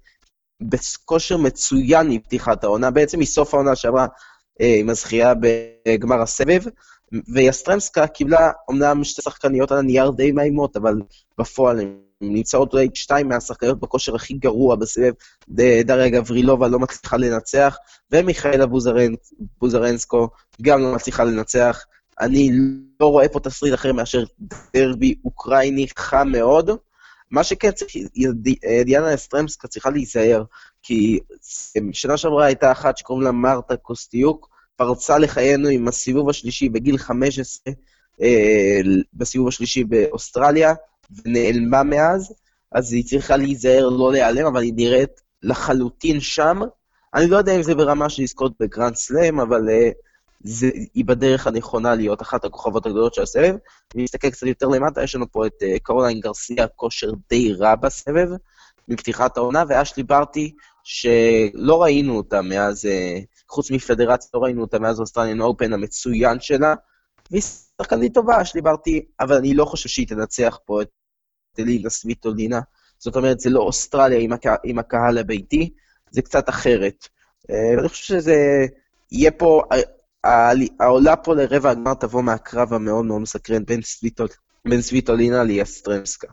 בכושר 0.61 1.37
מצוין 1.37 2.09
מפתיחת 2.09 2.63
העונה, 2.63 2.91
בעצם 2.91 3.19
מסוף 3.19 3.53
העונה 3.53 3.75
שעברה 3.75 4.07
אה, 4.61 4.75
עם 4.79 4.89
הזכייה 4.89 5.33
בגמר 5.39 6.21
הסבב, 6.21 6.61
ויסטרמסקה 7.33 8.07
קיבלה 8.07 8.51
אומנם 8.67 9.03
שתי 9.03 9.21
שחקניות 9.21 9.71
על 9.71 9.77
הנייר 9.77 10.11
די 10.11 10.31
מאיימות, 10.31 10.77
אבל 10.77 10.93
בפועל 11.37 11.79
הן 11.79 11.95
נמצאות 12.21 12.73
אולי 12.73 12.89
שתיים 12.93 13.29
מהשחקניות 13.29 13.79
בכושר 13.79 14.15
הכי 14.15 14.33
גרוע 14.33 14.75
בסבב, 14.75 15.13
דריה 15.85 16.09
גברילובה 16.09 16.67
לא 16.67 16.79
מצליחה 16.79 17.17
לנצח, 17.17 17.77
ומיכאלה 18.11 18.65
בוזרנסקו 19.59 20.27
גם 20.61 20.81
לא 20.81 20.95
מצליחה 20.95 21.23
לנצח. 21.23 21.85
אני 22.19 22.51
לא 22.99 23.05
רואה 23.05 23.29
פה 23.29 23.39
תסריט 23.39 23.73
אחר 23.73 23.93
מאשר 23.93 24.23
דרבי 24.75 25.15
אוקראיני 25.25 25.87
חם 25.97 26.27
מאוד. 26.31 26.69
מה 27.31 27.43
שכן 27.43 27.71
צריך, 27.71 27.95
דיאנה 28.85 29.13
אסטרמסקה 29.13 29.67
צריכה 29.67 29.89
להיזהר, 29.89 30.43
כי 30.83 31.19
שנה 31.91 32.17
שעברה 32.17 32.45
הייתה 32.45 32.71
אחת 32.71 32.97
שקוראים 32.97 33.25
לה 33.25 33.31
מרתה 33.31 33.77
קוסטיוק, 33.77 34.49
פרצה 34.75 35.17
לחיינו 35.17 35.67
עם 35.67 35.87
הסיבוב 35.87 36.29
השלישי 36.29 36.69
בגיל 36.69 36.97
15, 36.97 37.73
אה, 38.21 38.79
בסיבוב 39.13 39.47
השלישי 39.47 39.83
באוסטרליה, 39.83 40.73
ונעלמה 41.25 41.83
מאז, 41.83 42.33
אז 42.71 42.93
היא 42.93 43.05
צריכה 43.05 43.37
להיזהר 43.37 43.89
לא 43.89 44.11
להיעלם, 44.11 44.45
אבל 44.45 44.61
היא 44.61 44.73
נראית 44.75 45.21
לחלוטין 45.43 46.19
שם. 46.19 46.59
אני 47.13 47.27
לא 47.27 47.37
יודע 47.37 47.55
אם 47.55 47.63
זה 47.63 47.75
ברמה 47.75 48.09
של 48.09 48.23
לזכות 48.23 48.53
בגרנד 48.59 48.95
סלאם, 48.95 49.39
אבל 49.39 49.61
אה, 49.69 49.93
זה, 50.43 50.69
היא 50.93 51.05
בדרך 51.05 51.47
הנכונה 51.47 51.95
להיות 51.95 52.21
אחת 52.21 52.45
הכוכבות 52.45 52.85
הגדולות 52.85 53.13
של 53.13 53.21
הסבב. 53.21 53.55
אם 53.95 54.03
נסתכל 54.03 54.29
קצת 54.29 54.47
יותר 54.47 54.67
למטה, 54.67 55.03
יש 55.03 55.15
לנו 55.15 55.31
פה 55.31 55.45
את 55.45 55.53
אה, 55.61 55.79
קרוליין 55.83 56.19
גרסיה, 56.19 56.67
כושר 56.67 57.11
די 57.29 57.53
רע 57.53 57.75
בסבב, 57.75 58.29
מפתיחת 58.87 59.37
העונה, 59.37 59.63
ואשלי 59.69 60.03
ברטי, 60.03 60.55
שלא 60.83 61.83
ראינו 61.83 62.17
אותה 62.17 62.41
מאז, 62.41 62.85
uh, 62.85 63.25
חוץ 63.49 63.71
מפדרציה, 63.71 64.29
לא 64.33 64.39
ראינו 64.39 64.61
אותה 64.61 64.79
מאז 64.79 64.99
אוסטרליאן 64.99 65.41
אופן 65.41 65.73
המצוין 65.73 66.39
שלה, 66.39 66.75
והיא 67.31 67.41
שחקנית 67.41 68.13
טובה, 68.13 68.41
אשלי 68.41 68.61
ברטי, 68.61 69.05
אבל 69.19 69.35
אני 69.35 69.53
לא 69.53 69.65
חושב 69.65 69.89
שהיא 69.89 70.07
תנצח 70.07 70.59
פה 70.65 70.81
את 70.81 70.89
אלינה 71.59 71.89
סוויטולינה. 71.89 72.59
זאת 72.99 73.15
אומרת, 73.15 73.39
זה 73.39 73.49
לא 73.49 73.59
אוסטרליה 73.59 74.19
עם, 74.19 74.33
הק... 74.33 74.45
עם 74.63 74.79
הקהל 74.79 75.17
הביתי, 75.17 75.69
זה 76.11 76.21
קצת 76.21 76.49
אחרת. 76.49 77.07
Uh, 77.51 77.79
אני 77.79 77.89
חושב 77.89 78.03
שזה 78.03 78.65
יהיה 79.11 79.31
פה 79.31 79.61
העולה 80.79 81.15
פה 81.15 81.35
לרבע 81.35 81.69
הגמר 81.69 81.93
תבוא 81.93 82.21
מהקרב 82.21 82.73
המאוד 82.73 83.05
מאוד 83.05 83.21
מסקרן 83.21 83.63
בין, 83.65 83.81
סוויטול, 83.81 84.27
בין 84.65 84.81
סוויטולינה 84.81 85.43
ליאסטרמסקה. 85.43 86.27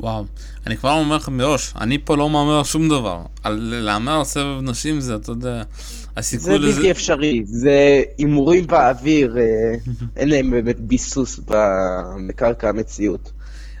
וואו, 0.00 0.24
אני 0.66 0.76
כבר 0.76 0.90
אומר 0.90 1.16
לך 1.16 1.28
מראש, 1.28 1.74
אני 1.80 1.98
פה 2.04 2.16
לא 2.16 2.30
מהמר 2.30 2.62
שום 2.62 2.88
דבר. 2.88 3.22
על 3.44 3.58
להמר 3.84 4.24
סבב 4.24 4.60
נשים 4.62 5.00
זה, 5.00 5.14
אתה 5.14 5.32
יודע, 5.32 5.62
הסיכוי 6.16 6.58
לזה... 6.58 6.72
זה 6.72 6.76
בלתי 6.76 6.90
אפשרי, 6.90 7.42
זה 7.44 8.02
הימורים 8.18 8.66
באוויר, 8.66 9.38
אה, 9.38 9.44
אין 10.16 10.28
להם 10.28 10.50
באמת 10.50 10.80
ביסוס 10.80 11.40
בקרקע 12.28 12.68
המציאות. 12.68 13.32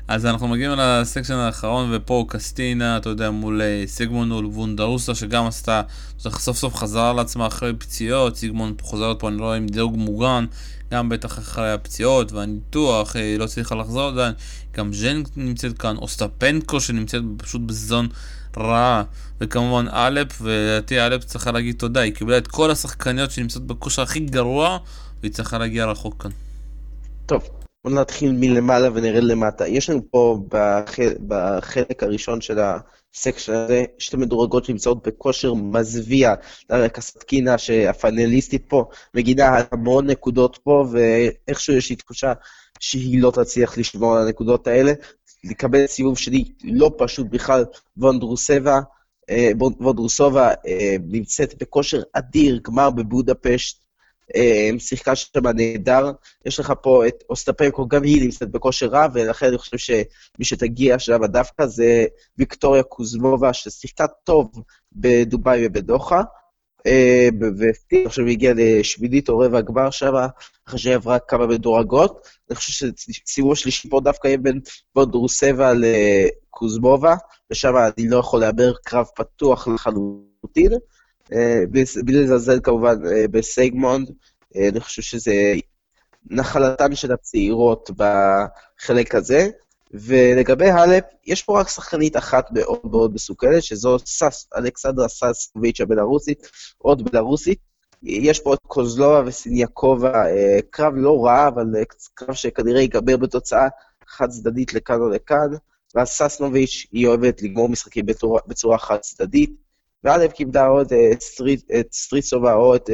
אז 0.08 0.26
אנחנו 0.26 0.48
מגיעים 0.48 0.72
לסקשן 0.78 1.34
האחרון, 1.34 1.90
ופה 1.92 2.24
קסטינה, 2.28 2.96
אתה 2.96 3.08
יודע, 3.08 3.30
מול 3.30 3.62
אה, 3.62 3.84
סיגמונול 3.86 4.46
וונדרוסה, 4.46 5.14
שגם 5.14 5.46
עשתה, 5.46 5.82
סוף 6.18 6.56
סוף 6.56 6.74
חזרה 6.74 7.12
לעצמה 7.12 7.46
אחרי 7.46 7.72
פציעות, 7.72 8.36
סיגמונד 8.36 8.80
חוזרת 8.80 9.20
פה, 9.20 9.28
אני 9.28 9.36
לא 9.36 9.44
רואה 9.44 9.56
עם 9.56 9.66
דירוג 9.66 9.96
מוגן, 9.96 10.44
גם 10.92 11.08
בטח 11.08 11.38
אחרי 11.38 11.72
הפציעות 11.72 12.32
והניתוח, 12.32 13.16
היא 13.16 13.32
אה, 13.32 13.38
לא 13.38 13.44
הצליחה 13.44 13.74
לחזור 13.74 14.08
עדיין, 14.08 14.34
גם 14.76 14.92
ז'ן 14.92 15.22
נמצאת 15.36 15.78
כאן, 15.78 15.96
אוסטפנקו 15.96 16.80
שנמצאת 16.80 17.22
פשוט 17.36 17.60
בזון 17.60 18.08
רע, 18.56 19.02
וכמובן 19.40 19.88
אלפ, 19.88 20.38
ולדעתי 20.40 21.00
אלפ 21.00 21.24
צריכה 21.24 21.52
להגיד 21.52 21.76
תודה, 21.78 22.00
היא 22.00 22.14
קיבלה 22.14 22.38
את 22.38 22.46
כל 22.46 22.70
השחקניות 22.70 23.30
שנמצאות 23.30 23.66
בכושר 23.66 24.02
הכי 24.02 24.20
גרוע, 24.20 24.78
והיא 25.22 25.32
צריכה 25.32 25.58
להגיע 25.58 25.86
רחוק 25.86 26.22
כאן. 26.22 26.30
טוב, 27.26 27.57
בואו 27.84 27.94
נתחיל 27.94 28.32
מלמעלה 28.32 28.88
ונרד 28.94 29.22
למטה. 29.22 29.68
יש 29.68 29.90
לנו 29.90 30.00
פה 30.10 30.38
בחל, 30.48 31.14
בחלק 31.26 32.02
הראשון 32.02 32.40
של 32.40 32.58
הסקשן 32.58 33.52
הזה, 33.52 33.84
שתי 33.98 34.16
מדורגות 34.16 34.64
שנמצאות 34.64 35.06
בכושר 35.06 35.54
מזוויע. 35.54 36.34
לרקע 36.70 37.00
סטקינה, 37.00 37.58
שהפאנליסטית 37.58 38.64
פה, 38.68 38.84
מגינה 39.14 39.62
המון 39.72 40.06
נקודות 40.06 40.58
פה, 40.62 40.84
ואיכשהו 40.90 41.74
יש 41.74 41.90
לי 41.90 41.96
תחושה 41.96 42.32
שהיא 42.80 43.22
לא 43.22 43.30
תצליח 43.30 43.78
לשמור 43.78 44.16
על 44.16 44.26
הנקודות 44.26 44.66
האלה. 44.66 44.92
לקבל 45.44 45.86
סיבוב 45.86 46.18
שני 46.18 46.44
לא 46.64 46.90
פשוט 46.98 47.26
בכלל, 47.30 47.64
וונדרוסבה. 47.96 48.80
אה, 49.30 49.50
וונדרוסובה 49.80 50.48
אה, 50.66 50.96
נמצאת 51.08 51.62
בכושר 51.62 52.02
אדיר, 52.12 52.60
גמר 52.62 52.90
בבודפשט, 52.90 53.78
שיחקה 54.78 55.16
שם 55.16 55.46
נהדר. 55.54 56.10
יש 56.46 56.60
לך 56.60 56.72
פה 56.82 57.06
את 57.06 57.24
אוסטפנקו, 57.30 57.88
גם 57.88 58.02
היא 58.02 58.22
נמצאת 58.22 58.50
בכושר 58.50 58.86
רע, 58.86 59.06
ולכן 59.14 59.46
אני 59.46 59.58
חושב 59.58 59.78
שמי 59.78 60.44
שתגיע 60.44 60.98
שם 60.98 61.26
דווקא 61.26 61.66
זה 61.66 62.04
ויקטוריה 62.38 62.82
קוזמובה, 62.82 63.52
ששיחקה 63.52 64.06
טוב 64.24 64.50
בדובאי 64.92 65.66
ובדוחה. 65.66 66.22
אה, 66.86 67.28
והפתיע, 67.58 68.06
עכשיו 68.06 68.24
היא 68.24 68.32
הגיעה 68.32 68.54
לשמינית 68.56 69.28
או 69.28 69.38
רבע 69.38 69.60
גמר 69.60 69.90
שם, 69.90 70.12
אחרי 70.68 70.78
שהיא 70.78 70.94
עברה 70.94 71.18
כמה 71.18 71.46
מדורגות. 71.46 72.28
אני 72.50 72.56
חושב 72.56 72.86
שסיבוב 72.96 73.52
השלישי 73.52 73.88
פה 73.90 74.00
דווקא 74.00 74.26
יהיה 74.26 74.38
בין 74.38 74.60
בונדרוסבה 74.94 75.72
לקוזמובה, 75.74 77.14
ושם 77.50 77.72
אני 77.76 78.08
לא 78.08 78.16
יכול 78.16 78.40
להמר 78.40 78.72
קרב 78.84 79.06
פתוח 79.16 79.68
לחלוטין. 79.68 80.72
אה, 81.32 81.62
בלי 82.04 82.22
לזלזל 82.22 82.60
כמובן 82.62 83.06
אה, 83.06 83.28
בסייגמונד, 83.30 84.10
אה, 84.56 84.68
אני 84.68 84.80
חושב 84.80 85.02
שזה 85.02 85.32
נחלתן 86.30 86.94
של 86.94 87.12
הצעירות 87.12 87.90
בחלק 87.96 89.14
הזה. 89.14 89.48
ולגבי 89.94 90.70
האלפ, 90.70 91.04
יש 91.26 91.42
פה 91.42 91.60
רק 91.60 91.68
שחקנית 91.68 92.16
אחת 92.16 92.48
מאוד 92.52 92.80
מאוד 92.84 93.14
מסוכנת, 93.14 93.62
שזו 93.62 93.98
סס, 93.98 94.48
אלכסנדרה 94.56 95.08
ססקוביץ' 95.08 95.80
הבלארוסית, 95.80 96.50
עוד 96.78 97.10
בלארוסית. 97.10 97.58
יש 98.02 98.40
פה 98.40 98.54
את 98.54 98.58
קוזלובה 98.66 99.22
וסיניאקובה, 99.26 100.24
קרב 100.70 100.92
לא 100.96 101.24
רע, 101.24 101.48
אבל 101.48 101.64
קרב 102.14 102.34
שכנראה 102.34 102.80
ייגמר 102.80 103.16
בתוצאה 103.16 103.68
חד 104.06 104.28
צדדית 104.28 104.74
לכאן 104.74 105.00
או 105.00 105.08
לכאן. 105.08 105.48
ואז 105.94 106.08
ססנוביץ', 106.08 106.86
היא 106.92 107.06
אוהבת 107.06 107.42
לגמור 107.42 107.68
משחקים 107.68 108.06
בצורה, 108.06 108.40
בצורה 108.46 108.78
חד 108.78 108.98
צדדית. 108.98 109.67
ואלף 110.04 110.32
כיבדה 110.32 110.68
או 110.68 110.82
את, 110.82 110.92
אה, 110.92 111.80
סטריצובה 111.92 112.54
או 112.54 112.76
את 112.76 112.88
uh, 112.88 112.92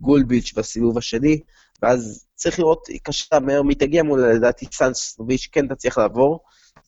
גולביץ' 0.00 0.52
בסיבוב 0.56 0.98
השני, 0.98 1.40
ואז 1.82 2.26
צריך 2.34 2.58
לראות, 2.58 2.88
קשה 3.02 3.40
מהר 3.40 3.62
מי 3.62 3.74
תגיע 3.74 4.02
מול, 4.02 4.26
לדעתי 4.26 4.66
סנסוביץ' 4.72 5.48
כן 5.52 5.74
תצליח 5.74 5.98
לעבור, 5.98 6.40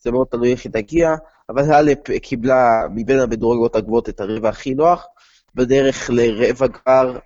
זה 0.02 0.10
מאוד 0.10 0.26
תלוי 0.30 0.52
איך 0.52 0.64
היא 0.64 0.72
תגיע, 0.72 1.14
אבל 1.48 1.72
אלף 1.72 1.98
קיבלה 2.22 2.82
מבין 2.94 3.18
המדורגות 3.18 3.76
הגבוהות 3.76 4.08
את 4.08 4.20
הרבע 4.20 4.48
הכי 4.48 4.74
נוח, 4.74 5.06
בדרך 5.54 6.10
לרבע 6.10 6.66
גמר 6.66 7.18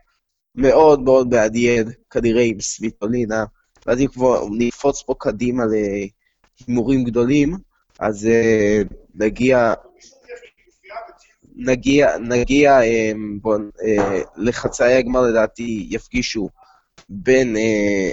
מאוד 0.54 1.00
מאוד 1.00 1.28
מעניין, 1.28 1.90
כנראה 2.10 2.42
עם 2.42 2.60
סוויטולינה, 2.60 3.44
ואז 3.86 4.00
אם 4.00 4.06
כבר 4.06 4.44
נקפוץ 4.58 5.02
פה 5.02 5.14
קדימה 5.18 5.62
להימורים 6.66 7.04
גדולים, 7.04 7.56
אז 8.00 8.28
נגיע 9.14 9.74
נגיע, 11.56 12.18
נגיע 12.18 12.80
אמ, 12.80 13.38
בוא, 13.42 13.58
אה, 13.82 14.20
לחצאי 14.36 14.94
הגמר 14.94 15.20
לדעתי 15.20 15.86
יפגישו 15.90 16.48
בין, 17.08 17.56
אה, 17.56 18.10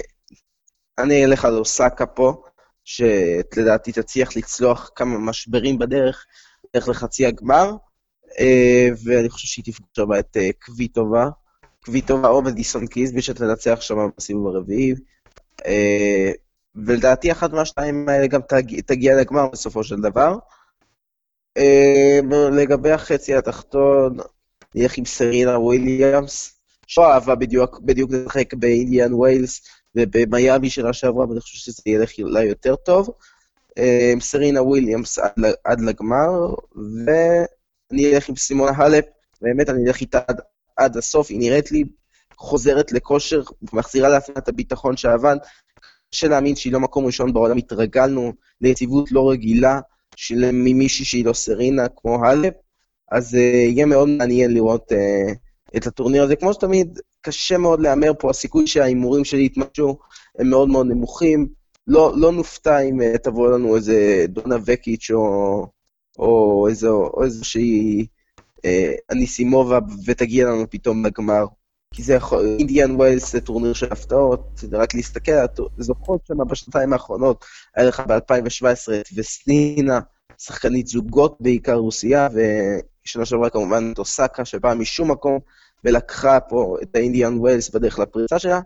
אני 0.98 1.26
אלך 1.26 1.46
על 1.46 1.58
אוסקה 1.58 2.06
פה, 2.06 2.44
שלדעתי 2.84 3.92
תצליח 3.92 4.38
לצלוח 4.38 4.90
כמה 4.96 5.18
משברים 5.18 5.78
בדרך, 5.80 6.26
דרך 6.76 6.88
לחצי 6.90 7.26
הגמר, 7.26 7.72
אה, 8.40 8.90
ואני 9.04 9.30
חושב 9.30 9.48
שהיא 9.48 9.66
תפגוש 9.66 9.90
שם 9.96 10.14
את 10.20 10.38
קוויטובה, 10.66 11.30
קוויטובה 11.86 12.30
או 12.30 12.42
מדיסון 12.42 12.88
קיז, 12.88 13.12
מי 13.12 13.22
שתנצח 13.22 13.82
שם 13.82 13.98
בסיבוב 14.18 14.48
הרביעי. 14.48 14.94
ולדעתי 16.76 17.32
אחת 17.32 17.52
מהשתיים 17.54 18.10
האלה 18.10 18.28
גם 18.28 18.42
תגיע 18.86 19.16
לגמר 19.16 19.48
בסופו 19.48 19.84
של 19.84 20.02
דבר. 20.02 20.38
אמ, 21.58 22.34
לגבי 22.54 22.92
החצי 22.92 23.36
התחתון, 23.36 24.18
נלך 24.76 24.98
עם 24.98 25.06
סרינה 25.06 25.60
וויליאמס, 25.60 26.60
שלא 26.88 27.14
אהבה 27.14 27.36
בדיוק, 27.36 27.80
בדיוק 27.80 28.12
לשחק 28.12 28.54
באינדיאן 28.54 29.14
ווילס 29.14 29.62
ובמיאמי 29.96 30.70
שנה 30.70 30.94
שעברה, 30.94 31.30
ואני 31.30 31.40
חושב 31.40 31.58
שזה 31.58 31.82
ילך 31.86 32.12
לה 32.18 32.44
יותר 32.44 32.76
טוב. 32.76 33.10
אמ, 33.78 34.20
סרינה 34.20 34.62
וויליאמס 34.62 35.20
עד, 35.20 35.32
עד 35.64 35.82
לגמר, 35.82 36.56
ואני 36.76 38.14
אלך 38.14 38.30
עם 38.30 38.36
סימונה 38.36 38.72
האלפ, 38.76 39.06
באמת 39.42 39.70
אני 39.70 39.88
אלך 39.88 40.02
איתה 40.02 40.20
עד, 40.28 40.42
עד 40.78 40.98
הסוף, 40.98 41.30
היא 41.30 41.40
נראית 41.40 41.72
לי 41.72 41.84
חוזרת 42.38 42.92
לכושר, 42.92 43.42
מחזירה 43.74 44.10
לעצמה 44.10 44.36
את 44.38 44.48
הביטחון 44.48 44.98
שאבד. 44.98 45.36
קשה 46.12 46.28
להאמין 46.28 46.56
שהיא 46.56 46.74
לא 46.74 46.80
מקום 46.80 47.06
ראשון 47.06 47.34
בעולם, 47.34 47.58
התרגלנו 47.58 48.34
ליציבות 48.62 49.12
לא 49.12 49.32
רגילה. 49.32 49.80
של 50.16 50.52
ממישהי 50.52 51.06
שהיא 51.06 51.26
לא 51.26 51.34
סרינה, 51.34 51.88
כמו 51.96 52.26
האלפ, 52.26 52.54
אז 53.12 53.34
uh, 53.34 53.38
יהיה 53.38 53.86
מאוד 53.86 54.10
מעניין 54.10 54.54
לראות 54.54 54.92
uh, 54.92 55.78
את 55.78 55.88
הטורניר 55.88 56.24
הזה. 56.24 56.36
כמו 56.36 56.54
שתמיד, 56.54 57.00
קשה 57.22 57.58
מאוד 57.58 57.82
להמר 57.82 58.12
פה, 58.20 58.30
הסיכוי 58.30 58.68
שההימורים 58.68 59.26
שלי 59.26 59.46
יתמשו 59.46 59.98
הם 60.40 60.50
מאוד 60.50 60.70
מאוד 60.70 60.88
נמוכים. 60.88 61.48
לא, 61.88 62.14
לא 62.16 62.32
נופתע 62.32 62.80
אם 62.80 63.00
uh, 63.02 63.18
תבוא 63.18 63.52
לנו 63.52 63.76
איזה 63.76 64.26
דונה 64.30 64.56
וקיץ' 64.66 65.12
או, 65.12 65.68
או, 66.20 66.68
או 66.84 67.24
איזושהי 67.24 68.06
uh, 68.58 68.70
אניסימובה 69.12 69.80
ותגיע 70.06 70.46
לנו 70.46 70.70
פתאום 70.70 71.06
לגמר. 71.06 71.46
כי 71.94 72.04
זה 72.04 72.14
יכול, 72.14 72.56
אינדיאן 72.60 72.96
ווילס 72.96 73.32
זה 73.32 73.42
טורניר 73.42 73.74
של 73.74 73.88
הפתעות, 73.92 74.64
רק 74.72 74.94
להסתכל, 74.94 75.32
זוכרות 75.78 76.22
שם 76.28 76.48
בשנתיים 76.50 76.94
האחרונות, 76.94 77.46
היה 77.76 77.88
לך 77.88 78.00
ב-2017 78.08 78.94
את 79.00 79.08
וסנינה, 79.16 80.00
שחקנית 80.38 80.88
זוגות 80.88 81.38
בעיקר 81.40 81.74
רוסייה, 81.74 82.28
ושנה 83.06 83.26
שעברה 83.26 83.50
כמובן 83.50 83.92
את 83.94 84.00
אוסקה, 84.00 84.46
שבאה 84.46 84.76
משום 84.76 85.12
מקום 85.12 85.40
ולקחה 85.84 86.40
פה 86.40 86.78
את 86.82 86.96
האינדיאן 86.96 87.38
ווילס 87.38 87.70
בדרך 87.70 88.00
לפריצה 88.00 88.40
שלה, 88.40 88.60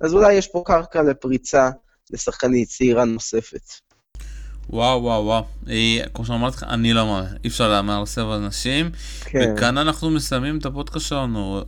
אז 0.00 0.14
אולי 0.14 0.34
יש 0.34 0.48
פה 0.48 0.62
קרקע 0.66 1.02
לפריצה 1.02 1.70
לשחקנית 2.10 2.68
צעירה 2.68 3.04
נוספת. 3.04 3.62
וואו 4.70 5.02
וואו 5.02 5.24
וואו, 5.24 5.44
אה, 5.68 6.08
כמו 6.14 6.24
שאמרתי 6.24 6.56
לך, 6.56 6.62
אני 6.62 6.92
לא 6.92 7.06
מאמין, 7.06 7.36
אי 7.44 7.48
אפשר 7.48 7.68
להמר 7.68 7.98
על 7.98 8.06
סבב 8.06 8.30
הנשים, 8.30 8.90
כן. 9.24 9.54
וכאן 9.56 9.78
אנחנו 9.78 10.10
מסיימים 10.10 10.58
את 10.58 10.66
הפודקאסט 10.66 11.06
שלנו. 11.06 11.62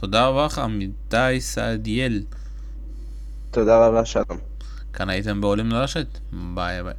תודה 0.00 0.26
רבה 0.26 0.46
לך, 0.46 0.58
עמיתי 0.58 1.40
סעדיאל. 1.40 2.22
תודה 3.50 3.86
רבה, 3.86 4.04
שלום. 4.04 4.38
כאן 4.92 5.08
הייתם 5.08 5.40
בעולים 5.40 5.70
לרשת, 5.70 6.18
ביי 6.54 6.82
ביי. 6.82 6.94